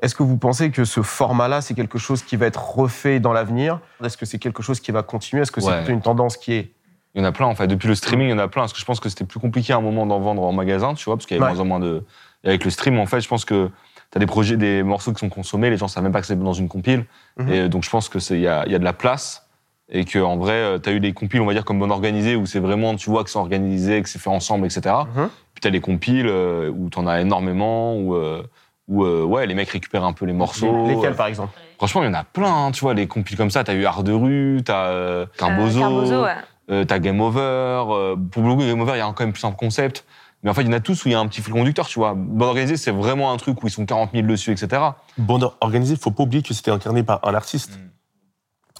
Est-ce 0.01 0.15
que 0.15 0.23
vous 0.23 0.37
pensez 0.37 0.71
que 0.71 0.83
ce 0.83 1.01
format-là, 1.03 1.61
c'est 1.61 1.75
quelque 1.75 1.99
chose 1.99 2.23
qui 2.23 2.35
va 2.35 2.47
être 2.47 2.75
refait 2.75 3.19
dans 3.19 3.31
l'avenir? 3.33 3.79
Est-ce 4.03 4.17
que 4.17 4.25
c'est 4.25 4.39
quelque 4.39 4.63
chose 4.63 4.79
qui 4.79 4.91
va 4.91 5.03
continuer? 5.03 5.43
Est-ce 5.43 5.51
que 5.51 5.61
c'est 5.61 5.67
Ouais. 5.69 5.77
plutôt 5.77 5.91
une 5.93 6.01
tendance 6.01 6.37
qui 6.37 6.53
est 6.53 6.71
Il 7.13 7.19
y 7.19 7.21
en 7.21 7.27
a 7.27 7.31
plein, 7.31 7.45
en 7.45 7.55
fait. 7.55 7.67
Depuis 7.67 7.87
le 7.87 7.95
streaming, 7.95 8.27
il 8.27 8.31
y 8.31 8.33
en 8.33 8.39
a 8.39 8.49
plein. 8.49 8.63
Parce 8.63 8.73
que 8.73 8.79
je 8.79 8.83
pense 8.83 8.99
que 8.99 9.07
c'était 9.07 9.23
plus 9.23 9.39
compliqué 9.39 9.71
à 9.71 9.77
un 9.77 9.81
moment 9.81 10.05
d'en 10.05 10.19
vendre 10.19 10.41
en 10.43 10.51
magasin, 10.51 10.95
tu 10.95 11.05
vois, 11.05 11.15
parce 11.15 11.25
qu'il 11.25 11.37
y 11.37 11.39
avait 11.39 11.49
Ouais. 11.49 11.55
moins 11.55 11.61
en 11.63 11.65
moins 11.65 11.79
de. 11.79 12.03
Et 12.43 12.49
avec 12.49 12.65
le 12.65 12.69
stream, 12.69 12.99
en 12.99 13.05
fait, 13.05 13.21
je 13.21 13.27
pense 13.29 13.45
que 13.45 13.67
tu 14.11 14.17
as 14.17 14.19
des 14.19 14.25
projets, 14.25 14.57
des 14.57 14.83
morceaux 14.83 15.13
qui 15.13 15.19
sont 15.19 15.29
consommés, 15.29 15.69
les 15.69 15.77
gens 15.77 15.87
savent 15.87 16.03
même 16.03 16.11
pas 16.11 16.19
que 16.19 16.27
c'est 16.27 16.35
dans 16.37 16.51
une 16.51 16.67
compile. 16.67 17.05
Mhm. 17.37 17.49
Et 17.53 17.69
donc, 17.69 17.83
je 17.83 17.89
pense 17.89 18.09
a, 18.49 18.65
il 18.65 18.71
y 18.73 18.75
a 18.75 18.79
de 18.79 18.83
la 18.83 18.91
place. 18.91 19.44
Et 19.89 20.03
qu'en 20.03 20.37
vrai, 20.37 20.79
tu 20.81 20.89
as 20.89 20.93
eu 20.93 20.99
des 20.99 21.13
compiles, 21.13 21.41
on 21.41 21.45
va 21.45 21.53
dire, 21.53 21.63
comme 21.63 21.79
Bon 21.79 21.91
Organisé, 21.91 22.35
où 22.35 22.45
c'est 22.45 22.59
vraiment, 22.59 22.95
tu 22.95 23.09
vois, 23.09 23.23
que 23.23 23.29
c'est 23.29 23.37
organisé, 23.37 24.01
que 24.01 24.09
c'est 24.09 24.19
fait 24.19 24.29
ensemble, 24.29 24.65
etc. 24.65 24.95
Mhm. 25.15 25.29
Puis 25.53 25.61
tu 25.61 25.67
as 25.67 25.71
les 25.71 25.81
compiles 25.81 26.27
euh, 26.27 26.69
où 26.69 26.89
tu 26.89 26.97
en 26.97 27.07
as 27.07 27.21
énormément, 27.21 27.95
où, 27.95 28.15
euh, 28.15 28.43
où 28.87 29.03
euh, 29.03 29.23
ouais, 29.23 29.45
les 29.45 29.53
mecs 29.53 29.69
récupèrent 29.69 30.03
un 30.03 30.13
peu 30.13 30.25
les 30.25 30.33
morceaux. 30.33 30.87
lesquels 30.87 31.15
par 31.15 31.27
exemple? 31.27 31.53
Franchement, 31.77 32.03
il 32.03 32.07
y 32.07 32.09
en 32.09 32.13
a 32.13 32.23
plein, 32.23 32.65
hein, 32.67 32.71
tu 32.71 32.81
vois, 32.81 32.93
les 32.93 33.07
compiles 33.07 33.37
comme 33.37 33.51
ça. 33.51 33.63
Tu 33.63 33.71
as 33.71 33.73
eu 33.75 33.85
Art 33.85 34.03
de 34.03 34.11
rue, 34.13 34.61
tu 34.65 34.71
as 34.71 34.85
euh, 34.87 35.25
Carbozo. 35.37 35.79
Euh, 35.79 35.81
Carbozo, 35.81 36.23
ouais. 36.23 36.35
Euh, 36.71 36.83
t'as 36.83 36.99
Game 36.99 37.21
Over. 37.21 37.39
euh, 37.39 38.15
pour 38.15 38.43
le 38.43 38.55
coup, 38.55 38.61
Game 38.61 38.81
Over, 38.81 38.93
il 38.95 38.97
y 38.97 39.01
a 39.01 39.05
quand 39.15 39.23
même 39.23 39.33
plus 39.33 39.45
un 39.45 39.51
concept. 39.51 40.05
Mais 40.43 40.49
en 40.51 40.53
fait, 40.53 40.61
il 40.61 40.67
y 40.67 40.69
en 40.69 40.73
a 40.73 40.79
tous 40.79 41.05
où 41.05 41.09
il 41.09 41.11
y 41.11 41.15
a 41.15 41.19
un 41.19 41.27
petit 41.27 41.41
fil 41.41 41.53
conducteur, 41.53 41.87
tu 41.87 41.99
vois. 41.99 42.13
Bon 42.15 42.45
organisé, 42.45 42.77
c'est 42.77 42.91
vraiment 42.91 43.31
un 43.31 43.37
truc 43.37 43.63
où 43.63 43.67
ils 43.67 43.71
sont 43.71 43.85
40 43.85 44.11
000 44.13 44.27
dessus, 44.27 44.51
etc. 44.51 44.81
Bande 45.17 45.51
organisée, 45.59 45.95
faut 45.95 46.11
pas 46.11 46.23
oublier 46.23 46.43
que 46.43 46.53
c'était 46.53 46.71
incarné 46.71 47.03
par 47.03 47.19
un 47.23 47.33
artiste. 47.33 47.77
Mm. 47.77 47.84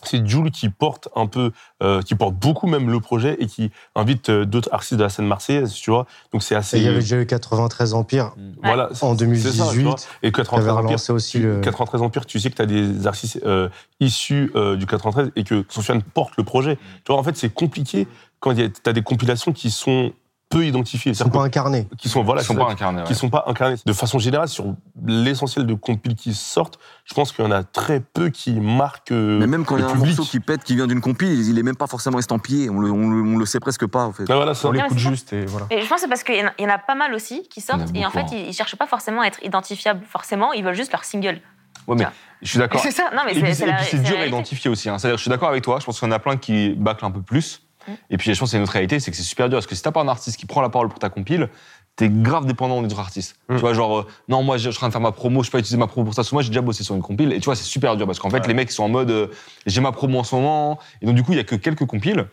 C'est 0.07 0.25
Jules 0.25 0.51
qui 0.51 0.69
porte 0.69 1.09
un 1.15 1.27
peu, 1.27 1.51
euh, 1.83 2.01
qui 2.01 2.15
porte 2.15 2.35
beaucoup 2.35 2.67
même 2.67 2.89
le 2.89 2.99
projet 2.99 3.37
et 3.39 3.47
qui 3.47 3.71
invite 3.95 4.29
euh, 4.29 4.45
d'autres 4.45 4.69
artistes 4.71 4.95
de 4.95 5.03
la 5.03 5.09
scène 5.09 5.27
marseillaise, 5.27 5.73
tu 5.73 5.91
vois. 5.91 6.05
Donc 6.31 6.43
c'est 6.43 6.55
assez. 6.55 6.77
Et 6.77 6.81
il 6.81 6.85
y 6.85 6.87
avait 6.87 6.99
déjà 6.99 7.17
eu 7.17 7.25
93 7.25 7.93
Empire 7.93 8.33
voilà, 8.63 8.85
en 8.85 8.93
c'est 8.93 8.99
ça, 8.99 9.11
tu 9.11 9.17
2018. 9.17 9.83
vois. 9.83 9.95
Et 10.23 10.31
qui 10.31 10.39
avait 10.39 10.47
93 10.47 10.93
Empire, 10.93 11.15
aussi 11.15 11.39
le. 11.39 11.61
93 11.61 12.01
Empire, 12.01 12.25
tu 12.25 12.39
sais 12.39 12.49
que 12.49 12.55
tu 12.55 12.61
as 12.61 12.65
des 12.65 13.07
artistes 13.07 13.39
euh, 13.45 13.69
issus 13.99 14.51
euh, 14.55 14.75
du 14.75 14.85
93 14.85 15.31
et 15.35 15.43
que 15.43 15.65
Sofiane 15.69 16.01
porte 16.01 16.37
le 16.37 16.43
projet. 16.43 16.77
Tu 17.03 17.11
vois, 17.11 17.17
en 17.17 17.23
fait, 17.23 17.35
c'est 17.37 17.53
compliqué 17.53 18.07
quand 18.39 18.53
tu 18.53 18.69
as 18.85 18.93
des 18.93 19.01
compilations 19.01 19.53
qui 19.53 19.71
sont 19.71 20.13
peu 20.49 20.65
identifiés. 20.65 21.11
Ils 21.11 21.15
sont 21.15 21.29
pas 21.29 21.41
incarnés. 21.41 21.87
Qui 21.97 22.07
sont, 22.07 22.23
voilà, 22.23 22.43
pas 22.43 22.69
incarnés, 22.71 23.03
Qui 23.03 23.09
ouais. 23.09 23.15
sont 23.15 23.29
pas 23.29 23.43
incarnés. 23.47 23.75
De 23.85 23.93
façon 23.93 24.19
générale, 24.19 24.47
sur 24.47 24.75
l'essentiel 25.05 25.65
de 25.65 25.73
compiles 25.73 26.15
qui 26.15 26.33
sortent, 26.33 26.79
je 27.05 27.13
pense 27.13 27.31
qu'il 27.31 27.43
y 27.43 27.47
en 27.47 27.51
a 27.51 27.63
très 27.63 27.99
peu 27.99 28.29
qui 28.29 28.53
marquent 28.59 29.11
euh, 29.11 29.39
Mais 29.39 29.47
même 29.47 29.65
quand 29.65 29.75
il 29.77 29.81
y 29.81 29.83
a 29.83 29.87
un 29.89 29.93
public. 29.93 30.17
morceau 30.17 30.29
qui 30.31 30.39
pète, 30.39 30.63
qui 30.63 30.75
vient 30.75 30.87
d'une 30.87 31.01
compile, 31.01 31.29
il 31.47 31.57
est 31.57 31.63
même 31.63 31.75
pas 31.75 31.87
forcément 31.87 32.19
estampillé. 32.19 32.69
On 32.69 32.79
le, 32.79 32.91
on 32.91 33.09
le, 33.09 33.21
on 33.33 33.37
le 33.37 33.45
sait 33.45 33.59
presque 33.59 33.85
pas, 33.87 34.05
en 34.05 34.11
fait. 34.13 34.25
Ah, 34.29 34.35
voilà, 34.35 34.53
ça. 34.53 34.67
On 34.67 34.71
l'écoute 34.71 34.97
juste 34.97 35.33
et 35.33 35.45
voilà. 35.45 35.65
Et 35.71 35.81
je 35.81 35.87
pense 35.87 35.95
que 35.97 36.01
c'est 36.01 36.07
parce 36.07 36.23
qu'il 36.23 36.35
y, 36.35 36.43
en 36.43 36.47
a- 36.47 36.53
il 36.59 36.63
y 36.63 36.67
en 36.67 36.73
a 36.73 36.77
pas 36.77 36.95
mal 36.95 37.13
aussi 37.13 37.47
qui 37.49 37.61
sortent 37.61 37.89
et 37.95 38.05
en 38.05 38.11
fait 38.11 38.19
hein. 38.21 38.25
ils, 38.31 38.47
ils 38.49 38.53
cherchent 38.53 38.75
pas 38.75 38.87
forcément 38.87 39.21
à 39.21 39.27
être 39.27 39.43
identifiables 39.43 40.05
forcément, 40.07 40.53
ils 40.53 40.63
veulent 40.63 40.75
juste 40.75 40.91
leur 40.91 41.03
single. 41.03 41.41
Ouais, 41.87 41.95
mais 41.97 42.07
je 42.41 42.49
suis 42.49 42.57
d'accord. 42.59 42.81
C'est 42.81 42.91
ça, 42.91 43.09
non 43.15 43.21
mais 43.25 43.33
Et 43.37 43.53
c'est 43.53 44.01
dur 44.01 44.17
à 44.19 44.25
identifier 44.25 44.71
aussi. 44.71 44.89
hein. 44.89 44.97
C'est-à-dire, 44.97 45.17
je 45.17 45.21
suis 45.21 45.29
d'accord 45.29 45.49
avec 45.49 45.63
toi. 45.63 45.79
Je 45.79 45.85
pense 45.85 45.99
qu'il 45.99 46.07
y 46.07 46.11
en 46.11 46.15
a 46.15 46.19
plein 46.19 46.37
qui 46.37 46.69
bâclent 46.69 47.05
un 47.05 47.11
peu 47.11 47.21
plus. 47.21 47.61
Mm. 47.87 47.91
Et 48.11 48.17
puis, 48.17 48.33
je 48.33 48.39
pense 48.39 48.47
que 48.47 48.51
c'est 48.51 48.57
une 48.57 48.63
autre 48.63 48.71
réalité, 48.71 48.99
c'est 48.99 49.11
que 49.11 49.17
c'est 49.17 49.23
super 49.23 49.49
dur. 49.49 49.57
Parce 49.57 49.67
que 49.67 49.75
si 49.75 49.81
t'as 49.81 49.91
pas 49.91 50.01
un 50.01 50.07
artiste 50.07 50.37
qui 50.37 50.45
prend 50.45 50.61
la 50.61 50.69
parole 50.69 50.89
pour 50.89 50.99
ta 50.99 51.09
compile, 51.09 51.49
t'es 51.95 52.09
grave 52.09 52.45
dépendant 52.45 52.81
des 52.81 52.87
autres 52.87 52.99
artistes. 52.99 53.37
Mm. 53.49 53.55
Tu 53.55 53.61
vois, 53.61 53.73
genre, 53.73 53.99
euh, 53.99 54.07
non, 54.27 54.43
moi, 54.43 54.57
je 54.57 54.69
suis 54.69 54.77
en 54.77 54.79
train 54.79 54.87
de 54.87 54.91
faire 54.91 55.01
ma 55.01 55.11
promo, 55.11 55.43
je 55.43 55.49
peux 55.49 55.57
pas 55.57 55.59
utiliser 55.59 55.77
ma 55.77 55.87
promo 55.87 56.05
pour 56.05 56.13
ça. 56.13 56.21
Parce 56.21 56.29
que 56.29 56.35
moi, 56.35 56.41
j'ai 56.41 56.49
déjà 56.49 56.61
bossé 56.61 56.83
sur 56.83 56.95
une 56.95 57.01
compile. 57.01 57.31
Et 57.33 57.39
tu 57.39 57.45
vois, 57.45 57.55
c'est 57.55 57.63
super 57.63 57.95
dur. 57.95 58.05
Parce 58.05 58.19
qu'en 58.19 58.29
fait, 58.29 58.47
les 58.47 58.53
mecs, 58.53 58.69
ils 58.69 58.73
sont 58.73 58.83
en 58.83 58.89
mode, 58.89 59.11
euh, 59.11 59.27
j'ai 59.65 59.81
ma 59.81 59.91
promo 59.91 60.19
en 60.19 60.23
ce 60.23 60.35
moment. 60.35 60.79
Et 61.01 61.05
donc, 61.05 61.15
du 61.15 61.23
coup, 61.23 61.31
il 61.33 61.37
y 61.37 61.41
a 61.41 61.43
que 61.43 61.55
quelques 61.55 61.85
compiles. 61.85 62.27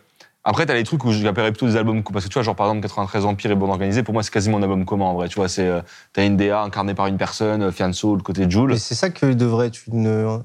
Après, 0.45 0.65
t'as 0.65 0.73
les 0.73 0.83
trucs 0.83 1.05
où 1.05 1.11
j'appellerais 1.11 1.51
plutôt 1.51 1.67
des 1.67 1.77
albums. 1.77 2.03
Parce 2.03 2.25
que 2.25 2.29
tu 2.29 2.33
vois, 2.33 2.43
genre, 2.43 2.55
par 2.55 2.67
exemple, 2.67 2.81
93 2.81 3.25
Empire 3.25 3.51
et 3.51 3.55
Bon 3.55 3.69
Organisé, 3.69 4.03
pour 4.03 4.13
moi, 4.13 4.23
c'est 4.23 4.33
quasiment 4.33 4.57
un 4.57 4.63
album 4.63 4.83
commun, 4.83 5.05
en 5.05 5.13
vrai. 5.13 5.29
Tu 5.29 5.35
vois, 5.35 5.47
c'est, 5.47 5.67
euh, 5.67 5.81
t'as 6.11 6.25
une 6.25 6.35
DA 6.35 6.61
incarnée 6.61 6.93
par 6.93 7.07
une 7.07 7.17
personne, 7.17 7.71
Fianso, 7.71 8.15
le 8.15 8.21
côté 8.21 8.45
de 8.45 8.51
Jules. 8.51 8.71
Mais 8.71 8.77
c'est 8.77 8.95
ça 8.95 9.09
que 9.09 9.27
devrait 9.27 9.67
être 9.67 9.79
une. 9.87 10.41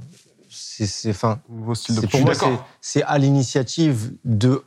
C'est, 0.50 0.86
c'est, 0.86 1.10
enfin, 1.10 1.40
c'est 2.80 3.02
à 3.02 3.18
l'initiative 3.18 4.12
de 4.24 4.62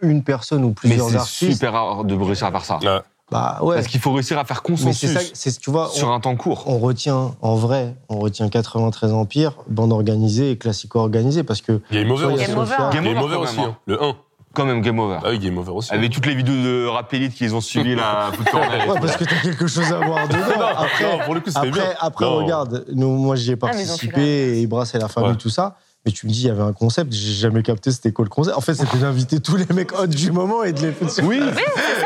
une 0.00 0.22
personne 0.22 0.64
ou 0.64 0.68
Mais 0.68 0.74
plusieurs 0.74 1.08
c'est 1.10 1.16
artistes. 1.16 1.52
super 1.52 1.72
rare 1.72 2.04
de 2.04 2.14
réussir 2.14 2.46
à 2.46 2.50
faire 2.52 2.64
ça. 2.64 2.78
Ouais. 2.82 3.00
Bah 3.30 3.58
ouais. 3.60 3.74
Parce 3.76 3.88
qu'il 3.88 4.00
faut 4.00 4.12
réussir 4.12 4.38
à 4.38 4.44
faire 4.44 4.62
Mais 4.68 4.76
c'est 4.76 4.84
consensus 4.84 5.10
ça, 5.12 5.20
c'est, 5.34 5.58
tu 5.58 5.70
vois, 5.70 5.88
sur 5.92 6.08
on, 6.08 6.12
un 6.14 6.20
temps 6.20 6.34
court. 6.36 6.64
on 6.66 6.78
retient, 6.78 7.34
en 7.42 7.56
vrai, 7.56 7.94
on 8.08 8.18
retient 8.20 8.48
93 8.48 9.12
Empire, 9.12 9.52
bande 9.68 9.92
organisée 9.92 10.52
et 10.52 10.56
classico 10.56 10.98
organisée 11.00 11.42
parce 11.44 11.60
que. 11.60 11.82
Game 11.92 12.10
Over 12.10 12.22
soit 12.24 12.32
il 12.32 12.38
y 12.38 12.40
a 12.40 12.42
aussi. 12.42 12.50
Game 12.50 12.58
Over. 12.58 12.76
Game 12.94 13.04
Game 13.04 13.18
Over, 13.22 13.36
aussi, 13.36 13.60
hein. 13.60 13.76
le 13.86 14.02
1. 14.02 14.16
Quand 14.54 14.64
même 14.64 14.80
Game 14.80 14.98
Over. 14.98 15.18
Ah 15.22 15.28
oui, 15.28 15.38
Game 15.38 15.58
Over 15.58 15.72
aussi. 15.72 15.92
Avec 15.92 16.10
toutes 16.10 16.24
les 16.24 16.34
vidéos 16.34 16.54
de 16.54 16.86
rap 16.86 17.12
élite 17.12 17.34
qu'ils 17.34 17.54
ont 17.54 17.60
suivi 17.60 17.94
la 17.94 18.30
Foot 18.32 18.48
Corner. 18.50 18.88
Ouais, 18.88 18.98
parce 18.98 19.18
que 19.18 19.24
t'as 19.24 19.40
quelque 19.42 19.66
chose 19.66 19.92
à 19.92 19.98
voir 19.98 20.26
dedans. 20.26 20.38
Après, 20.78 21.04
non, 21.18 21.22
pour 21.26 21.34
le 21.34 21.40
coup, 21.40 21.50
c'était 21.50 21.58
après, 21.68 21.70
bien. 21.80 21.94
après 22.00 22.24
Non. 22.24 22.36
regarde, 22.38 22.86
nous, 22.94 23.10
moi 23.10 23.36
j'y 23.36 23.50
ai 23.50 23.52
Ah, 23.60 23.66
mais 23.66 23.70
participé, 23.72 24.22
et 24.56 24.60
Ibra 24.62 24.86
c'est 24.86 24.98
la 24.98 25.08
famille, 25.08 25.32
Ouais. 25.32 25.36
tout 25.36 25.50
ça. 25.50 25.76
Mais 26.06 26.12
tu 26.12 26.26
me 26.26 26.32
dis, 26.32 26.42
il 26.42 26.46
y 26.46 26.50
avait 26.50 26.62
un 26.62 26.72
concept, 26.72 27.12
j'ai 27.12 27.32
jamais 27.32 27.62
capté 27.62 27.90
c'était 27.90 28.12
quoi 28.12 28.24
le 28.24 28.30
concept. 28.30 28.56
En 28.56 28.60
fait, 28.60 28.74
c'était 28.74 28.98
d'inviter 28.98 29.40
tous 29.40 29.56
les 29.56 29.66
mecs 29.74 29.92
hot 29.98 30.06
du 30.06 30.30
moment 30.30 30.62
et 30.62 30.72
de 30.72 30.80
les 30.80 30.92
faire. 30.92 31.08
Oui, 31.24 31.40
Oui, 31.42 31.50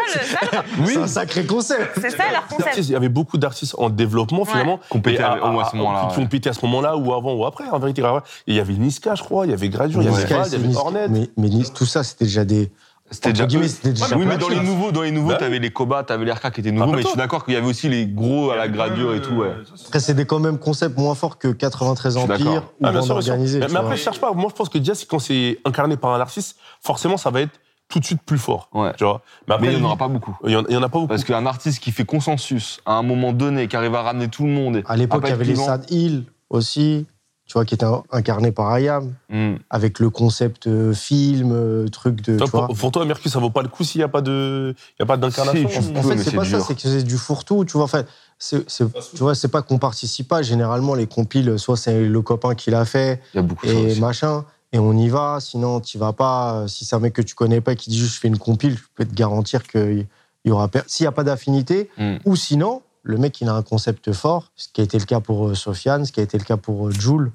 c'est 0.08 0.24
ça, 0.24 0.38
le- 0.42 0.50
ça, 0.50 0.64
c'est 0.86 0.96
un 0.98 1.06
sacré 1.06 1.44
concept. 1.44 1.98
c'est 2.00 2.10
ça 2.10 2.24
leur 2.32 2.46
concept. 2.46 2.78
Il 2.78 2.90
y 2.90 2.96
avait 2.96 3.10
beaucoup 3.10 3.36
d'artistes 3.36 3.74
en 3.78 3.90
développement 3.90 4.44
finalement 4.46 4.78
Qui 4.90 4.96
ont 4.96 5.00
pété 5.00 5.20
Et 5.20 5.22
à- 5.24 5.34
ce 5.70 5.76
moment-là, 5.76 6.08
qui 6.12 6.18
ont 6.20 6.26
pété 6.26 6.48
à 6.48 6.52
ce 6.54 6.64
moment-là 6.64 6.96
ou 6.96 7.12
avant 7.12 7.34
ou 7.34 7.44
après 7.44 7.64
en 7.70 7.78
vérité. 7.78 8.02
Et 8.02 8.52
il 8.52 8.54
y 8.56 8.60
avait 8.60 8.72
Niska, 8.74 9.14
je 9.14 9.22
crois, 9.22 9.46
il 9.46 9.50
y 9.50 9.52
avait 9.52 9.68
Gradure, 9.68 10.00
il 10.02 10.06
y 10.06 10.08
avait 10.08 10.16
Niska, 10.22 10.36
Rad, 10.38 10.46
il 10.46 10.48
y 10.48 10.50
c'est 10.50 10.56
avait 10.56 10.66
Niska. 10.68 10.82
Hornet. 10.82 11.08
Mais, 11.36 11.50
tout 11.74 11.86
ça, 11.86 12.02
c'était 12.02 12.24
déjà 12.24 12.44
des. 12.44 12.72
C'était 13.12 13.32
déjà. 13.32 13.46
guillemets, 13.46 13.68
c'était 13.68 13.90
déjà 13.92 14.16
oui, 14.16 14.24
mais 14.26 14.36
dans 14.38 14.48
les 14.48 14.60
nouveaux, 14.60 14.90
dans 14.92 15.02
les 15.02 15.10
nouveaux, 15.10 15.30
Bah. 15.30 15.36
t'avais 15.36 15.58
les 15.58 15.70
Koba, 15.70 16.02
t'avais 16.02 16.24
les 16.24 16.32
RK 16.32 16.50
qui 16.52 16.60
étaient 16.60 16.72
nouveaux, 16.72 16.92
mais 16.92 17.02
je 17.02 17.08
suis 17.08 17.16
d'accord 17.16 17.44
qu'il 17.44 17.54
y 17.54 17.56
avait 17.56 17.66
aussi 17.66 17.88
les 17.88 18.06
gros 18.06 18.50
à 18.50 18.56
la 18.56 18.68
gradure 18.68 19.14
et 19.14 19.22
tout, 19.22 19.34
ouais. 19.34 19.52
Après, 19.86 20.00
c'est 20.00 20.14
des 20.14 20.26
quand 20.26 20.40
même 20.40 20.58
concepts 20.58 20.98
moins 20.98 21.14
forts 21.14 21.38
que 21.38 21.48
93 21.48 22.14
Je 22.14 22.18
suis 22.20 22.30
Empire 22.32 22.44
d'accord. 22.46 22.72
ou 22.80 22.86
Ah, 22.86 22.90
bien 22.90 23.00
bande 23.00 23.04
sûr, 23.06 23.14
bien 23.14 23.22
sûr. 23.22 23.32
organisée. 23.32 23.58
Mais, 23.60 23.66
tu 23.66 23.72
mais 23.72 23.78
vois. 23.78 23.86
après, 23.86 23.96
je 23.96 24.02
cherche 24.02 24.20
pas. 24.20 24.32
Moi, 24.32 24.46
je 24.50 24.54
pense 24.54 24.68
que 24.68 24.78
déjà, 24.78 24.94
c'est 24.94 25.06
quand 25.08 25.18
c'est 25.18 25.58
incarné 25.64 25.96
par 25.96 26.12
un 26.14 26.20
artiste, 26.20 26.56
forcément, 26.80 27.16
ça 27.16 27.30
va 27.30 27.40
être 27.42 27.52
tout 27.88 28.00
de 28.00 28.04
suite 28.06 28.22
plus 28.24 28.38
fort. 28.38 28.70
Ouais. 28.72 28.92
Tu 28.96 29.04
vois. 29.04 29.20
Mais 29.46 29.54
après, 29.54 29.66
Mais 29.66 29.72
il 29.74 29.78
n'y 29.78 29.82
en 29.82 29.86
aura 29.86 29.96
pas 29.98 30.08
beaucoup. 30.08 30.34
Il 30.44 30.50
y 30.52 30.56
en, 30.56 30.64
il 30.68 30.72
y 30.72 30.76
en 30.76 30.82
a 30.82 30.88
pas 30.88 30.98
beaucoup. 30.98 31.08
Parce 31.08 31.24
qu'un 31.24 31.44
artiste 31.44 31.82
qui 31.82 31.92
fait 31.92 32.06
consensus 32.06 32.80
à 32.86 32.94
un 32.94 33.02
moment 33.02 33.32
donné, 33.34 33.68
qui 33.68 33.76
arrive 33.76 33.94
à 33.94 34.02
ramener 34.02 34.28
tout 34.28 34.44
le 34.44 34.50
monde. 34.52 34.82
À 34.86 34.96
l'époque, 34.96 35.20
pas 35.22 35.28
il 35.28 35.30
y 35.30 35.34
être 35.34 35.40
avait 35.40 35.44
les 35.44 35.52
clivant. 35.52 35.66
Sad 35.66 35.90
Hill 35.90 36.24
aussi, 36.48 37.06
tu 37.52 37.58
vois, 37.58 37.66
qui 37.66 37.74
était 37.74 37.84
incarné 38.10 38.50
par 38.50 38.70
Ayam, 38.70 39.12
Hmm. 39.28 39.56
avec 39.68 39.98
le 39.98 40.08
concept 40.08 40.66
euh, 40.68 40.94
film, 40.94 41.50
euh, 41.52 41.86
truc 41.88 42.22
de. 42.22 42.38
Toi, 42.38 42.46
tu 42.46 42.50
vois. 42.52 42.66
pour, 42.68 42.76
pour 42.78 42.92
toi, 42.92 43.04
Mercus, 43.04 43.30
ça 43.30 43.40
vaut 43.40 43.50
pas 43.50 43.60
le 43.60 43.68
coup 43.68 43.84
s'il 43.84 43.98
n'y 43.98 44.04
a 44.04 44.08
pas 44.08 44.22
de, 44.22 44.74
y 44.98 45.02
a 45.02 45.06
pas 45.06 45.18
d'incarnation. 45.18 45.68
Tu- 45.68 45.98
En 45.98 46.02
fait, 46.02 46.16
c'est 46.16 46.34
pas 46.34 46.46
ça, 46.46 46.60
c'est 46.60 46.74
que 46.74 46.80
c'est 46.80 47.02
du 47.02 47.18
fourre-tout, 47.18 47.66
tu 47.66 47.72
vois. 47.74 47.84
Enfin, 47.84 48.04
c'est, 48.38 48.66
c'est- 48.70 48.86
tu 49.10 49.18
vois, 49.18 49.34
c'est 49.34 49.48
pas 49.48 49.60
qu'on 49.60 49.76
participe 49.78 50.28
pas. 50.28 50.40
Généralement, 50.40 50.94
les 50.94 51.06
compiles, 51.06 51.58
soit 51.58 51.76
c'est 51.76 52.02
le 52.08 52.22
copain 52.22 52.54
qui 52.54 52.70
l'a 52.70 52.86
fait 52.86 53.20
Il 53.34 53.36
y 53.36 53.40
a 53.40 53.42
beaucoup 53.42 53.66
de 53.66 53.70
et 53.70 54.00
machin, 54.00 54.46
et 54.72 54.78
on 54.78 54.96
y 54.96 55.10
va. 55.10 55.36
Sinon, 55.38 55.80
tu 55.80 55.98
vas 55.98 56.14
pas. 56.14 56.64
Si 56.68 56.86
c'est 56.86 56.96
un 56.96 57.00
mec 57.00 57.12
que 57.12 57.20
tu 57.22 57.34
connais 57.34 57.60
pas 57.60 57.74
qui 57.74 57.90
dit 57.90 57.98
juste 57.98 58.14
je 58.14 58.20
fais 58.20 58.28
une 58.28 58.38
compile, 58.38 58.78
je 58.78 58.82
peux 58.94 59.04
te 59.04 59.12
garantir 59.14 59.62
qu'il 59.64 60.06
y 60.46 60.50
aura. 60.50 60.68
per- 60.68 60.84
S'il 60.86 61.04
y 61.04 61.06
a 61.06 61.12
pas 61.12 61.22
d'affinité, 61.24 61.90
Hmm. 61.98 62.16
ou 62.24 62.34
sinon, 62.34 62.80
le 63.02 63.18
mec 63.18 63.38
il 63.42 63.48
a 63.48 63.54
un 63.54 63.62
concept 63.62 64.12
fort, 64.12 64.52
ce 64.56 64.68
qui 64.72 64.80
a 64.80 64.84
été 64.84 64.96
le 64.98 65.04
cas 65.04 65.18
pour 65.20 65.48
euh, 65.48 65.54
Sofiane, 65.54 66.06
ce 66.06 66.12
qui 66.12 66.20
a 66.20 66.22
été 66.22 66.38
le 66.38 66.44
cas 66.44 66.56
pour 66.56 66.86
euh, 66.88 66.90
Joule. 66.92 67.32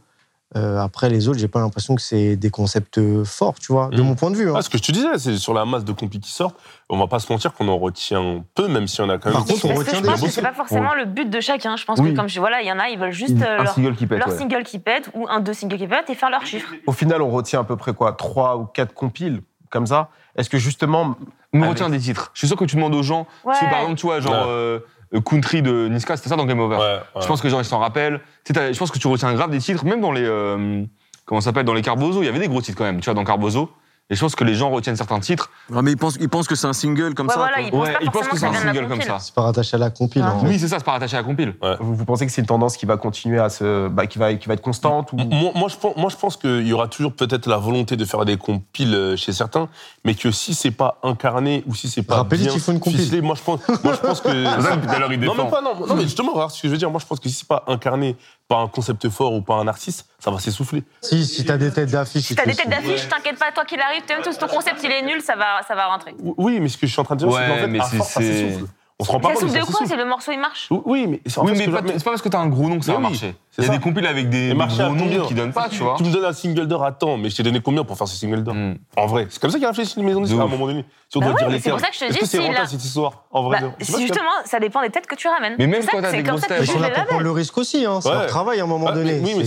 Euh, 0.55 0.79
après 0.79 1.09
les 1.09 1.27
autres, 1.27 1.39
j'ai 1.39 1.49
pas 1.49 1.59
l'impression 1.59 1.93
que 1.93 2.01
c'est 2.01 2.37
des 2.37 2.49
concepts 2.49 3.01
forts, 3.25 3.55
tu 3.59 3.73
vois, 3.73 3.89
de 3.89 4.01
Mm. 4.01 4.05
mon 4.05 4.15
point 4.15 4.31
de 4.31 4.37
vue. 4.37 4.49
hein. 4.49 4.53
Ah, 4.55 4.61
ce 4.61 4.69
que 4.69 4.77
je 4.77 4.83
te 4.83 4.91
disais, 4.93 5.09
c'est 5.17 5.35
sur 5.37 5.53
la 5.53 5.65
masse 5.65 5.83
de 5.83 5.91
compis 5.91 6.21
qui 6.21 6.31
sortent, 6.31 6.55
on 6.89 6.97
va 6.97 7.07
pas 7.07 7.19
se 7.19 7.31
mentir 7.31 7.53
qu'on 7.53 7.67
en 7.67 7.77
retient 7.77 8.45
peu, 8.55 8.69
même 8.69 8.87
si 8.87 9.01
on 9.01 9.09
a 9.09 9.17
quand 9.17 9.29
même. 9.29 9.33
Par 9.39 9.45
contre, 9.45 9.65
on 9.65 9.67
Parce 9.69 9.79
que 9.79 9.85
retient 9.85 9.97
je 9.97 10.03
des 10.03 10.07
pense 10.07 10.15
que 10.19 10.25
bossés. 10.25 10.35
c'est 10.35 10.41
pas 10.41 10.53
forcément 10.53 10.93
le 10.95 11.03
but 11.03 11.29
de 11.29 11.39
chacun. 11.41 11.75
Je 11.75 11.83
pense 11.83 11.99
Oui. 11.99 12.11
que 12.11 12.15
comme 12.17 12.29
je 12.29 12.39
voilà, 12.39 12.61
il 12.61 12.67
y 12.67 12.71
en 12.71 12.79
a, 12.79 12.87
ils 12.87 12.97
veulent 12.97 13.11
juste 13.11 13.41
euh, 13.41 13.59
Un 13.59 13.63
leur, 13.63 13.73
single 13.73 13.95
qui 13.97 14.07
pète, 14.07 14.19
leur 14.19 14.29
ouais. 14.29 14.37
single 14.37 14.63
qui 14.63 14.79
pète 14.79 15.09
ou 15.13 15.27
un 15.29 15.41
deux 15.41 15.53
singles 15.53 15.77
qui 15.77 15.87
pètent 15.87 16.09
et 16.09 16.15
faire 16.15 16.29
leurs 16.29 16.45
chiffres. 16.45 16.73
Au 16.87 16.93
final, 16.93 17.21
on 17.21 17.29
retient 17.29 17.59
à 17.59 17.63
peu 17.65 17.75
près 17.75 17.93
quoi 17.93 18.13
Trois 18.13 18.55
ou 18.57 18.65
quatre 18.65 18.93
compiles 18.93 19.41
comme 19.69 19.85
ça 19.85 20.09
Est-ce 20.37 20.49
que 20.49 20.57
justement. 20.57 21.15
On 21.53 21.63
Ah, 21.63 21.69
retient 21.69 21.89
des 21.89 21.99
titres? 21.99 22.29
Je 22.33 22.39
suis 22.39 22.47
sûr 22.47 22.55
que 22.57 22.65
tu 22.65 22.75
demandes 22.75 22.93
aux 22.95 23.03
gens, 23.03 23.25
Ouais. 23.43 23.53
si 23.55 23.65
par 23.65 23.79
exemple, 23.79 23.95
tu 23.99 24.05
vois, 24.05 24.19
genre 24.21 24.33
Ouais. 24.33 24.39
euh, 24.51 24.79
euh, 24.79 24.79
Country 25.25 25.61
de 25.61 25.87
Niska, 25.87 26.17
c'était 26.17 26.29
ça 26.29 26.35
dans 26.35 26.45
Game 26.45 26.59
Over. 26.59 26.75
Ouais, 26.77 26.83
ouais. 27.15 27.21
Je 27.21 27.27
pense 27.27 27.41
que 27.41 27.49
gens, 27.49 27.59
ils 27.59 27.65
s'en 27.65 27.79
rappellent. 27.79 28.19
Tu 28.43 28.47
sais, 28.47 28.53
t'as- 28.53 28.71
je 28.73 28.77
pense 28.79 28.91
que 28.91 28.99
tu 28.99 29.07
retiens 29.07 29.33
grave 29.33 29.49
des 29.51 29.59
titres, 29.59 29.85
même 29.85 30.01
dans 30.01 30.11
les. 30.11 30.23
euh, 30.25 30.83
comment 31.25 31.41
s'appelle 31.41 31.65
Dans 31.65 31.73
les 31.73 31.81
Carbozo, 31.81 32.21
il 32.21 32.25
y 32.25 32.29
avait 32.29 32.39
des 32.39 32.47
gros 32.47 32.61
titres 32.61 32.77
quand 32.77 32.83
même, 32.83 32.99
tu 32.99 33.05
vois, 33.05 33.13
dans 33.13 33.23
Carbozo. 33.23 33.69
Et 34.09 34.15
je 34.15 34.21
pense 34.21 34.35
que 34.35 34.45
les 34.45 34.55
gens 34.55 34.69
retiennent 34.69 34.95
certains 34.95 35.19
titres. 35.19 35.49
Ouais, 35.69 35.81
mais 35.81 35.91
ils 35.91 35.97
pensent, 35.97 36.17
ils 36.21 36.29
pensent 36.29 36.47
que 36.47 36.55
c'est 36.55 36.67
un 36.67 36.71
single 36.71 37.13
comme 37.13 37.27
Ouais, 37.27 37.33
ça. 37.33 37.39
voilà, 37.39 37.59
ils 37.59 37.71
pensent 37.71 37.87
Ouais, 37.87 37.93
pas 37.93 37.99
ils 38.01 38.09
pensent 38.09 38.25
forcément 38.27 38.51
que 38.51 38.57
c'est 38.57 38.67
un 38.67 38.73
single 38.73 38.87
comme 38.87 39.01
ça. 39.01 39.19
C'est 39.19 39.33
pas 39.33 39.41
rattaché 39.41 39.75
à 39.75 39.79
la 39.79 39.89
compile. 39.89 40.23
Ah. 40.25 40.35
en 40.35 40.39
fait. 40.39 40.47
Oui, 40.47 40.59
c'est 40.59 40.69
ça, 40.69 40.77
c'est 40.79 40.85
pas 40.85 40.93
rattaché 40.93 41.17
à 41.17 41.19
la 41.19 41.25
compile. 41.25 41.55
Vous, 41.81 41.93
vous 41.93 42.05
pensez 42.05 42.25
que 42.25 42.31
c'est 42.31 42.39
une 42.39 42.47
tendance 42.47 42.77
qui 42.77 42.85
va 42.85 42.95
continuer 42.95 43.39
à 43.39 43.49
se. 43.49 43.89
Bah, 43.89 44.07
qui, 44.07 44.17
va, 44.17 44.33
qui 44.35 44.47
va 44.47 44.53
être 44.53 44.61
constante 44.61 45.11
ou... 45.11 45.17
Moi, 45.17 45.51
moi, 45.55 45.67
je 45.67 45.75
pense, 45.75 45.97
moi, 45.97 46.09
je 46.09 46.15
pense 46.15 46.37
qu'il 46.37 46.65
y 46.65 46.71
aura 46.71 46.87
toujours 46.87 47.13
peut-être 47.13 47.47
la 47.47 47.57
volonté 47.57 47.97
de 47.97 48.05
faire 48.05 48.23
des 48.23 48.37
compiles 48.37 48.95
euh, 48.95 49.15
chez 49.17 49.33
certains, 49.33 49.67
mais 50.05 50.15
que 50.15 50.31
si 50.31 50.53
c'est 50.53 50.71
pas 50.71 50.99
incarné 51.03 51.63
ou 51.67 51.75
si 51.75 51.89
c'est 51.89 52.03
pas 52.03 52.15
Rappelez 52.17 52.43
bien 52.43 52.51
qu'il 52.53 52.61
faut 52.61 52.71
une 52.71 52.79
compile. 52.79 53.01
ficelé, 53.01 53.21
moi 53.21 53.35
je 53.35 53.43
pense, 53.43 53.59
moi 53.83 53.93
je 53.93 53.99
pense 54.07 54.21
que 54.21 54.29
non, 54.29 55.07
mais 55.09 55.17
pas, 55.49 55.61
non, 55.61 55.85
non, 55.85 55.95
mais 55.95 56.03
justement, 56.03 56.31
regarde 56.31 56.51
ce 56.51 56.61
que 56.61 56.67
je 56.69 56.71
veux 56.71 56.77
dire. 56.77 56.89
Moi, 56.89 57.01
je 57.01 57.05
pense 57.05 57.19
que 57.19 57.27
si 57.27 57.35
c'est 57.35 57.47
pas 57.47 57.65
incarné 57.67 58.15
par 58.47 58.59
un 58.61 58.67
concept 58.67 59.09
fort 59.09 59.33
ou 59.33 59.41
par 59.41 59.59
un 59.59 59.67
artiste, 59.67 60.07
ça 60.19 60.31
va 60.31 60.39
s'essouffler. 60.39 60.83
Si, 61.01 61.25
si 61.25 61.43
t'as 61.45 61.57
des 61.57 61.71
têtes 61.71 61.91
d'affiche. 61.91 62.23
Si 62.27 62.35
t'as 62.35 62.45
des 62.45 62.55
têtes 62.55 62.69
d'affiche, 62.69 63.07
t'inquiète 63.09 63.37
pas, 63.37 63.51
toi 63.51 63.65
qu'il 63.65 63.79
arrive, 63.81 64.03
même 64.07 64.23
si 64.23 64.37
ton 64.39 64.47
concept 64.47 64.81
il 64.83 64.91
est 64.91 65.01
nul, 65.03 65.21
ça 65.21 65.35
va, 65.35 65.61
ça 65.67 65.75
va 65.75 65.87
rentrer. 65.87 66.15
Oui, 66.37 66.59
mais 66.59 66.69
ce 66.69 66.77
que 66.77 66.87
je 66.87 66.91
suis 66.93 67.01
en 67.01 67.03
train 67.03 67.15
de 67.15 67.25
dire, 67.25 67.31
c'est 67.31 67.37
Ouais, 67.37 67.47
qu'en 67.47 67.55
fait, 67.55 67.67
mais 67.67 67.79
à 67.79 67.83
c'est- 67.83 67.97
force, 67.97 68.09
ça 68.11 68.21
c'est- 68.21 68.49
s'essouffle. 68.49 68.65
On 68.99 69.03
se 69.03 69.11
rend 69.11 69.19
pas 69.19 69.27
Ça 69.27 69.33
compte. 69.35 69.41
souffle 69.41 69.53
mais 69.53 69.59
de 69.59 69.65
ça 69.65 69.71
quoi 69.71 69.79
s'essouffle. 69.79 69.89
C'est 69.91 70.03
le 70.03 70.09
morceau 70.09 70.31
il 70.31 70.39
marche? 70.39 70.67
Oui, 70.71 71.05
mais 71.07 71.21
c'est 71.27 71.37
en 71.37 71.43
Oui, 71.45 71.49
fait, 71.55 71.65
ce 71.65 71.69
mais 71.69 71.81
pas- 71.81 71.87
c'est 71.93 72.03
pas 72.03 72.09
parce 72.11 72.21
que 72.23 72.29
t'as 72.29 72.39
un 72.39 72.47
gros 72.47 72.67
nom 72.67 72.79
que 72.79 72.85
ça 72.85 72.93
va 72.93 72.99
marcher. 72.99 73.35
C'est 73.57 73.63
Il 73.63 73.65
y 73.65 73.69
a 73.69 73.73
ça. 73.73 73.77
des 73.77 73.83
compiles 73.83 74.05
avec 74.05 74.29
des, 74.29 74.49
des 74.49 74.53
gros 74.55 74.93
noms 74.95 75.25
qui 75.27 75.33
donnent 75.33 75.51
pas, 75.51 75.67
tu 75.67 75.81
vois. 75.81 75.95
Tu 75.97 76.03
me 76.03 76.11
donnes 76.11 76.25
un 76.25 76.33
single 76.33 76.67
d'or 76.67 76.83
à 76.85 76.91
temps, 76.91 77.17
mais 77.17 77.29
je 77.31 77.35
t'ai 77.37 77.43
donné 77.43 77.59
combien 77.59 77.83
pour 77.83 77.97
faire 77.97 78.07
ce 78.07 78.15
single 78.15 78.43
d'or 78.43 78.53
Hmm. 78.53 78.75
En 78.95 79.07
vrai, 79.07 79.27
c'est 79.29 79.41
comme 79.41 79.49
ça 79.51 79.57
qu'il 79.57 79.67
réfléchit 79.67 79.93
les 79.97 80.03
maisons 80.05 80.21
de 80.21 80.25
disques 80.27 80.39
à 80.39 80.43
un 80.43 80.47
moment 80.47 80.67
donné. 80.67 80.85
Si 81.09 81.17
on 81.17 81.21
Bah 81.21 81.27
doit 81.27 81.35
ouais, 81.35 81.39
dire 81.41 81.49
les 81.49 81.59
c'est 81.59 81.69
pour 81.71 81.79
ça 81.79 81.87
que 81.87 81.95
je 81.95 81.99
te 81.99 82.11
dis, 82.13 82.19
que 82.19 82.25
c'est 82.25 82.37
si, 82.39 82.45
rentable 82.47 82.67
cette 82.67 82.83
histoire 82.83 83.23
En 83.31 83.43
vrai, 83.43 83.59
Bah, 83.61 83.67
si 83.79 83.95
a. 83.95 83.99
justement, 83.99 84.29
ça 84.45 84.59
dépend 84.59 84.81
des 84.81 84.89
têtes 84.89 85.07
que 85.07 85.15
tu 85.15 85.27
ramènes. 85.27 85.55
Mais 85.57 85.65
même 85.67 85.83
quand 85.85 86.01
t'as 86.01 86.11
des 86.11 86.17
comme 86.17 86.27
grosses 86.35 86.41
ça 86.41 86.47
que 86.47 86.53
têtes. 86.53 86.63
Ils 86.63 86.67
tu 86.67 86.73
sont 86.73 86.79
là 86.79 86.89
les 86.89 86.93
pour 86.95 87.05
prendre 87.05 87.21
le 87.23 87.31
risque 87.31 87.57
aussi. 87.57 87.85
Hein. 87.85 87.99
C'est 88.01 88.11
leur 88.11 88.27
travail 88.27 88.59
à 88.59 88.63
un 88.63 88.67
moment 88.67 88.87
Ah, 88.89 88.93
donné. 88.93 89.19
Oui, 89.23 89.33
mais 89.37 89.45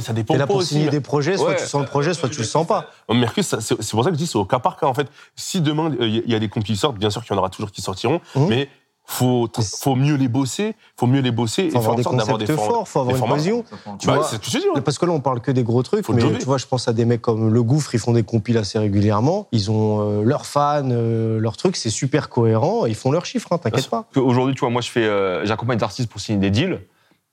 ça, 0.00 0.12
dépend 0.12 0.32
T'es 0.34 0.38
là 0.38 0.46
pour 0.46 0.56
aussi. 0.56 0.74
signer 0.74 0.88
des 0.90 1.00
projets, 1.00 1.36
soit 1.36 1.54
tu 1.54 1.66
sens 1.66 1.82
le 1.82 1.86
projet, 1.88 2.14
soit 2.14 2.28
tu 2.28 2.38
le 2.38 2.44
sens 2.44 2.66
pas. 2.66 2.86
Mercus, 3.12 3.54
c'est 3.60 3.90
pour 3.90 4.04
ça 4.04 4.10
que 4.10 4.16
je 4.16 4.18
dis 4.22 4.26
c'est 4.26 4.36
au 4.38 4.44
cas 4.44 4.58
par 4.58 4.76
cas 4.76 4.86
en 4.86 4.94
fait. 4.94 5.06
Si 5.36 5.60
demain 5.60 5.90
euh, 6.00 6.06
il 6.08 6.30
y 6.30 6.34
a 6.34 6.38
des 6.38 6.48
comptes 6.48 6.64
qui 6.64 6.76
sortent, 6.76 6.96
bien 6.98 7.10
sûr 7.10 7.22
qu'il 7.22 7.32
y 7.32 7.34
en 7.34 7.38
aura 7.38 7.50
toujours 7.50 7.70
qui 7.70 7.82
sortiront, 7.82 8.20
Mhm. 8.34 8.46
mais 8.48 8.68
faut 9.12 9.48
faut 9.80 9.94
mieux 9.94 10.14
les 10.16 10.28
bosser, 10.28 10.74
faut 10.96 11.06
mieux 11.06 11.20
les 11.20 11.30
bosser 11.30 11.64
et 11.64 11.70
Faut 11.70 11.72
faire 11.72 11.80
avoir 11.80 11.94
en 11.94 11.96
des 11.96 12.02
sorte 12.02 12.16
d'avoir 12.16 12.38
des 12.38 12.46
forts, 12.46 12.88
faut 12.88 13.00
avoir 13.00 13.14
des 13.14 13.20
une 13.22 13.28
cohésion. 13.28 13.64
Tu 13.98 14.06
Bah, 14.06 14.14
vois, 14.16 14.24
c'est 14.24 14.36
ce 14.36 14.40
que 14.40 14.50
je 14.50 14.58
dis. 14.58 14.68
ouais. 14.74 14.80
Parce 14.80 14.98
que 14.98 15.06
là, 15.06 15.12
on 15.12 15.20
parle 15.20 15.40
que 15.40 15.50
des 15.50 15.62
gros 15.62 15.82
trucs, 15.82 16.04
Faut 16.04 16.12
mais 16.14 16.22
tu 16.38 16.44
vois, 16.44 16.58
je 16.58 16.66
pense 16.66 16.88
à 16.88 16.92
des 16.92 17.04
mecs 17.04 17.20
comme 17.20 17.52
Le 17.52 17.62
Gouffre, 17.62 17.94
ils 17.94 17.98
font 18.00 18.12
des 18.12 18.22
compiles 18.22 18.56
assez 18.58 18.78
régulièrement. 18.78 19.48
Ils 19.52 19.70
ont 19.70 20.00
euh, 20.00 20.22
leurs 20.24 20.46
fans, 20.46 20.88
euh, 20.90 21.38
leurs 21.38 21.56
trucs, 21.56 21.76
c'est 21.76 21.90
super 21.90 22.28
cohérent, 22.28 22.86
ils 22.86 22.94
font 22.94 23.10
leurs 23.12 23.26
chiffres, 23.26 23.48
hein, 23.50 23.58
t'inquiète 23.58 23.88
pas. 23.90 24.06
Aujourd'hui, 24.16 24.54
tu 24.54 24.60
vois, 24.60 24.70
moi, 24.70 24.80
je 24.82 24.90
fais, 24.90 25.04
euh, 25.04 25.44
j'accompagne 25.44 25.78
des 25.78 25.84
artistes 25.84 26.08
pour 26.10 26.20
signer 26.20 26.38
des 26.38 26.50
deals. 26.50 26.80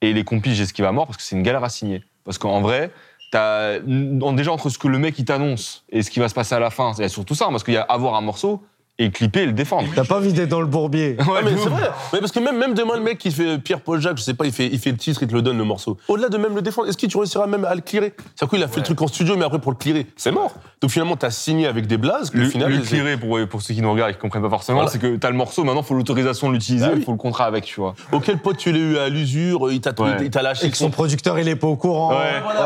Et 0.02 0.12
les 0.12 0.24
compis, 0.24 0.54
j'ai 0.54 0.66
ce 0.66 0.72
qui 0.72 0.82
va 0.82 0.88
à 0.88 0.92
mort 0.92 1.06
parce 1.06 1.16
que 1.16 1.22
c'est 1.22 1.36
une 1.36 1.42
galère 1.42 1.64
à 1.64 1.68
signer. 1.68 2.02
Parce 2.24 2.38
qu'en 2.38 2.60
vrai, 2.60 2.90
t'as, 3.32 3.78
en- 3.80 4.32
déjà 4.32 4.52
entre 4.52 4.68
ce 4.70 4.78
que 4.78 4.88
le 4.88 4.98
mec 4.98 5.18
il 5.18 5.24
t'annonce 5.24 5.84
et 5.90 6.02
ce 6.02 6.10
qui 6.10 6.20
va 6.20 6.28
se 6.28 6.34
passer 6.34 6.54
à 6.54 6.58
la 6.60 6.70
fin, 6.70 6.92
c'est 6.94 7.08
surtout 7.08 7.34
ça. 7.34 7.46
hein, 7.46 7.50
Parce 7.50 7.64
qu'il 7.64 7.74
y 7.74 7.78
a 7.78 7.82
avoir 7.82 8.14
un 8.16 8.20
morceau 8.20 8.62
et 9.00 9.10
clipper 9.10 9.40
et 9.42 9.46
le 9.46 9.52
défendre. 9.52 9.88
T'as 9.94 10.04
pas 10.04 10.20
vidé 10.20 10.46
dans 10.46 10.60
le 10.60 10.66
bourbier. 10.66 11.16
Ouais, 11.20 11.40
mais 11.44 11.50
c'est 11.56 11.68
vrai. 11.68 11.90
Mais 12.12 12.20
parce 12.20 12.30
que 12.32 12.38
même, 12.38 12.56
même 12.58 12.74
demain, 12.74 12.96
le 12.96 13.02
mec 13.02 13.18
qui 13.18 13.30
fait 13.30 13.58
Pierre-Paul 13.58 14.00
Jacques, 14.00 14.18
je 14.18 14.22
sais 14.22 14.34
pas, 14.34 14.44
il 14.46 14.52
fait, 14.52 14.66
il 14.66 14.78
fait 14.78 14.90
le 14.90 14.96
titre, 14.98 15.22
il 15.22 15.28
te 15.28 15.34
le 15.34 15.42
donne 15.42 15.58
le 15.58 15.64
morceau. 15.64 15.96
Au-delà 16.08 16.28
de 16.28 16.36
même 16.36 16.54
le 16.54 16.62
défendre, 16.62 16.88
est-ce 16.88 16.96
que 16.98 17.06
tu 17.06 17.16
réussiras 17.16 17.46
même 17.46 17.64
à 17.64 17.74
le 17.74 17.80
clearer? 17.80 18.12
C'est-à-dire 18.36 18.50
qu'il 18.50 18.62
a 18.62 18.68
fait 18.68 18.76
le 18.80 18.84
truc 18.84 19.00
en 19.02 19.06
studio, 19.06 19.36
mais 19.36 19.44
après 19.44 19.58
pour 19.58 19.72
le 19.72 19.76
clearer, 19.78 20.06
c'est 20.16 20.30
mort. 20.32 20.54
Donc 20.82 20.90
finalement, 20.90 21.16
t'as 21.16 21.30
signé 21.30 21.66
avec 21.66 21.86
des 21.86 21.96
blazes, 21.96 22.30
Le, 22.34 22.44
final. 22.48 22.70
le 22.72 22.78
clearer, 22.80 23.16
pour, 23.16 23.38
pour 23.48 23.62
ceux 23.62 23.74
qui 23.74 23.80
nous 23.82 23.90
regardent 23.92 24.10
et 24.10 24.14
qui 24.14 24.20
comprennent 24.20 24.42
pas 24.42 24.50
forcément, 24.50 24.78
Voilà. 24.78 24.90
c'est 24.90 24.98
que 24.98 25.16
t'as 25.16 25.30
le 25.30 25.36
morceau, 25.36 25.64
maintenant 25.64 25.82
faut 25.82 25.94
l'autorisation 25.94 26.48
de 26.48 26.54
l'utiliser, 26.54 26.86
Bah 26.86 26.92
il 26.94 26.98
oui. 26.98 27.04
faut 27.04 27.12
le 27.12 27.16
contrat 27.18 27.44
avec, 27.46 27.64
tu 27.64 27.80
vois. 27.80 27.94
Auquel 28.12 28.38
pote 28.38 28.56
tu 28.58 28.70
l'as 28.72 28.78
eu 28.78 28.98
à 28.98 29.08
l'usure, 29.08 29.70
il 29.72 29.80
t'a 29.80 29.90
Ouais. 30.00 30.16
il 30.22 30.30
t'a 30.30 30.42
lâché 30.42 30.66
Et 30.66 30.70
que 30.70 30.76
son 30.76 30.90
producteur, 30.90 31.38
il 31.38 31.48
est 31.48 31.56
pas 31.56 31.66
au 31.66 31.76
courant. 31.76 32.12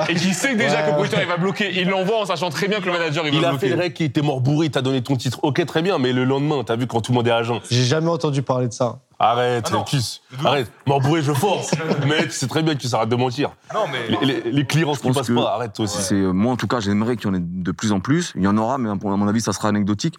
Et 0.09 0.15
qui 0.15 0.33
sait 0.35 0.55
déjà 0.57 0.77
Ouais. 0.77 0.83
que 0.83 0.87
le 0.89 0.93
producteur 0.95 1.21
il 1.23 1.29
va 1.29 1.37
bloquer, 1.37 1.71
il 1.81 1.89
l'envoie 1.89 2.21
en 2.21 2.27
sachant 2.27 2.51
très 2.51 2.69
bien 2.69 2.81
que 2.81 2.87
le 2.87 2.93
manager 2.93 3.27
il 3.27 3.33
va 3.35 3.39
Il 3.39 3.45
a 3.45 3.51
bloquer. 3.51 3.69
fait 3.69 3.75
le 3.77 3.81
rec 3.83 3.95
qui 3.95 4.05
était 4.05 4.23
mort 4.23 4.41
bourré, 4.41 4.67
il 4.67 4.71
t'a 4.71 4.83
donné 4.83 5.03
ton 5.03 5.17
titre. 5.17 5.39
Ok, 5.43 5.65
très 5.67 5.83
bien, 5.83 5.99
mais 5.99 6.13
le 6.13 6.24
lendemain, 6.25 6.63
t'as 6.65 6.77
vu 6.77 6.87
quand 6.87 7.01
tout 7.01 7.13
le 7.13 7.17
monde 7.17 7.29
est 7.29 7.33
agent. 7.33 7.61
J'ai 7.71 7.85
jamais 7.85 8.09
entendu 8.09 8.43
parler 8.43 8.69
de 8.69 8.73
ça. 8.73 9.01
Arrête, 9.19 9.73
Kiss. 9.87 10.21
Arrête. 10.45 10.71
Bourré, 10.87 11.23
je 11.23 11.33
force. 11.33 11.73
Mec, 12.07 12.33
c'est 12.33 12.49
très 12.49 12.63
bien 12.63 12.75
que 12.75 12.81
tu 12.81 12.89
s'arrêtes 12.89 13.09
de 13.09 13.17
mentir. 13.17 13.53
Non 13.73 13.85
mais. 13.91 14.09
Les, 14.09 14.43
les, 14.43 14.51
les 14.51 14.67
clearances 14.67 14.99
qui 14.99 15.11
passent 15.13 15.31
pas, 15.31 15.55
arrête 15.55 15.73
toi 15.73 15.85
aussi. 15.85 16.03
C'est 16.03 16.15
euh, 16.15 16.33
moi 16.33 16.53
en 16.53 16.57
tout 16.57 16.67
cas, 16.67 16.81
j'aimerais 16.81 17.17
qu'il 17.17 17.27
y 17.27 17.31
en 17.31 17.35
ait 17.35 17.43
de 17.43 17.73
plus 17.73 17.93
en 17.93 18.01
plus. 18.01 18.33
Il 18.35 18.43
y 18.43 18.49
en 18.49 18.57
aura, 18.57 18.79
mais 18.79 18.91
à 18.91 18.95
mon 18.95 19.29
avis, 19.29 19.41
ça 19.41 19.53
sera 19.53 19.69
anecdotique. 19.69 20.17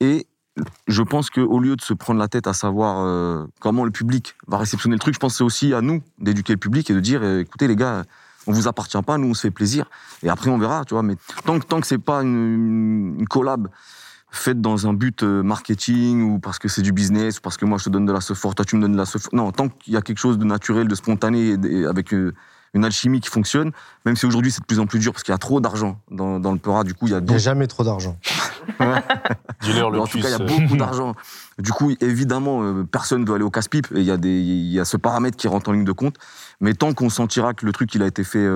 Et 0.00 0.26
je 0.86 1.02
pense 1.02 1.30
qu'au 1.30 1.58
lieu 1.58 1.76
de 1.76 1.82
se 1.82 1.94
prendre 1.94 2.20
la 2.20 2.28
tête 2.28 2.46
à 2.46 2.52
savoir 2.52 3.04
euh, 3.04 3.46
comment 3.60 3.84
le 3.84 3.90
public 3.90 4.36
va 4.46 4.58
réceptionner 4.58 4.94
le 4.94 5.00
truc, 5.00 5.14
je 5.14 5.18
pense 5.18 5.32
que 5.32 5.38
c'est 5.38 5.44
aussi 5.44 5.74
à 5.74 5.80
nous 5.80 6.02
d'éduquer 6.18 6.52
le 6.52 6.58
public 6.58 6.88
et 6.90 6.94
de 6.94 7.00
dire, 7.00 7.20
euh, 7.22 7.40
écoutez 7.40 7.66
les 7.66 7.76
gars, 7.76 8.04
on 8.46 8.52
vous 8.52 8.68
appartient 8.68 9.00
pas, 9.02 9.18
nous 9.18 9.28
on 9.28 9.34
se 9.34 9.40
fait 9.40 9.50
plaisir. 9.50 9.90
Et 10.22 10.28
après 10.28 10.50
on 10.50 10.58
verra, 10.58 10.84
tu 10.84 10.94
vois. 10.94 11.02
Mais 11.02 11.16
tant 11.44 11.58
que 11.58 11.66
tant 11.66 11.80
que 11.80 11.86
c'est 11.86 11.98
pas 11.98 12.22
une, 12.22 13.16
une 13.18 13.26
collab 13.26 13.68
faite 14.36 14.60
dans 14.60 14.86
un 14.86 14.92
but 14.92 15.22
euh, 15.22 15.42
marketing 15.42 16.22
ou 16.22 16.38
parce 16.38 16.58
que 16.58 16.68
c'est 16.68 16.82
du 16.82 16.92
business 16.92 17.38
ou 17.38 17.40
parce 17.40 17.56
que 17.56 17.64
moi 17.64 17.78
je 17.78 17.84
te 17.84 17.90
donne 17.90 18.06
de 18.06 18.12
la 18.12 18.20
sephore, 18.20 18.54
toi 18.54 18.64
tu 18.64 18.76
me 18.76 18.82
donnes 18.82 18.92
de 18.92 18.96
la 18.98 19.06
sephore. 19.06 19.30
Non, 19.32 19.50
tant 19.52 19.68
qu'il 19.68 19.92
y 19.92 19.96
a 19.96 20.02
quelque 20.02 20.18
chose 20.18 20.38
de 20.38 20.44
naturel, 20.44 20.88
de 20.88 20.94
spontané 20.94 21.56
et, 21.64 21.84
avec 21.86 22.12
euh, 22.12 22.34
une 22.74 22.84
alchimie 22.84 23.20
qui 23.20 23.28
fonctionne, 23.30 23.70
même 24.04 24.16
si 24.16 24.26
aujourd'hui 24.26 24.50
c'est 24.50 24.60
de 24.60 24.66
plus 24.66 24.80
en 24.80 24.86
plus 24.86 24.98
dur 24.98 25.12
parce 25.12 25.22
qu'il 25.22 25.32
y 25.32 25.34
a 25.34 25.38
trop 25.38 25.60
d'argent 25.60 26.00
dans, 26.10 26.40
dans 26.40 26.52
le 26.52 26.58
Peura, 26.58 26.82
du 26.84 26.94
coup 26.94 27.06
il 27.06 27.12
y 27.12 27.14
a 27.14 27.18
Il 27.18 27.24
n'y 27.24 27.34
a 27.34 27.38
jamais 27.38 27.66
trop 27.68 27.84
d'argent. 27.84 28.16
Dis-leur 29.62 29.90
le 29.90 30.00
en 30.00 30.06
tout 30.06 30.20
cas, 30.20 30.28
il 30.28 30.30
y 30.30 30.34
a 30.34 30.38
beaucoup 30.38 30.76
d'argent. 30.78 31.14
Du 31.58 31.70
coup, 31.70 31.92
évidemment, 32.00 32.62
euh, 32.62 32.82
personne 32.84 33.22
ne 33.22 33.26
veut 33.28 33.34
aller 33.34 33.44
au 33.44 33.50
casse-pipe. 33.50 33.88
Et 33.94 34.00
il 34.00 34.04
y, 34.04 34.10
a 34.10 34.16
des- 34.16 34.40
il 34.40 34.72
y 34.72 34.80
a 34.80 34.84
ce 34.84 34.96
paramètre 34.96 35.36
qui 35.36 35.46
rentre 35.48 35.70
en 35.70 35.72
ligne 35.72 35.84
de 35.84 35.92
compte. 35.92 36.16
Mais 36.60 36.74
tant 36.74 36.92
qu'on 36.94 37.10
sentira 37.10 37.54
que 37.54 37.64
le 37.66 37.72
truc, 37.72 37.94
il 37.94 38.02
a 38.02 38.06
été 38.06 38.24
fait 38.24 38.46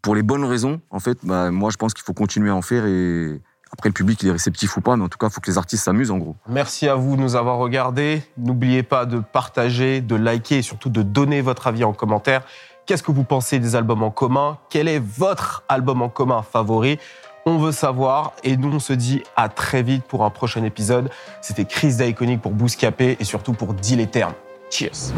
pour 0.00 0.14
les 0.14 0.22
bonnes 0.22 0.44
raisons, 0.44 0.80
en 0.90 0.98
fait, 1.00 1.18
bah, 1.22 1.50
moi, 1.50 1.70
je 1.70 1.76
pense 1.76 1.92
qu'il 1.94 2.04
faut 2.04 2.14
continuer 2.14 2.50
à 2.50 2.54
en 2.56 2.62
faire. 2.62 2.86
Et 2.86 3.40
après, 3.72 3.88
le 3.88 3.94
public, 3.94 4.22
il 4.22 4.28
est 4.28 4.32
réceptif 4.32 4.76
ou 4.76 4.80
pas. 4.80 4.96
Mais 4.96 5.04
en 5.04 5.08
tout 5.08 5.18
cas, 5.18 5.28
il 5.28 5.32
faut 5.32 5.40
que 5.40 5.50
les 5.50 5.58
artistes 5.58 5.84
s'amusent, 5.84 6.10
en 6.10 6.18
gros. 6.18 6.36
Merci 6.48 6.88
à 6.88 6.94
vous 6.94 7.16
de 7.16 7.22
nous 7.22 7.36
avoir 7.36 7.58
regardés. 7.58 8.22
N'oubliez 8.36 8.82
pas 8.82 9.06
de 9.06 9.18
partager, 9.18 10.00
de 10.00 10.14
liker 10.14 10.58
et 10.58 10.62
surtout 10.62 10.90
de 10.90 11.02
donner 11.02 11.40
votre 11.40 11.66
avis 11.66 11.84
en 11.84 11.92
commentaire. 11.92 12.42
Qu'est-ce 12.84 13.02
que 13.02 13.12
vous 13.12 13.24
pensez 13.24 13.58
des 13.58 13.74
albums 13.74 14.02
en 14.02 14.10
commun? 14.10 14.58
Quel 14.68 14.88
est 14.88 14.98
votre 14.98 15.64
album 15.68 16.02
en 16.02 16.08
commun 16.08 16.42
favori? 16.42 16.98
On 17.46 17.58
veut 17.58 17.72
savoir 17.72 18.34
et 18.44 18.56
nous 18.56 18.72
on 18.72 18.78
se 18.78 18.92
dit 18.92 19.22
à 19.36 19.48
très 19.48 19.82
vite 19.82 20.04
pour 20.04 20.24
un 20.24 20.30
prochain 20.30 20.62
épisode. 20.64 21.10
C'était 21.40 21.64
Chris 21.64 21.94
Daiconic 21.96 22.40
pour 22.40 22.52
Bouscapé 22.52 23.16
et 23.18 23.24
surtout 23.24 23.52
pour 23.52 23.74
Deal 23.74 23.98
les 23.98 24.06
termes. 24.06 24.34
Cheers 24.70 25.12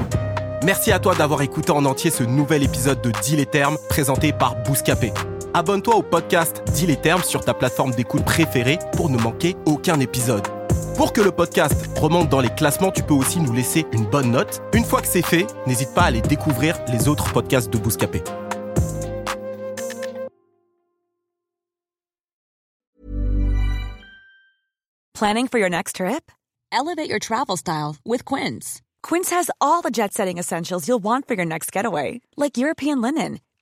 Merci 0.64 0.92
à 0.92 0.98
toi 0.98 1.14
d'avoir 1.14 1.42
écouté 1.42 1.72
en 1.72 1.84
entier 1.84 2.10
ce 2.10 2.22
nouvel 2.24 2.62
épisode 2.62 3.02
de 3.02 3.10
Deal 3.10 3.40
et 3.40 3.46
Termes 3.46 3.76
présenté 3.90 4.32
par 4.32 4.56
Bouscapé. 4.62 5.12
Abonne-toi 5.56 5.94
au 5.94 6.02
podcast 6.02 6.64
Deal 6.74 6.90
et 6.90 7.00
Termes 7.00 7.22
sur 7.22 7.44
ta 7.44 7.54
plateforme 7.54 7.92
d'écoute 7.92 8.24
préférée 8.24 8.80
pour 8.96 9.08
ne 9.08 9.16
manquer 9.16 9.54
aucun 9.66 10.00
épisode. 10.00 10.42
Pour 10.96 11.12
que 11.12 11.20
le 11.20 11.30
podcast 11.30 11.96
remonte 11.96 12.28
dans 12.28 12.40
les 12.40 12.48
classements, 12.48 12.90
tu 12.90 13.04
peux 13.04 13.14
aussi 13.14 13.38
nous 13.38 13.52
laisser 13.52 13.86
une 13.92 14.04
bonne 14.04 14.32
note. 14.32 14.60
Une 14.72 14.84
fois 14.84 15.00
que 15.00 15.06
c'est 15.06 15.24
fait, 15.24 15.46
n'hésite 15.68 15.94
pas 15.94 16.02
à 16.02 16.06
aller 16.06 16.22
découvrir 16.22 16.76
les 16.92 17.06
autres 17.08 17.32
podcasts 17.32 17.72
de 17.72 17.78
Bouscapé. 17.78 18.20
Planning 25.14 25.46
for 25.46 25.60
your 25.60 25.70
next 25.70 25.96
trip? 25.96 26.32
Elevate 26.72 27.08
your 27.08 27.20
travel 27.20 27.56
style 27.56 27.94
with 28.04 28.24
Quince. 28.24 28.82
Quince 29.04 29.30
has 29.30 29.50
all 29.60 29.82
the 29.82 29.92
jet 29.92 30.12
setting 30.12 30.38
essentials 30.38 30.88
you'll 30.88 30.98
want 31.00 31.28
for 31.28 31.34
your 31.34 31.46
next 31.46 31.70
getaway, 31.70 32.20
like 32.36 32.58
European 32.58 33.00
linen, 33.00 33.38